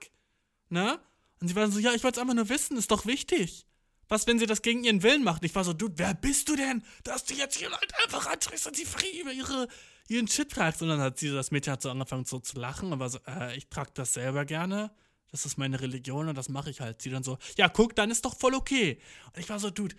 [0.68, 0.98] Ne?
[1.40, 3.66] Und sie war so, ja, ich wollte es einfach nur wissen, ist doch wichtig.
[4.08, 5.44] Was, wenn sie das gegen ihren Willen macht?
[5.44, 8.66] Ich war so, Dude, wer bist du denn, dass du jetzt hier Leute einfach ansprichst
[8.66, 9.68] und sie frei über ihre,
[10.08, 10.82] ihren Shit tragst?
[10.82, 13.18] Und dann hat sie, das Mädchen hat so angefangen so zu lachen und war so,
[13.26, 14.90] äh, ich trag das selber gerne.
[15.30, 17.02] Das ist meine Religion und das mache ich halt.
[17.02, 19.00] Sie dann so, ja, guck, dann ist doch voll okay.
[19.32, 19.96] Und ich war so, Dude,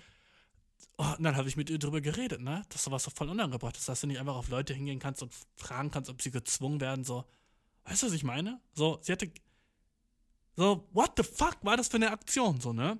[0.97, 2.63] Oh, und dann habe ich mit ihr drüber geredet, ne?
[2.69, 5.33] Dass sowas so voll unangebracht ist, dass du nicht einfach auf Leute hingehen kannst und
[5.57, 7.25] fragen kannst, ob sie gezwungen werden, so.
[7.83, 8.61] Weißt du, was ich meine?
[8.73, 9.29] So, sie hatte.
[10.55, 12.97] So, what the fuck war das für eine Aktion, so, ne?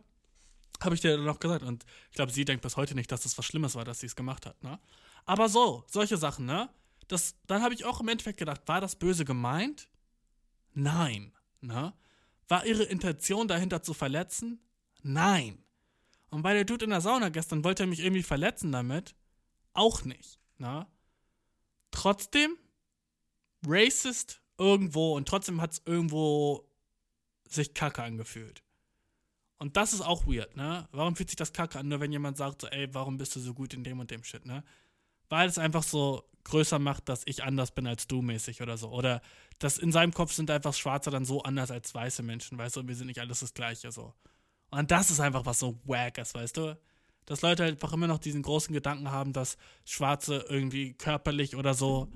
[0.84, 1.64] Habe ich dir dann auch gesagt.
[1.64, 4.08] Und ich glaube, sie denkt bis heute nicht, dass das was Schlimmes war, dass sie
[4.08, 4.78] es gemacht hat, ne?
[5.26, 6.70] Aber so, solche Sachen, ne?
[7.08, 9.90] Das, dann habe ich auch im Endeffekt gedacht, war das böse gemeint?
[10.74, 11.32] Nein,
[11.62, 11.94] ne?
[12.48, 14.60] War ihre Intention dahinter zu verletzen?
[15.02, 15.64] Nein.
[16.30, 19.16] Und bei der Dude in der Sauna gestern wollte er mich irgendwie verletzen damit.
[19.74, 20.40] Auch nicht.
[20.58, 20.88] Ne?
[21.92, 22.58] Trotzdem
[23.66, 26.70] racist irgendwo und trotzdem hat es irgendwo
[27.48, 28.64] sich kacke angefühlt.
[29.58, 30.88] Und das ist auch weird, ne?
[30.92, 33.40] Warum fühlt sich das kacke an, nur wenn jemand sagt so, ey, warum bist du
[33.40, 34.64] so gut in dem und dem Shit, ne?
[35.30, 38.90] Weil es einfach so größer macht, dass ich anders bin als du mäßig oder so.
[38.90, 39.22] Oder
[39.60, 42.82] dass in seinem Kopf sind einfach Schwarze dann so anders als weiße Menschen, weißt du,
[42.82, 44.14] und wir sind nicht alles das Gleiche, so.
[44.72, 46.78] Und das ist einfach was so wack ist, weißt du?
[47.26, 52.08] Dass Leute einfach immer noch diesen großen Gedanken haben, dass Schwarze irgendwie körperlich oder so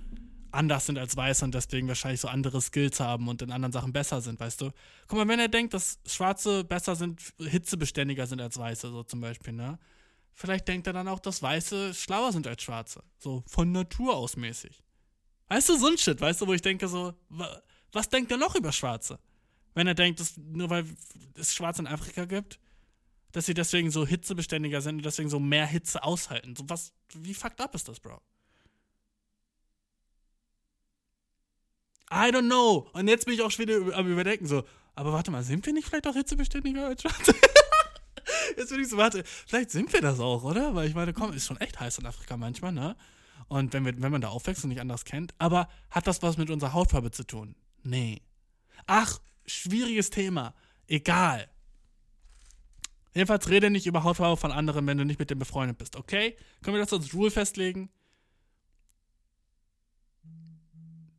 [0.52, 3.94] anders sind als Weiße und deswegen wahrscheinlich so andere Skills haben und in anderen Sachen
[3.94, 4.72] besser sind, weißt du?
[5.08, 9.22] Guck mal, wenn er denkt, dass Schwarze besser sind, hitzebeständiger sind als Weiße, so zum
[9.22, 9.80] Beispiel, ne?
[10.34, 13.04] Vielleicht denkt er dann auch, dass Weiße schlauer sind als Schwarze.
[13.18, 14.84] So von Natur aus mäßig.
[15.48, 17.62] Weißt du, so ein Shit, weißt du, wo ich denke so, wa
[17.92, 19.20] was denkt er noch über Schwarze?
[19.74, 20.86] Wenn er denkt, dass nur weil
[21.36, 22.60] es Schwarze in Afrika gibt,
[23.32, 26.56] dass sie deswegen so hitzebeständiger sind und deswegen so mehr Hitze aushalten.
[26.56, 28.22] So was, wie fucked up ist das, Bro?
[32.12, 32.90] I don't know.
[32.94, 34.64] Und jetzt bin ich auch schon wieder am überdenken, so,
[34.96, 37.36] aber warte mal, sind wir nicht vielleicht auch hitzebeständiger als Schwarze?
[38.58, 40.76] jetzt bin ich so, warte, vielleicht sind wir das auch, oder?
[40.76, 42.96] Weil ich meine, komm, ist schon echt heiß in Afrika manchmal, ne?
[43.48, 46.38] Und wenn, wir, wenn man da aufwächst und nicht anders kennt, aber hat das was
[46.38, 47.56] mit unserer Hautfarbe zu tun?
[47.84, 48.22] Nee.
[48.86, 50.54] Ach, schwieriges Thema.
[50.88, 51.50] Egal.
[53.14, 56.38] Jedenfalls rede nicht über Hautfarbe von anderen, wenn du nicht mit dem befreundet bist, okay?
[56.62, 57.90] Können wir das als Rule festlegen?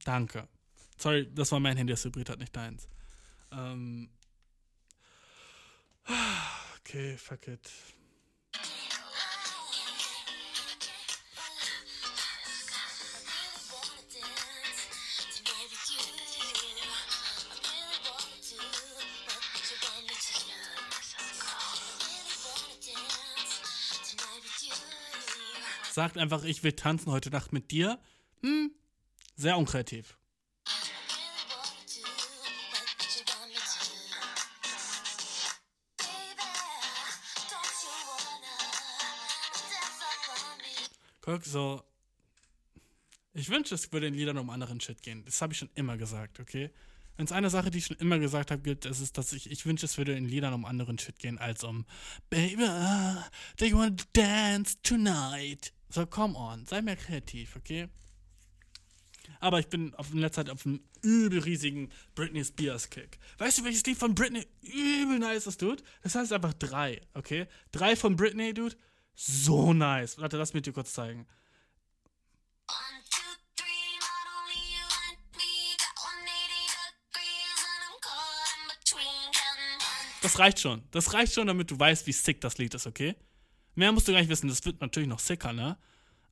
[0.05, 0.48] Danke.
[0.97, 2.89] Sorry, das war mein Handy, das vibriert hat, nicht deins.
[3.52, 4.11] Ähm.
[6.90, 7.70] Okay, fuck it.
[25.92, 28.00] Sagt einfach, ich will tanzen heute Nacht mit dir.
[28.42, 28.72] Hm,
[29.36, 30.19] sehr unkreativ.
[41.31, 41.82] Guck, so.
[43.35, 45.24] Ich wünsche, es würde in Liedern um anderen Shit gehen.
[45.24, 46.70] Das habe ich schon immer gesagt, okay?
[47.16, 49.48] Wenn es eine Sache, die ich schon immer gesagt habe, gibt, ist es, dass ich,
[49.48, 51.86] ich wünsche, es würde in Liedern um anderen Shit gehen, als um
[52.31, 52.66] Baby,
[53.59, 55.73] do you want to dance tonight?
[55.89, 57.89] So, come on, sei mehr kreativ, okay?
[59.39, 63.20] Aber ich bin auf, in letzter Zeit auf einem übel riesigen Britney Spears Kick.
[63.39, 65.82] Weißt du, welches Lied von Britney übel nice ist, Dude?
[66.02, 67.47] Das heißt einfach drei, okay?
[67.70, 68.74] Drei von Britney, Dude.
[69.22, 70.16] So nice.
[70.16, 71.26] Warte, lass mich dir kurz zeigen.
[72.68, 73.20] One, two,
[73.55, 76.24] three, not only you and me, got 180
[77.12, 79.24] degrees and I'm caught in between.
[79.34, 80.82] Counting one, Das reicht schon.
[80.90, 83.14] Das reicht schon, damit du weißt, wie sick das Lied ist, okay?
[83.74, 84.48] Mehr musst du gar nicht wissen.
[84.48, 85.76] Das wird natürlich noch sicker, ne?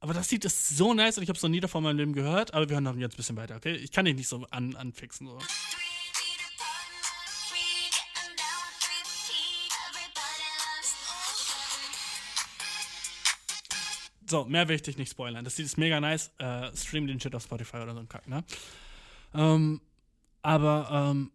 [0.01, 1.99] Aber das Lied ist so nice und ich habe es noch nie davor in meinem
[1.99, 2.55] Leben gehört.
[2.55, 3.77] Aber wir hören noch jetzt ein bisschen weiter, okay?
[3.77, 5.39] Ich kann dich nicht so an, anfixen, so.
[14.29, 15.45] So, mehr will ich dich nicht spoilern.
[15.45, 16.31] Das ist mega nice.
[16.39, 18.45] Äh, stream den Shit auf Spotify oder so ein Kack, ne?
[19.35, 19.81] Ähm,
[20.43, 21.31] aber, ähm,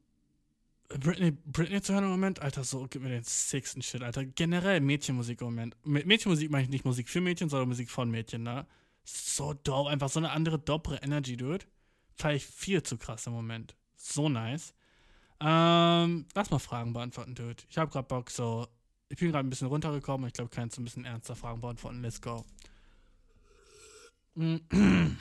[0.99, 4.25] Britney, Britney zu hören im Moment, Alter, so, gib mir den sixten Shit, Alter.
[4.25, 5.75] Generell Mädchenmusik im Moment.
[5.83, 8.67] Mit Mädchenmusik meine ich nicht Musik für Mädchen, sondern Musik von Mädchen, ne?
[9.05, 11.65] So dope, einfach so eine andere, dopere Energy, dude.
[12.15, 13.75] Feier ich viel zu krass im Moment.
[13.95, 14.73] So nice.
[15.39, 17.63] Ähm, lass mal Fragen beantworten, dude.
[17.69, 18.67] Ich habe gerade Bock, so.
[19.09, 21.59] Ich bin gerade ein bisschen runtergekommen ich glaube, ich kann jetzt ein bisschen ernster Fragen
[21.59, 22.01] beantworten.
[22.01, 22.45] Let's go.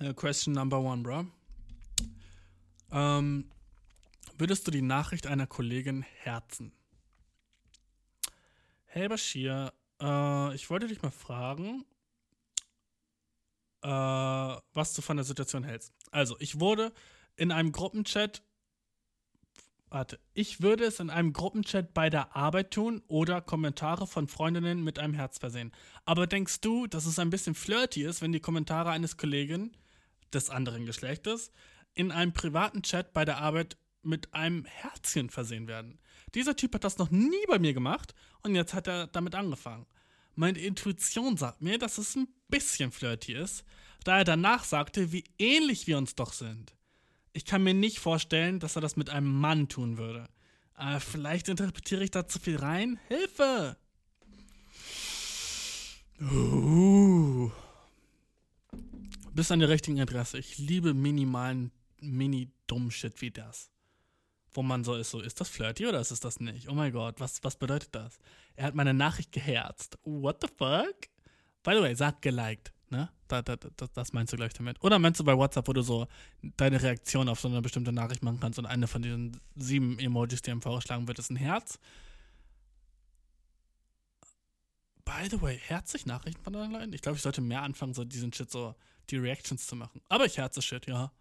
[0.00, 1.26] Äh, question number one, bro.
[2.92, 3.50] Ähm,
[4.36, 6.72] würdest du die Nachricht einer Kollegin herzen?
[8.84, 11.84] Hey Bashir, äh, ich wollte dich mal fragen,
[13.82, 15.92] äh, was du von der Situation hältst.
[16.12, 16.92] Also, ich wurde
[17.34, 18.44] in einem Gruppenchat,
[19.90, 24.82] warte, ich würde es in einem Gruppenchat bei der Arbeit tun oder Kommentare von Freundinnen
[24.84, 25.72] mit einem Herz versehen.
[26.04, 29.76] Aber denkst du, dass es ein bisschen flirty ist, wenn die Kommentare eines Kollegen
[30.32, 31.50] des anderen Geschlechtes
[31.94, 35.98] in einem privaten Chat bei der Arbeit mit einem Herzchen versehen werden?
[36.34, 39.86] Dieser Typ hat das noch nie bei mir gemacht und jetzt hat er damit angefangen.
[40.34, 43.64] Meine Intuition sagt mir, dass es ein bisschen flirty ist,
[44.04, 46.77] da er danach sagte, wie ähnlich wir uns doch sind.
[47.32, 50.28] Ich kann mir nicht vorstellen, dass er das mit einem Mann tun würde.
[50.74, 52.98] Aber vielleicht interpretiere ich da zu viel rein.
[53.08, 53.76] Hilfe!
[56.20, 57.50] Uh.
[59.32, 60.38] Bis an der richtigen Adresse.
[60.38, 63.70] Ich liebe minimalen, mini-dumm-Shit wie das.
[64.52, 66.68] Wo man so ist, so, ist das flirty oder ist es das nicht?
[66.68, 68.18] Oh mein Gott, was, was bedeutet das?
[68.56, 69.98] Er hat meine Nachricht geherzt.
[70.04, 71.08] What the fuck?
[71.62, 73.10] By the way, sag geliked, ne?
[73.28, 74.82] Da, da, da, das meinst du gleich damit.
[74.82, 76.06] Oder meinst du bei WhatsApp, wo du so
[76.56, 80.42] deine Reaktion auf so eine bestimmte Nachricht machen kannst und eine von diesen sieben Emojis,
[80.42, 81.78] die ihm vorgeschlagen wird, ist ein Herz?
[85.04, 86.92] By the way, herze ich Nachrichten von anderen Leuten?
[86.92, 88.74] Ich glaube, ich sollte mehr anfangen, so diesen Shit, so
[89.10, 90.02] die Reactions zu machen.
[90.08, 91.12] Aber ich herze Shit, ja.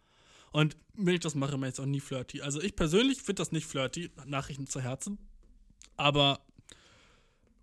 [0.51, 2.41] Und wenn ich das mache, mache ich es auch nie flirty.
[2.41, 5.17] Also ich persönlich finde das nicht flirty, Nachrichten zu herzen.
[5.95, 6.41] Aber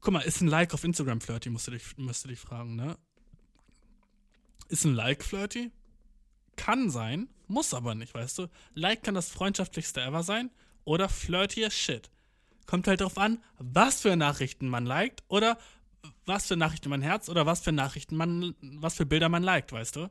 [0.01, 2.77] guck mal, ist ein Like auf Instagram flirty, musst du dich, musst du dich fragen,
[2.77, 2.97] ne?
[4.69, 5.71] Ist ein Like flirty?
[6.57, 8.47] Kann sein, muss aber nicht, weißt du?
[8.75, 10.51] Like kann das freundschaftlichste ever sein
[10.85, 12.11] oder flirty as shit.
[12.67, 15.59] Kommt halt drauf an, was für Nachrichten man liked oder
[16.27, 19.73] was für Nachrichten man herzt oder was für Nachrichten man, was für Bilder man liked,
[19.73, 20.11] weißt du?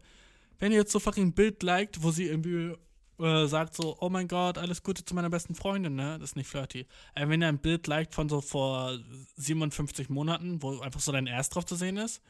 [0.60, 2.76] Wenn ihr jetzt so fucking Bild liked, wo sie irgendwie
[3.20, 6.18] äh, sagt so, oh mein Gott, alles Gute zu meiner besten Freundin, ne?
[6.20, 6.88] Das ist nicht flirty.
[7.16, 8.98] Äh, wenn ihr ein Bild liked von so vor
[9.38, 12.22] 57 Monaten, wo einfach so dein Erst drauf zu sehen ist,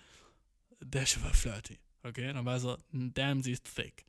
[0.81, 1.79] der ist schon flirty.
[2.03, 2.31] Okay?
[2.33, 4.05] Dann war so, damn, sie ist thick.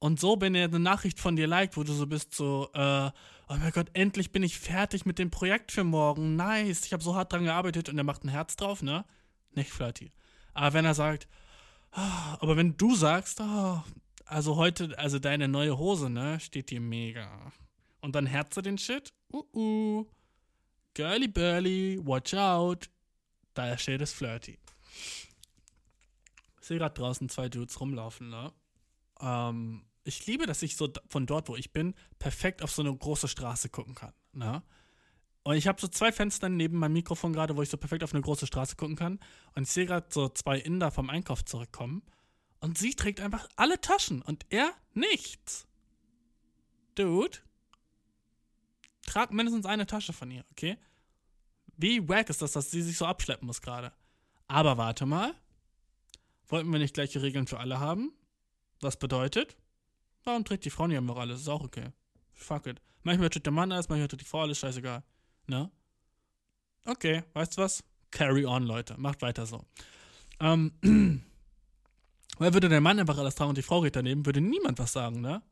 [0.00, 3.10] Und so, wenn er eine Nachricht von dir liked, wo du so bist, so, äh,
[3.48, 6.36] oh mein Gott, endlich bin ich fertig mit dem Projekt für morgen.
[6.36, 9.04] Nice, ich habe so hart dran gearbeitet und er macht ein Herz drauf, ne?
[9.54, 10.12] Nicht flirty.
[10.54, 11.28] Aber wenn er sagt,
[11.90, 13.84] ah, aber wenn du sagst, ah,
[14.24, 17.52] also heute, also deine neue Hose, ne, steht dir mega.
[18.00, 20.06] Und dann herze den Shit, uh, uh,
[20.94, 22.88] girly burly, watch out.
[23.54, 24.58] Da steht es flirty.
[26.68, 28.52] Ich sehe gerade draußen zwei Dudes rumlaufen, ne?
[29.22, 32.94] Ähm, ich liebe, dass ich so von dort, wo ich bin, perfekt auf so eine
[32.94, 34.12] große Straße gucken kann.
[34.34, 34.62] Ne?
[35.44, 38.12] Und ich habe so zwei Fenster neben meinem Mikrofon gerade, wo ich so perfekt auf
[38.12, 39.18] eine große Straße gucken kann.
[39.54, 42.02] Und ich sehe gerade so zwei Inder vom Einkauf zurückkommen.
[42.60, 45.66] Und sie trägt einfach alle Taschen und er nichts.
[46.96, 47.38] Dude,
[49.06, 50.76] trag mindestens eine Tasche von ihr, okay?
[51.78, 53.90] Wie wack ist das, dass sie sich so abschleppen muss gerade?
[54.48, 55.34] Aber warte mal.
[56.48, 58.12] Wollten wir nicht gleiche Regeln für alle haben?
[58.80, 59.56] Was bedeutet?
[60.24, 61.40] Warum trägt die Frau nicht einfach alles?
[61.40, 61.86] Ist auch okay.
[62.32, 62.80] Fuck it.
[63.02, 65.02] Manchmal trägt der Mann alles, manchmal trägt die Frau alles, scheißegal.
[65.46, 65.70] Ne?
[66.84, 67.84] Okay, weißt du was?
[68.10, 68.94] Carry on, Leute.
[68.98, 69.64] Macht weiter so.
[70.40, 70.72] Ähm,
[72.38, 74.92] Weil würde der Mann einfach alles tragen und die Frau geht daneben, würde niemand was
[74.92, 75.42] sagen, ne?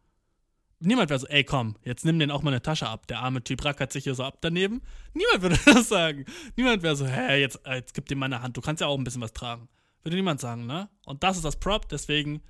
[0.78, 3.06] Niemand wäre so, ey, komm, jetzt nimm den auch mal eine Tasche ab.
[3.06, 4.82] Der arme Typ rackert sich hier so ab daneben.
[5.14, 6.26] Niemand würde das sagen.
[6.54, 8.56] Niemand wäre so, hä, jetzt, äh, jetzt gib dem mal eine Hand.
[8.56, 9.68] Du kannst ja auch ein bisschen was tragen.
[10.06, 10.88] Würde niemand sagen, ne?
[11.04, 12.40] Und das ist das Prop, deswegen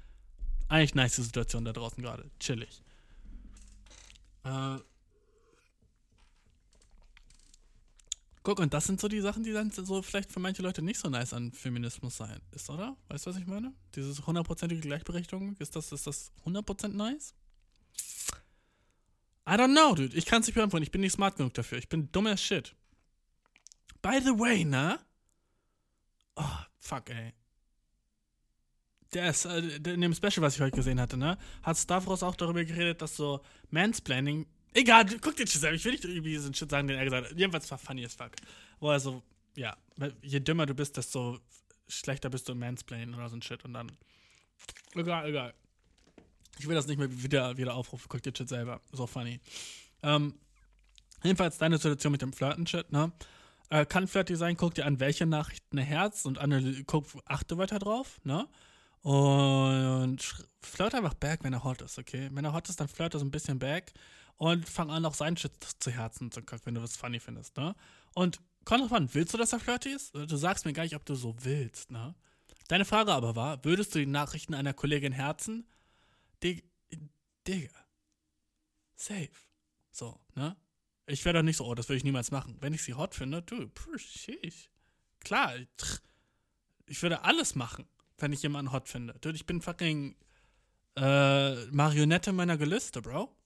[0.69, 2.31] eigentlich nice Situation da draußen gerade.
[2.39, 2.83] Chillig.
[4.45, 4.77] Äh.
[8.43, 11.01] Guck, und das sind so die Sachen, die dann so vielleicht für manche Leute nicht
[11.01, 12.95] so nice an Feminismus sein ist, oder?
[13.09, 13.73] Weißt du, was ich meine?
[13.95, 17.33] Diese hundertprozentige Gleichberechtigung, ist das, ist das 100% nice?
[19.49, 20.15] I don't know, dude.
[20.15, 20.83] Ich kann es nicht beantworten.
[20.83, 21.79] Ich bin nicht smart genug dafür.
[21.79, 22.77] Ich bin dumm as shit.
[24.03, 24.99] By the way, ne?
[26.35, 27.33] Oh, fuck, ey.
[29.19, 31.39] Ist, äh, in dem Special, was ich heute gesehen hatte, ne?
[31.63, 33.41] Hat Stavros auch darüber geredet, dass so
[33.71, 34.47] Mansplaining.
[34.75, 35.75] Egal, guck dir Shit an.
[35.75, 37.39] Ich will nicht irgendwie diesen Shit sagen, den er gesagt hat.
[37.39, 38.33] Jedenfalls war funny as fuck.
[38.81, 39.23] Wo er so,
[39.55, 39.77] ja,
[40.23, 41.39] je dümmer du bist, desto
[41.89, 43.65] schlechter bist du im Mansplainen oder so ein Shit.
[43.65, 43.91] Und dann.
[44.95, 45.55] Egal, egal.
[46.59, 48.07] Ich will das nicht mehr wieder, wieder aufrufen.
[48.09, 48.81] Guck dir Shit selber.
[48.93, 49.41] So funny.
[50.03, 50.35] Ähm,
[51.23, 53.13] jedenfalls deine Situation mit dem Flirten-Shit, ne?
[53.69, 57.79] Äh, kann flirty sein, guck dir an, welche Nachrichten Herz und an, guck, achte weiter
[57.79, 58.49] drauf, ne?
[59.07, 60.19] Und
[60.63, 62.29] flirt einfach back, wenn er hot ist, okay?
[62.33, 63.93] Wenn er hot ist, dann flirt er so ein bisschen back
[64.37, 67.57] und fang an, auch seinen Shit zu Herzen zu gucken, wenn du was funny findest,
[67.57, 67.77] ne?
[68.15, 70.13] Und komm drauf an, willst du, dass er flirty ist?
[70.13, 72.17] Du sagst mir gar nicht, ob du so willst, ne?
[72.67, 75.69] Deine Frage aber war, würdest du die Nachrichten einer Kollegin herzen?
[76.43, 76.65] Dig
[77.47, 77.71] Digga.
[78.97, 79.31] Safe.
[79.93, 80.57] So, ne?
[81.07, 82.57] Ich wäre doch nicht so, oh, das würde ich niemals machen.
[82.59, 84.69] Wenn ich sie hot finde, du, sheesh.
[85.21, 85.55] Klar,
[86.87, 87.87] ich würde alles machen,
[88.19, 89.15] wenn ich jemanden hot finde.
[89.21, 90.17] Dude, ich bin fucking
[90.97, 93.37] äh, Marionette meiner Gelüste, Bro.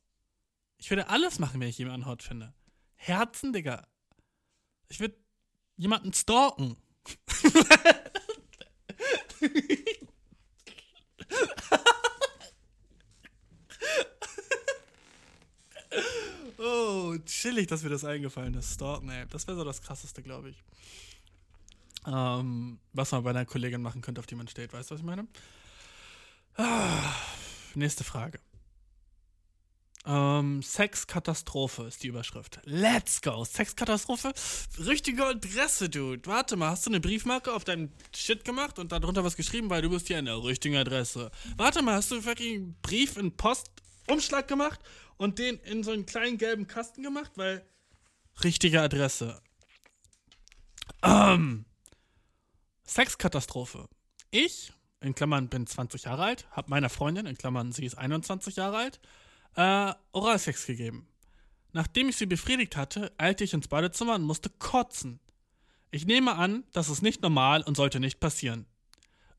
[0.79, 2.55] Ich würde alles machen, wenn ich jemanden hot finde.
[2.95, 3.87] Herzen, Digga.
[4.89, 5.17] Ich würde
[5.77, 6.77] jemanden stalken.
[16.59, 18.75] oh, chillig, dass mir das eingefallen ist.
[18.75, 19.27] Stalken, ey.
[19.29, 20.63] Das wäre so das Krasseste, glaube ich.
[22.07, 24.73] Ähm, was man bei einer Kollegin machen könnte, auf die man steht.
[24.73, 25.27] Weißt du, was ich meine?
[26.57, 27.15] Ah,
[27.75, 28.41] nächste Frage.
[30.07, 32.61] Ähm, Sexkatastrophe ist die Überschrift.
[32.65, 33.45] Let's go.
[33.45, 34.33] Sexkatastrophe?
[34.79, 36.23] Richtige Adresse, Dude.
[36.25, 39.83] Warte mal, hast du eine Briefmarke auf deinem Shit gemacht und darunter was geschrieben, weil
[39.83, 41.31] du bist hier an der richtigen Adresse.
[41.57, 44.81] Warte mal, hast du fucking Brief in Postumschlag gemacht
[45.19, 47.63] und den in so einen kleinen gelben Kasten gemacht, weil
[48.43, 49.43] richtige Adresse.
[51.03, 51.67] Ähm,
[52.91, 53.89] Sexkatastrophe.
[54.33, 58.57] Ich, in Klammern, bin 20 Jahre alt, hab meiner Freundin, in Klammern, sie ist 21
[58.57, 59.01] Jahre alt,
[59.55, 61.07] äh, Oralsex gegeben.
[61.73, 65.21] Nachdem ich sie befriedigt hatte, eilte ich ins Badezimmer und musste kotzen.
[65.93, 68.67] Ich nehme an, das ist nicht normal und sollte nicht passieren.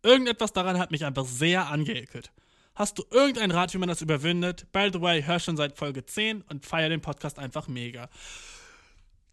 [0.02, 2.32] Irgendetwas daran hat mich einfach sehr angeekelt.
[2.74, 4.72] Hast du irgendeinen Rat, wie man das überwindet?
[4.72, 8.10] By the way, hör schon seit Folge 10 und feier den Podcast einfach mega.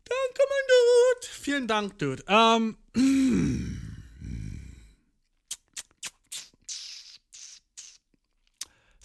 [0.05, 1.29] Danke, mein Dude.
[1.41, 2.25] Vielen Dank, Dude.
[2.27, 2.77] Ähm.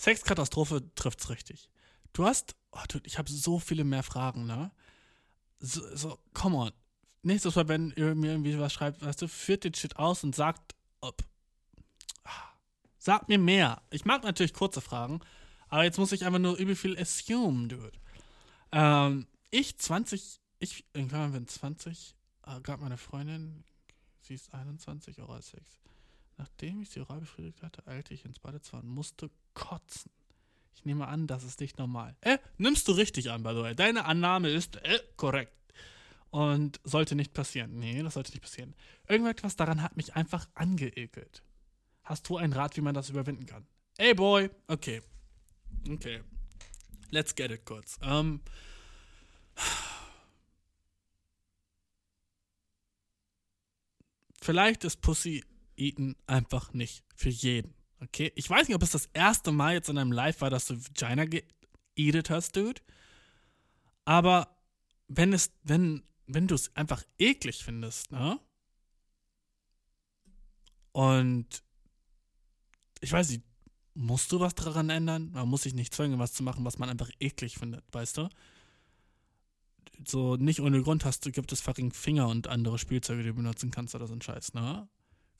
[0.03, 1.69] Sexkatastrophe trifft's richtig.
[2.11, 4.69] Du hast, oh, Dude, ich habe so viele mehr Fragen, ne?
[5.59, 6.71] So, so, come on.
[7.21, 10.35] Nächstes Mal, wenn ihr mir irgendwie was schreibt, weißt du, führt den Shit aus und
[10.35, 11.23] sagt, ob.
[12.97, 13.81] Sag mir mehr.
[13.91, 15.21] Ich mag natürlich kurze Fragen,
[15.69, 17.91] aber jetzt muss ich einfach nur übel viel assume, dude.
[18.73, 22.15] Ähm, ich 20, ich, in Klammern bin 20,
[22.45, 23.63] äh, gab meine Freundin,
[24.19, 25.79] sie ist 21, Oral Sex.
[26.37, 30.11] Nachdem ich sie oral befriedigt hatte, eilte ich ins Badezimmer und musste kotzen.
[30.75, 32.15] Ich nehme an, das ist nicht normal.
[32.21, 33.75] Äh, nimmst du richtig an, by the way.
[33.75, 35.53] Deine Annahme ist äh, korrekt.
[36.29, 37.79] Und sollte nicht passieren.
[37.79, 38.75] Nee, das sollte nicht passieren.
[39.07, 41.43] Irgendetwas daran hat mich einfach angeekelt.
[42.03, 43.65] Hast du einen Rat, wie man das überwinden kann?
[43.97, 44.49] Ey, Boy.
[44.67, 45.01] Okay.
[45.87, 46.21] Okay.
[47.11, 47.99] Let's get it kurz.
[48.01, 48.41] Ähm.
[54.41, 55.45] Vielleicht ist Pussy
[55.77, 57.73] Eaten einfach nicht für jeden.
[58.03, 58.31] Okay?
[58.35, 60.75] Ich weiß nicht, ob es das erste Mal jetzt in einem Live war, dass du
[60.77, 62.81] Vagina geeatet hast, Dude.
[64.05, 64.55] Aber
[65.07, 68.39] wenn es, wenn, wenn du es einfach eklig findest, ne?
[70.91, 71.63] Und
[73.01, 73.43] ich weiß nicht,
[73.95, 75.31] musst du was daran ändern?
[75.31, 78.29] Man muss sich nicht zwingen, was zu machen, was man einfach eklig findet, weißt du?
[80.07, 83.35] So nicht ohne Grund hast du, gibt es fucking Finger und andere Spielzeuge, die du
[83.35, 84.87] benutzen kannst oder so ein Scheiß, ne?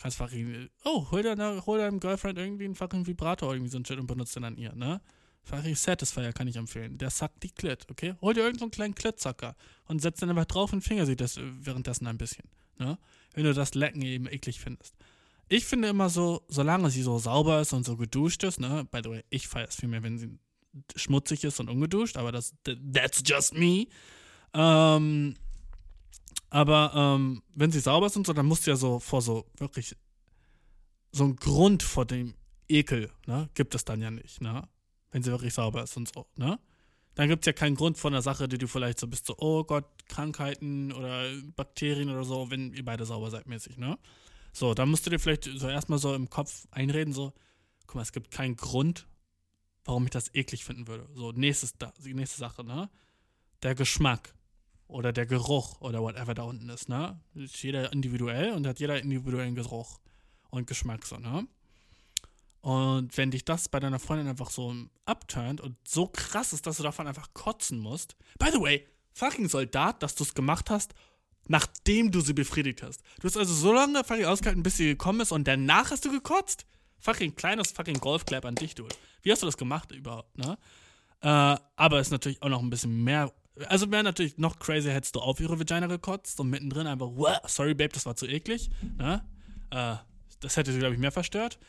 [0.04, 3.86] Kannst fucking, oh, hol, deiner, hol deinem Girlfriend irgendwie einen fucking Vibrator irgendwie so ein
[3.86, 5.00] Shit und benutzt den an ihr, ne?
[5.44, 6.98] Fucking Satisfier kann ich empfehlen.
[6.98, 8.16] Der sackt die Klit, okay?
[8.20, 9.56] Hol dir irgendeinen so kleinen Klitzacker
[9.86, 12.44] und setz den einfach drauf und Finger sieht das währenddessen ein bisschen,
[12.78, 12.98] ne?
[13.34, 14.94] Wenn du das Lecken eben eklig findest.
[15.48, 19.00] Ich finde immer so, solange sie so sauber ist und so geduscht ist, ne, by
[19.06, 20.38] the way, ich feiere es viel mehr, wenn sie
[20.98, 23.88] schmutzig ist und ungeduscht, aber das, that's just me.
[24.54, 25.36] Ähm,
[26.54, 29.48] aber ähm, wenn sie sauber ist und so, dann musst du ja so vor so
[29.58, 29.96] wirklich
[31.12, 32.36] so einen Grund vor dem
[32.70, 34.68] Ekel, ne, gibt es dann ja nicht, ne,
[35.10, 36.60] wenn sie wirklich sauber ist und so, ne.
[37.16, 39.36] Dann gibt es ja keinen Grund von einer Sache, die du vielleicht so bist, so,
[39.40, 43.98] oh Gott, Krankheiten oder Bakterien oder so, wenn ihr beide sauber seid mäßig, ne.
[44.52, 47.34] So, dann musst du dir vielleicht so erstmal so im Kopf einreden, so,
[47.88, 49.08] guck mal, es gibt keinen Grund,
[49.86, 51.10] warum ich das eklig finden würde.
[51.16, 51.74] So, nächstes,
[52.04, 52.92] nächste Sache, ne?
[53.64, 54.36] Der Geschmack
[54.94, 57.20] oder der Geruch oder whatever da unten ist, ne?
[57.34, 60.00] Ist jeder individuell und hat jeder individuellen Geruch
[60.50, 61.48] und Geschmack, so, ne?
[62.62, 64.74] Und wenn dich das bei deiner Freundin einfach so
[65.06, 68.16] abturnt und so krass ist, dass du davon einfach kotzen musst.
[68.40, 70.94] By the way, fucking Soldat, dass du es gemacht hast,
[71.48, 73.02] nachdem du sie befriedigt hast.
[73.20, 76.12] Du hast also so lange fucking ausgehalten, bis sie gekommen ist und danach hast du
[76.12, 76.66] gekotzt?
[77.00, 78.96] Fucking kleines fucking Golfclap an dich, dude.
[79.24, 80.58] Wie hast du das gemacht überhaupt, ne?
[81.20, 83.34] Äh, aber ist natürlich auch noch ein bisschen mehr.
[83.68, 87.10] Also wäre natürlich noch crazy, hättest du auf ihre Vagina gekotzt und mittendrin einfach,
[87.48, 89.24] sorry, Babe, das war zu eklig, ne?
[89.70, 89.96] Äh,
[90.40, 91.60] das hätte sie, glaube ich, mehr verstört.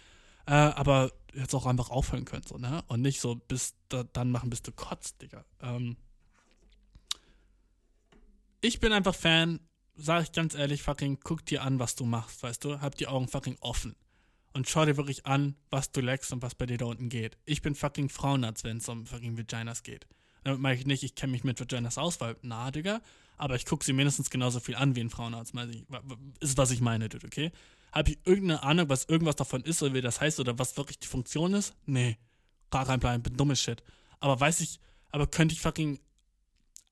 [0.47, 2.83] Äh, aber jetzt auch einfach aufhören können, so, ne?
[2.89, 5.45] Und nicht so bis da, dann machen, bis du kotzt, Digga.
[5.61, 5.97] Ähm,
[8.61, 9.61] ich bin einfach Fan,
[9.95, 12.81] sag ich ganz ehrlich, fucking, guck dir an, was du machst, weißt du?
[12.81, 13.95] Hab die Augen fucking offen.
[14.55, 17.37] Und schau dir wirklich an, was du leckst und was bei dir da unten geht.
[17.45, 20.07] Ich bin fucking Frauenarzt, wenn es um fucking Vaginas geht.
[20.45, 23.01] Damit meine ich nicht, ich kenne mich mit Vaginas aus, weil, na, Digga,
[23.37, 25.55] aber ich gucke sie mindestens genauso viel an wie ein Frauenarzt.
[26.41, 27.51] Ist, was ich meine, dude, okay?
[27.93, 30.99] Habe ich irgendeine Ahnung, was irgendwas davon ist oder wie das heißt oder was wirklich
[30.99, 31.75] die Funktion ist?
[31.87, 32.19] Nee.
[32.71, 33.83] Gar kein Plan, bin dummes Shit.
[34.21, 34.81] Aber weiß ich,
[35.11, 36.01] aber könnte ich fucking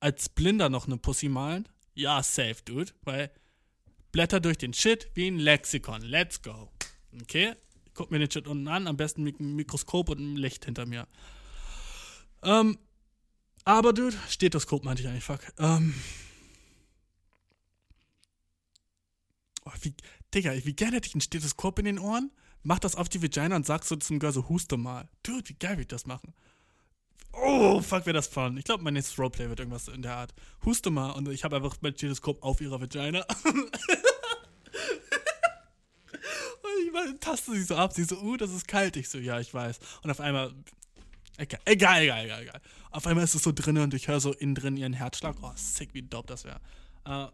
[0.00, 1.68] als Blinder noch eine Pussy malen?
[1.94, 2.92] Ja, safe, dude.
[3.02, 3.30] Weil
[4.12, 6.02] Blätter durch den Shit wie ein Lexikon.
[6.02, 6.70] Let's go.
[7.20, 7.54] Okay?
[7.94, 10.86] Guck mir den Shit unten an, am besten mit einem Mikroskop und einem Licht hinter
[10.86, 11.06] mir.
[12.42, 12.78] Ähm,
[13.64, 15.40] aber, dude, Stethoskop meinte ich eigentlich, fuck.
[15.58, 15.94] Ähm.
[19.64, 19.94] Oh, wie,
[20.34, 22.32] Digga, wie gerne hätte ich ein Stethoskop in den Ohren,
[22.62, 25.08] mach das auf die Vagina und sag so zum Girl so, huste mal.
[25.22, 26.34] Dude, wie geil ich das machen?
[27.32, 28.56] Oh, fuck, wäre das fun.
[28.58, 30.34] Ich glaube, mein nächstes Roleplay wird irgendwas in der Art.
[30.64, 33.24] Huste mal und ich habe einfach mein Stethoskop auf ihrer Vagina.
[33.44, 33.70] und
[37.14, 37.92] ich taste sie so ab.
[37.92, 38.96] Sie so, uh, das ist kalt.
[38.96, 39.78] Ich so, ja, ich weiß.
[40.02, 40.52] Und auf einmal,
[41.36, 42.42] egal, egal, egal, egal.
[42.42, 42.60] egal.
[42.90, 45.36] Auf einmal ist es so drin und ich höre so innen drin ihren Herzschlag.
[45.42, 46.60] Oh, sick, wie dope das wäre.
[47.06, 47.26] Äh,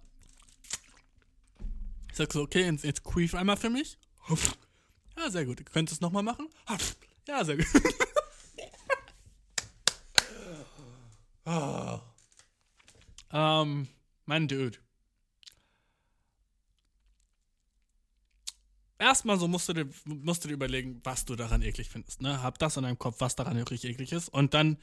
[2.10, 3.98] ich sag so, okay, jetzt, jetzt queef einmal für mich.
[5.16, 5.64] Ja, sehr gut.
[5.72, 6.48] Könntest du es nochmal machen?
[7.26, 7.66] Ja, sehr gut.
[11.44, 11.98] oh.
[13.32, 13.88] ähm,
[14.26, 14.78] mein Dude.
[18.98, 22.20] Erstmal so musst du, dir, musst du dir überlegen, was du daran eklig findest.
[22.20, 22.42] Ne?
[22.42, 24.28] Hab das in deinem Kopf, was daran wirklich eklig ist.
[24.28, 24.76] Und dann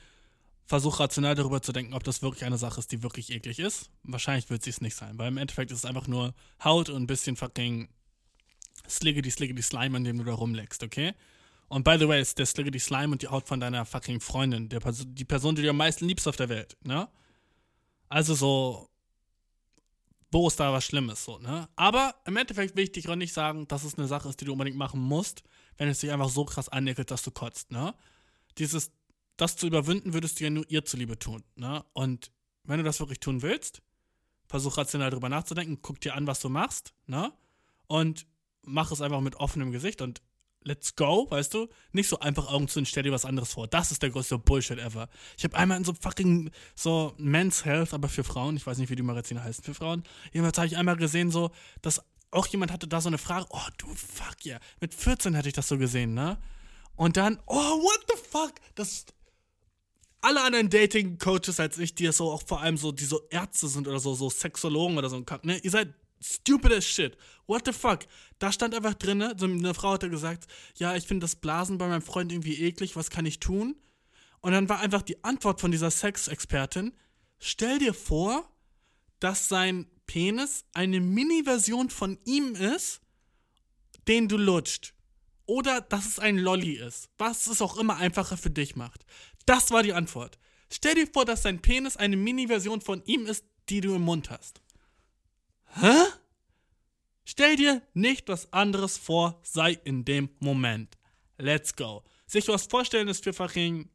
[0.65, 3.89] versuch rational darüber zu denken, ob das wirklich eine Sache ist, die wirklich eklig ist.
[4.03, 6.33] Wahrscheinlich wird sie es nicht sein, weil im Endeffekt ist es einfach nur
[6.63, 7.89] Haut und ein bisschen fucking
[8.87, 11.13] Sliggedy Sliggedy Slime, an dem du da rumleckst, okay?
[11.67, 14.69] Und by the way, ist der Sliggedy Slime und die Haut von deiner fucking Freundin,
[14.69, 17.07] der die Person, die du am meisten liebst auf der Welt, ne?
[18.07, 18.89] Also so,
[20.31, 21.69] wo ist da was Schlimmes, so, ne?
[21.75, 24.45] Aber im Endeffekt will ich dich auch nicht sagen, dass es eine Sache ist, die
[24.45, 25.43] du unbedingt machen musst,
[25.77, 27.93] wenn es dich einfach so krass aneckelt, dass du kotzt, ne?
[28.57, 28.91] Dieses,
[29.37, 31.83] das zu überwinden, würdest du ja nur ihr zuliebe tun, ne?
[31.93, 32.31] Und
[32.63, 33.81] wenn du das wirklich tun willst,
[34.47, 37.31] versuch rational drüber nachzudenken, guck dir an, was du machst, ne?
[37.87, 38.25] Und
[38.63, 40.21] mach es einfach mit offenem Gesicht und
[40.65, 41.69] let's go, weißt du?
[41.93, 43.67] Nicht so einfach Augen zu und stell dir was anderes vor.
[43.67, 45.07] Das ist der größte Bullshit ever.
[45.37, 48.89] Ich habe einmal in so fucking so Men's Health, aber für Frauen, ich weiß nicht,
[48.89, 51.51] wie die Magazine heißen für Frauen, jedenfalls habe ich einmal gesehen, so,
[51.81, 52.01] dass
[52.31, 54.59] auch jemand hatte da so eine Frage, oh du fuck yeah.
[54.81, 56.37] Mit 14 hätte ich das so gesehen, ne?
[56.95, 58.53] Und dann, oh, what the fuck?
[58.73, 59.05] Das
[60.21, 63.87] alle anderen Dating-Coaches als ich, die so auch vor allem so, die so Ärzte sind
[63.87, 65.57] oder so, so Sexologen oder so, ne?
[65.59, 67.15] Ihr seid stupid as shit.
[67.47, 67.99] What the fuck?
[68.39, 71.87] Da stand einfach drin, so eine Frau hatte gesagt, ja, ich finde das Blasen bei
[71.87, 73.75] meinem Freund irgendwie eklig, was kann ich tun?
[74.41, 76.93] Und dann war einfach die Antwort von dieser Sexexpertin,
[77.39, 78.47] stell dir vor,
[79.19, 83.01] dass sein Penis eine Mini-Version von ihm ist,
[84.07, 84.93] den du lutscht.
[85.47, 87.09] Oder dass es ein Lolly ist.
[87.17, 89.05] Was es auch immer einfacher für dich macht.
[89.45, 90.37] Das war die Antwort.
[90.71, 94.29] Stell dir vor, dass dein Penis eine Mini-Version von ihm ist, die du im Mund
[94.29, 94.61] hast.
[95.79, 95.93] Hä?
[97.25, 100.97] Stell dir nicht was anderes vor, sei in dem Moment.
[101.37, 102.03] Let's go.
[102.27, 103.89] Sich was vorstellen ist für fucking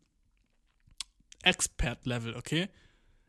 [1.42, 2.68] Expert-Level, okay?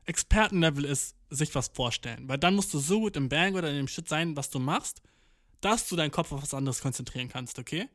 [0.05, 2.27] Experten-Level ist sich was vorstellen.
[2.27, 4.59] Weil dann musst du so gut im Bang oder in dem Shit sein, was du
[4.59, 5.01] machst,
[5.61, 7.87] dass du deinen Kopf auf was anderes konzentrieren kannst, okay?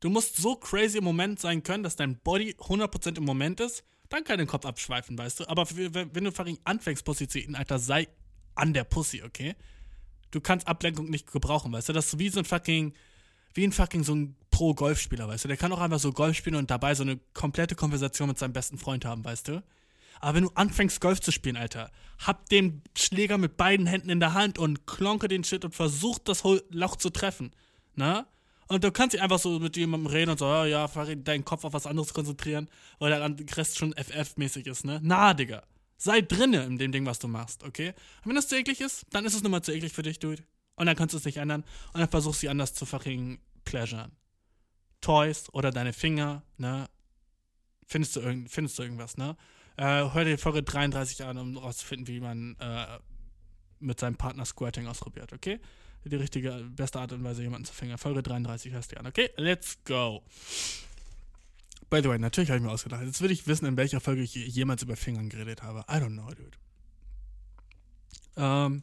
[0.00, 3.84] Du musst so crazy im Moment sein können, dass dein Body 100% im Moment ist.
[4.08, 5.48] Dann kann dein Kopf abschweifen, weißt du?
[5.48, 8.08] Aber wenn du fucking anfängst, Pussy zu eaten, Alter, sei
[8.54, 9.56] an der Pussy, okay?
[10.34, 11.92] Du kannst Ablenkung nicht gebrauchen, weißt du?
[11.92, 12.94] Das ist wie so ein fucking,
[13.54, 15.48] wie ein fucking so ein Pro-Golfspieler, weißt du?
[15.48, 18.52] Der kann auch einfach so Golf spielen und dabei so eine komplette Konversation mit seinem
[18.52, 19.62] besten Freund haben, weißt du?
[20.20, 24.20] Aber wenn du anfängst, Golf zu spielen, Alter, hab den Schläger mit beiden Händen in
[24.20, 27.52] der Hand und klonke den Shit und versuch das Loch zu treffen.
[27.94, 28.26] Ne?
[28.68, 31.64] Und du kannst nicht einfach so mit jemandem reden und so, ja, ja, deinen Kopf
[31.64, 35.00] auf was anderes konzentrieren, weil der Rest schon FF-mäßig ist, ne?
[35.02, 35.62] Na, Digga.
[36.04, 37.94] Sei drinne in dem Ding, was du machst, okay?
[38.22, 40.18] Und wenn das zu eklig ist, dann ist es nun mal zu eklig für dich,
[40.18, 40.42] Dude.
[40.76, 41.64] Und dann kannst du es nicht ändern.
[41.94, 44.12] Und dann versuchst du sie anders zu fucking pleasuren.
[45.00, 46.90] Toys oder deine Finger, ne?
[47.86, 49.34] Findest du, irgend, findest du irgendwas, ne?
[49.78, 52.98] Äh, hör dir Folge 33 an, um rauszufinden, wie man äh,
[53.78, 55.58] mit seinem Partner Squirting ausprobiert, okay?
[56.04, 57.96] Die richtige, beste Art und Weise, jemanden zu fingern.
[57.96, 59.30] Folge 33 hörst du an, okay?
[59.38, 60.22] Let's go.
[61.94, 63.04] By the way, natürlich habe ich mir ausgedacht.
[63.04, 65.84] Jetzt will ich wissen, in welcher Folge ich jemals über Fingern geredet habe.
[65.88, 66.58] I don't know, dude.
[68.36, 68.82] Ähm,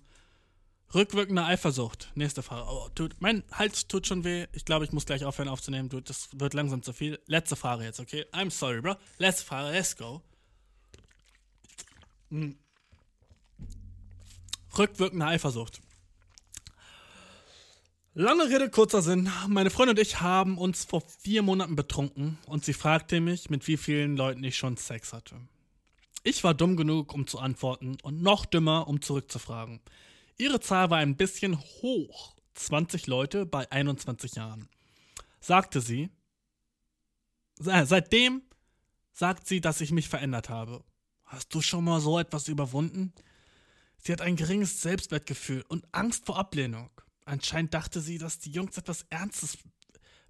[0.95, 2.09] rückwirkende Eifersucht.
[2.15, 2.69] Nächste Frage.
[2.71, 4.47] Oh, dude, mein Hals tut schon weh.
[4.53, 5.89] Ich glaube, ich muss gleich aufhören aufzunehmen.
[5.89, 7.19] Dude, das wird langsam zu viel.
[7.25, 8.23] Letzte Frage jetzt, okay?
[8.31, 8.95] I'm sorry, bro.
[9.17, 10.21] Letzte Frage, let's go.
[12.29, 12.57] Hm.
[14.77, 15.81] Rückwirkende Eifersucht.
[18.13, 19.31] Lange Rede, kurzer Sinn.
[19.47, 23.69] Meine Freundin und ich haben uns vor vier Monaten betrunken und sie fragte mich, mit
[23.69, 25.39] wie vielen Leuten ich schon Sex hatte.
[26.25, 29.79] Ich war dumm genug, um zu antworten und noch dümmer, um zurückzufragen.
[30.38, 32.35] Ihre Zahl war ein bisschen hoch.
[32.55, 34.67] 20 Leute bei 21 Jahren.
[35.39, 36.09] Sagte sie.
[37.55, 38.41] Seitdem
[39.13, 40.83] sagt sie, dass ich mich verändert habe.
[41.23, 43.13] Hast du schon mal so etwas überwunden?
[43.99, 46.89] Sie hat ein geringes Selbstwertgefühl und Angst vor Ablehnung.
[47.32, 49.58] Anscheinend dachte sie, dass die Jungs etwas Ernstes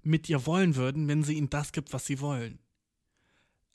[0.04, 2.60] mit ihr wollen würden, wenn sie ihnen das gibt, was sie wollen.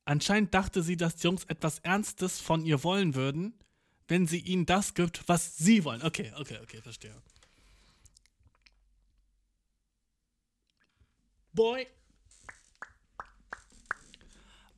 [0.05, 3.59] Anscheinend dachte sie, dass die Jungs etwas Ernstes von ihr wollen würden,
[4.07, 6.05] wenn sie ihnen das gibt, was sie wollen.
[6.05, 7.21] Okay, okay, okay, verstehe.
[11.53, 11.89] Boy.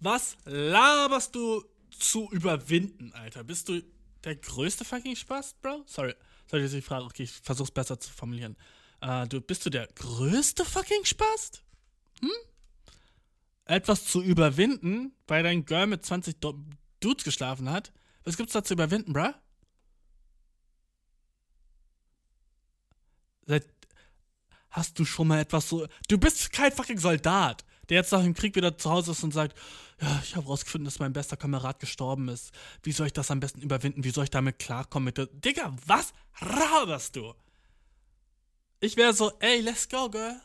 [0.01, 3.45] Was laberst du zu überwinden, Alter?
[3.45, 3.83] Bist du
[4.25, 5.83] der größte fucking Spaß, Bro?
[5.85, 6.15] Sorry.
[6.51, 7.05] Dass ich frage.
[7.05, 8.57] Okay, ich versuch's besser zu formulieren.
[9.01, 11.63] Äh, du, bist du der größte fucking Spaß?
[12.21, 12.31] Hm?
[13.65, 16.59] Etwas zu überwinden, weil dein Girl mit 20 Do
[17.01, 17.93] Dudes geschlafen hat?
[18.25, 19.33] Was gibt's da zu überwinden, bruh?
[23.47, 23.65] Seit
[24.71, 25.87] Hast du schon mal etwas so.
[26.09, 29.33] Du bist kein fucking Soldat, der jetzt nach dem Krieg wieder zu Hause ist und
[29.33, 29.57] sagt:
[30.01, 32.53] Ja, ich habe rausgefunden, dass mein bester Kamerad gestorben ist.
[32.83, 34.05] Wie soll ich das am besten überwinden?
[34.05, 35.07] Wie soll ich damit klarkommen?
[35.07, 37.35] Mit der Digga, was raberst du?
[38.81, 40.41] Ich wäre so: Ey, let's go, girl.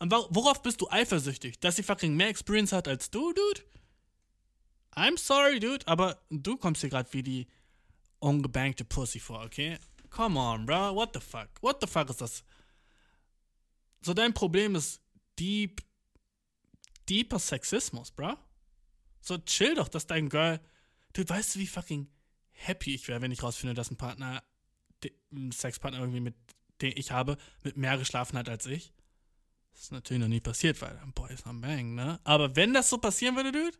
[0.00, 1.58] Und wor- worauf bist du eifersüchtig?
[1.60, 3.62] Dass sie fucking mehr Experience hat als du, Dude?
[4.94, 7.46] I'm sorry, Dude, aber du kommst hier gerade wie die
[8.20, 9.78] ungebankte Pussy vor, okay?
[10.10, 10.94] Come on, bro.
[10.94, 11.48] What the fuck?
[11.60, 12.44] What the fuck ist das?
[14.00, 15.00] So, dein Problem ist
[15.38, 15.82] deep,
[17.08, 18.36] deeper Sexismus, bro.
[19.20, 20.60] So, chill doch, dass dein Girl.
[21.12, 22.08] Du weißt, wie fucking
[22.50, 24.42] happy ich wäre, wenn ich rausfinde, dass ein Partner,
[25.32, 26.34] ein Sexpartner irgendwie mit,
[26.80, 28.92] den ich habe, mit mehr geschlafen hat als ich.
[29.72, 32.20] Das ist natürlich noch nie passiert, weil ein Boy ist am Bang, ne?
[32.24, 33.76] Aber wenn das so passieren würde, Dude,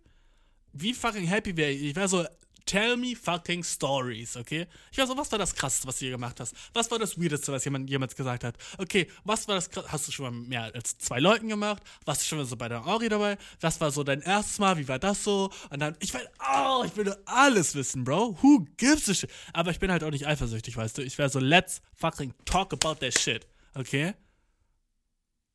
[0.72, 1.82] wie fucking happy wäre ich?
[1.82, 2.24] Ich wäre so,
[2.68, 4.66] tell me fucking stories, okay?
[4.92, 6.54] Ich wäre so, was war das krasseste, was du hier gemacht hast?
[6.74, 8.56] Was war das weirdeste, was jemand jemals gesagt hat?
[8.76, 9.86] Okay, was war das krass?
[9.88, 11.82] Hast du schon mal mehr als zwei Leuten gemacht?
[12.04, 13.38] Warst du schon mal so bei der Ori dabei?
[13.60, 14.76] Was war so dein erstes Mal?
[14.76, 15.50] Wie war das so?
[15.70, 18.38] Und dann, ich will, oh, ich will alles wissen, Bro.
[18.42, 19.30] Who gives a shit?
[19.54, 21.02] Aber ich bin halt auch nicht eifersüchtig, weißt du?
[21.02, 24.14] Ich wäre so, let's fucking talk about that shit, okay?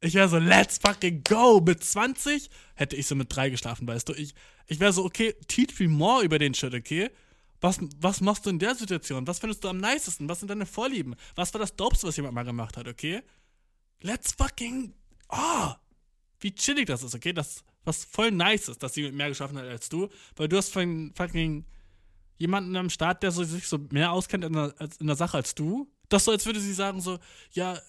[0.03, 1.61] Ich wäre so, let's fucking go.
[1.61, 4.13] Mit 20 hätte ich so mit drei geschlafen, weißt du.
[4.13, 4.35] Ich,
[4.67, 7.09] ich wäre so, okay, teach me more über den Shit, okay?
[7.61, 9.25] Was, was machst du in der Situation?
[9.27, 10.27] Was findest du am nicesten?
[10.27, 11.15] Was sind deine Vorlieben?
[11.35, 13.21] Was war das Dopeste, was jemand mal gemacht hat, okay?
[14.01, 14.93] Let's fucking.
[15.29, 15.71] Oh!
[16.41, 17.31] Wie chillig das ist, okay?
[17.31, 20.09] Das, was voll nice ist, dass sie mehr geschaffen hat als du.
[20.35, 21.65] Weil du hast fucking, fucking
[22.35, 25.55] jemanden am Start, der so, sich so mehr auskennt in der, in der Sache als
[25.55, 25.89] du.
[26.09, 27.19] Das so, als würde sie sagen, so,
[27.51, 27.79] ja,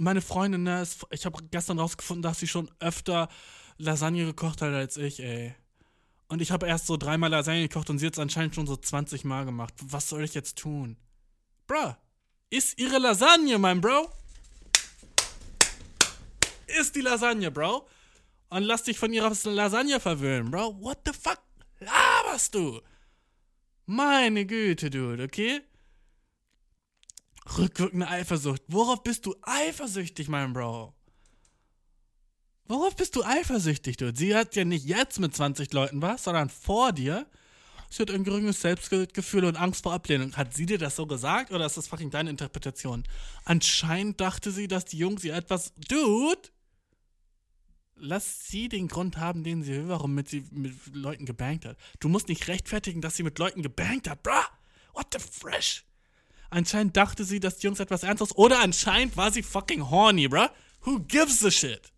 [0.00, 3.28] meine Freundin, ne, ist, ich habe gestern rausgefunden, dass sie schon öfter
[3.76, 5.54] Lasagne gekocht hat als ich, ey.
[6.28, 8.76] Und ich habe erst so dreimal Lasagne gekocht und sie hat es anscheinend schon so
[8.76, 9.74] 20 Mal gemacht.
[9.82, 10.96] Was soll ich jetzt tun?
[11.66, 11.94] Bruh,
[12.50, 14.10] iss ihre Lasagne, mein Bro.
[16.78, 17.86] Iss die Lasagne, Bro.
[18.48, 20.80] Und lass dich von ihrer Lasagne verwöhnen, Bro.
[20.80, 21.40] What the fuck
[21.78, 22.80] laberst du?
[23.86, 25.62] Meine Güte, Dude, okay?
[27.58, 28.62] Rückwirkende Eifersucht.
[28.68, 30.94] Worauf bist du eifersüchtig, mein Bro?
[32.66, 34.14] Worauf bist du eifersüchtig, du?
[34.14, 37.26] Sie hat ja nicht jetzt mit 20 Leuten was, sondern vor dir.
[37.88, 40.36] Sie hat ein geringes Selbstgefühl und Angst vor Ablehnung.
[40.36, 43.02] Hat sie dir das so gesagt oder ist das fucking deine Interpretation?
[43.44, 45.72] Anscheinend dachte sie, dass die Jungs ihr etwas.
[45.88, 46.50] Dude!
[47.96, 51.76] Lass sie den Grund haben, den sie will, warum mit sie mit Leuten gebankt hat.
[51.98, 54.32] Du musst nicht rechtfertigen, dass sie mit Leuten gebankt hat, bruh!
[54.94, 55.84] What the fresh?
[56.50, 58.34] Anscheinend dachte sie, dass die Jungs etwas Ernstes.
[58.36, 60.48] Oder anscheinend war sie fucking horny, bruh.
[60.82, 61.92] Who gives a shit?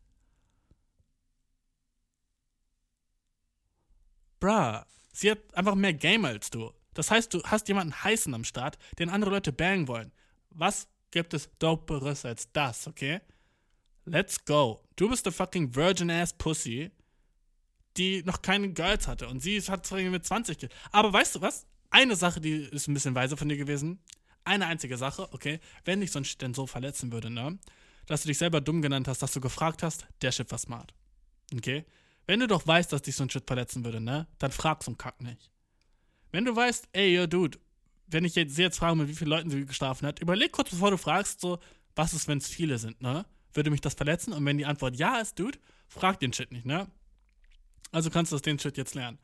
[4.41, 4.81] Bruh,
[5.13, 6.73] sie hat einfach mehr Game als du.
[6.95, 10.13] Das heißt, du hast jemanden heißen am Start, den andere Leute bangen wollen.
[10.51, 13.21] Was gibt es doperes als das, okay?
[14.05, 14.83] Let's go.
[14.97, 16.91] Du bist der fucking Virgin-ass Pussy,
[17.97, 19.29] die noch keine Girls hatte.
[19.29, 21.67] Und sie hat mit 20 Ge- Aber weißt du was?
[21.91, 24.01] Eine Sache, die ist ein bisschen weise von dir gewesen.
[24.45, 25.61] Eine einzige Sache, okay?
[25.85, 27.59] Wenn dich so ein Shit denn so verletzen würde, ne?
[28.07, 30.95] Dass du dich selber dumm genannt hast, dass du gefragt hast, der Shit war smart.
[31.55, 31.85] Okay?
[32.27, 34.27] Wenn du doch weißt, dass dich so ein Shit verletzen würde, ne?
[34.39, 35.51] Dann frag so einen Kack nicht.
[36.33, 37.59] Wenn du weißt, ey, yo, Dude,
[38.07, 40.71] wenn ich jetzt, sie jetzt frage, mit wie vielen Leuten sie geschlafen hat, überleg kurz,
[40.71, 41.59] bevor du fragst, so,
[41.95, 43.27] was ist, wenn es viele sind, ne?
[43.53, 44.33] Würde mich das verletzen?
[44.33, 45.59] Und wenn die Antwort ja ist, Dude,
[45.89, 46.91] frag den Shit nicht, ne?
[47.93, 49.19] Also kannst du aus den Shit jetzt lernen.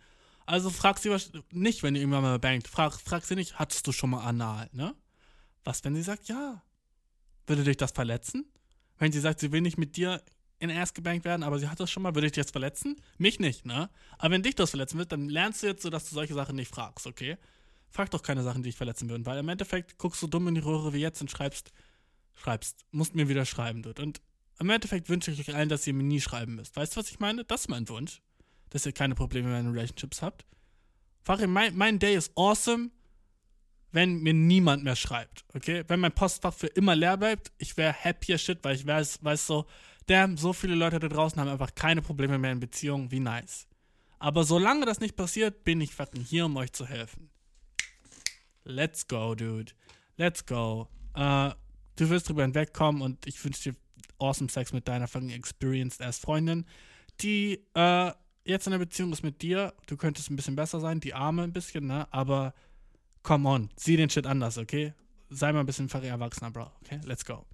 [0.44, 1.14] Also frag sie
[1.50, 2.68] nicht, wenn ihr irgendwann mal bangt.
[2.68, 4.94] Frag, frag sie nicht, hattest du schon mal anal, ne?
[5.68, 6.62] Was, wenn sie sagt ja?
[7.46, 8.50] Würde dich das verletzen?
[8.96, 10.22] Wenn sie sagt, sie will nicht mit dir
[10.60, 12.96] in erst gebankt werden, aber sie hat das schon mal, würde ich dich jetzt verletzen?
[13.18, 13.90] Mich nicht, ne?
[14.16, 16.56] Aber wenn dich das verletzen wird, dann lernst du jetzt so, dass du solche Sachen
[16.56, 17.36] nicht fragst, okay?
[17.90, 20.54] Frag doch keine Sachen, die dich verletzen würden, weil im Endeffekt guckst du dumm in
[20.54, 21.70] die Röhre wie jetzt und schreibst,
[22.34, 24.00] schreibst, musst mir wieder schreiben, dude.
[24.00, 24.22] Und
[24.58, 26.76] im Endeffekt wünsche ich euch allen, dass ihr mir nie schreiben müsst.
[26.76, 27.44] Weißt du, was ich meine?
[27.44, 28.22] Das ist mein Wunsch.
[28.70, 30.46] Dass ihr keine Probleme mehr in Relationships habt.
[31.20, 32.88] Farin, mein, mein Day ist awesome,
[33.90, 35.84] wenn mir niemand mehr schreibt, okay?
[35.88, 39.24] Wenn mein Postfach für immer leer bleibt, ich wäre happy as shit, weil ich weiß,
[39.24, 39.66] weiß so,
[40.06, 43.66] damn, so viele Leute da draußen haben einfach keine Probleme mehr in Beziehungen, wie nice.
[44.18, 47.30] Aber solange das nicht passiert, bin ich fucking hier, um euch zu helfen.
[48.64, 49.72] Let's go, dude.
[50.16, 50.88] Let's go.
[51.14, 51.50] Äh,
[51.96, 53.76] du wirst drüber hinwegkommen und ich wünsche dir
[54.18, 56.66] awesome Sex mit deiner fucking experienced ass Freundin,
[57.20, 58.12] die äh,
[58.44, 59.72] jetzt in einer Beziehung ist mit dir.
[59.86, 62.12] Du könntest ein bisschen besser sein, die Arme ein bisschen, ne?
[62.12, 62.54] Aber
[63.28, 64.94] come on, sieh den Shit anders, okay?
[65.28, 66.70] Sei mal ein bisschen erwachsener, Bro.
[66.82, 67.44] Okay, let's go.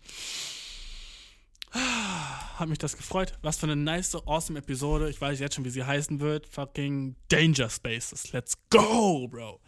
[1.72, 3.36] Hat mich das gefreut.
[3.42, 5.10] Was für eine nice, awesome Episode.
[5.10, 6.46] Ich weiß jetzt schon, wie sie heißen wird.
[6.46, 8.32] Fucking Danger Spaces.
[8.32, 9.60] Let's go, Bro.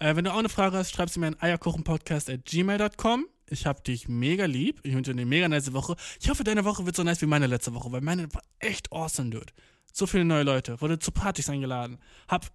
[0.00, 3.26] Äh, wenn du auch eine Frage hast, schreib sie mir an eierkuchenpodcast.gmail.com.
[3.48, 4.80] Ich hab dich mega lieb.
[4.82, 5.94] Ich wünsche dir eine mega nice Woche.
[6.20, 8.90] Ich hoffe, deine Woche wird so nice wie meine letzte Woche, weil meine war echt
[8.90, 9.52] awesome, dude.
[9.92, 10.80] So viele neue Leute.
[10.80, 11.98] Wurde zu Partys eingeladen.
[12.26, 12.50] Hab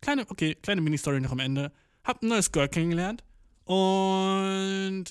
[0.00, 1.70] kleine, okay, kleine Mini-Story noch am Ende.
[2.04, 3.24] Hab ein neues Girl kennengelernt.
[3.64, 5.04] Und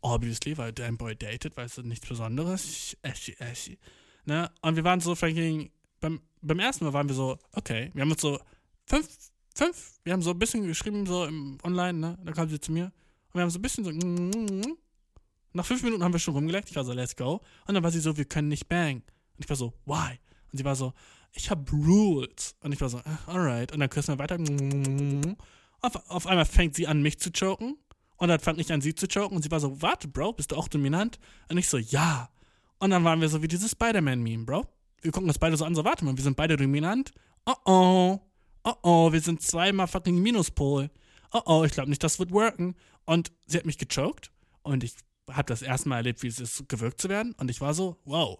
[0.00, 2.96] obviously, weil dein Boy datet, weißt du, nichts Besonderes.
[3.02, 3.78] Ashy, ashy.
[4.24, 4.50] Ne?
[4.62, 5.70] Und wir waren so fucking,
[6.00, 8.38] beim, beim ersten Mal waren wir so, okay, wir haben uns so
[8.86, 9.08] fünf,
[9.54, 12.18] fünf, wir haben so ein bisschen geschrieben, so im Online, ne?
[12.24, 12.86] Da kam sie zu mir.
[12.86, 13.90] Und wir haben so ein bisschen so,
[15.52, 16.70] nach fünf Minuten haben wir schon rumgeleckt.
[16.70, 17.40] Ich war so, let's go.
[17.66, 18.96] Und dann war sie so, wir können nicht bang.
[18.96, 20.18] Und ich war so, why?
[20.52, 20.92] Und sie war so,
[21.32, 22.56] ich habe Rules.
[22.62, 23.72] Und ich war so, äh, alright.
[23.72, 24.38] Und dann küssen wir weiter.
[25.80, 27.76] Auf, auf einmal fängt sie an, mich zu choken.
[28.16, 29.36] Und dann fang ich an, sie zu choken.
[29.36, 31.18] Und sie war so, warte, Bro, bist du auch dominant?
[31.48, 32.28] Und ich so, ja.
[32.78, 34.66] Und dann waren wir so wie dieses Spider-Man-Meme, Bro.
[35.02, 37.12] Wir gucken uns beide so an, so, warte mal, wir sind beide dominant.
[37.46, 38.20] Oh oh.
[38.62, 40.90] Oh oh, wir sind zweimal fucking Minuspol.
[41.32, 42.74] Oh oh, ich glaube nicht, das wird worken.
[43.06, 44.30] Und sie hat mich gechoked.
[44.62, 44.94] Und ich
[45.30, 47.34] habe das erste Mal erlebt, wie es ist, gewirkt zu werden.
[47.38, 48.38] Und ich war so, wow.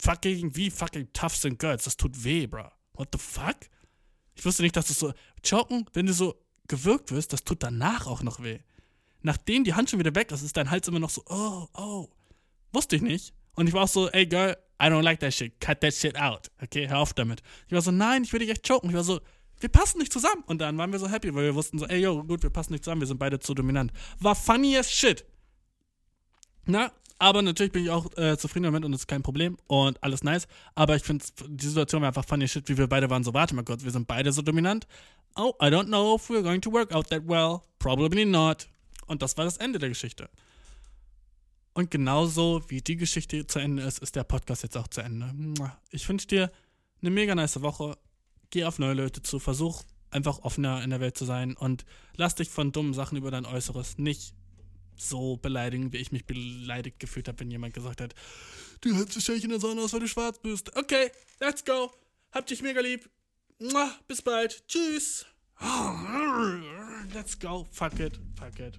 [0.00, 1.84] Fucking, wie fucking tough sind Girls?
[1.84, 2.70] Das tut weh, bro.
[2.94, 3.56] What the fuck?
[4.34, 5.12] Ich wusste nicht, dass das so.
[5.42, 8.60] Choken, wenn du so gewirkt wirst, das tut danach auch noch weh.
[9.22, 12.08] Nachdem die Hand schon wieder weg ist, ist dein Hals immer noch so, oh, oh.
[12.72, 13.34] Wusste ich nicht.
[13.54, 15.58] Und ich war auch so, ey, Girl, I don't like that shit.
[15.60, 16.50] Cut that shit out.
[16.62, 17.42] Okay, hör auf damit.
[17.66, 18.90] Ich war so, nein, ich will dich echt choken.
[18.90, 19.20] Ich war so,
[19.60, 20.42] wir passen nicht zusammen.
[20.46, 22.72] Und dann waren wir so happy, weil wir wussten so, ey, yo, gut, wir passen
[22.72, 23.92] nicht zusammen, wir sind beide zu dominant.
[24.18, 25.24] War funny as shit.
[26.66, 30.02] Na, aber natürlich bin ich auch äh, zufrieden damit und das ist kein Problem und
[30.02, 30.46] alles nice.
[30.74, 33.54] Aber ich finde, die Situation war einfach funny shit, wie wir beide waren so, warte
[33.54, 34.86] mal kurz, wir sind beide so dominant.
[35.36, 37.62] Oh, I don't know if we're going to work out that well.
[37.78, 38.68] Probably not.
[39.06, 40.28] Und das war das Ende der Geschichte.
[41.74, 45.32] Und genauso wie die Geschichte zu Ende ist, ist der Podcast jetzt auch zu Ende.
[45.90, 46.52] Ich wünsche dir
[47.00, 47.98] eine mega nice Woche.
[48.50, 49.40] Geh auf neue Leute zu.
[49.40, 51.84] Versuch einfach offener in der Welt zu sein und
[52.16, 54.34] lass dich von dummen Sachen über dein Äußeres nicht
[54.96, 58.14] so beleidigen, wie ich mich beleidigt gefühlt habe, wenn jemand gesagt hat,
[58.80, 60.74] du hältst dich in der Sonne aus, weil du schwarz bist.
[60.76, 61.10] Okay,
[61.40, 61.92] let's go.
[62.32, 63.08] Hab dich mega lieb.
[64.08, 64.66] Bis bald.
[64.68, 65.26] Tschüss.
[67.14, 68.78] let's go, fuck it, fuck it.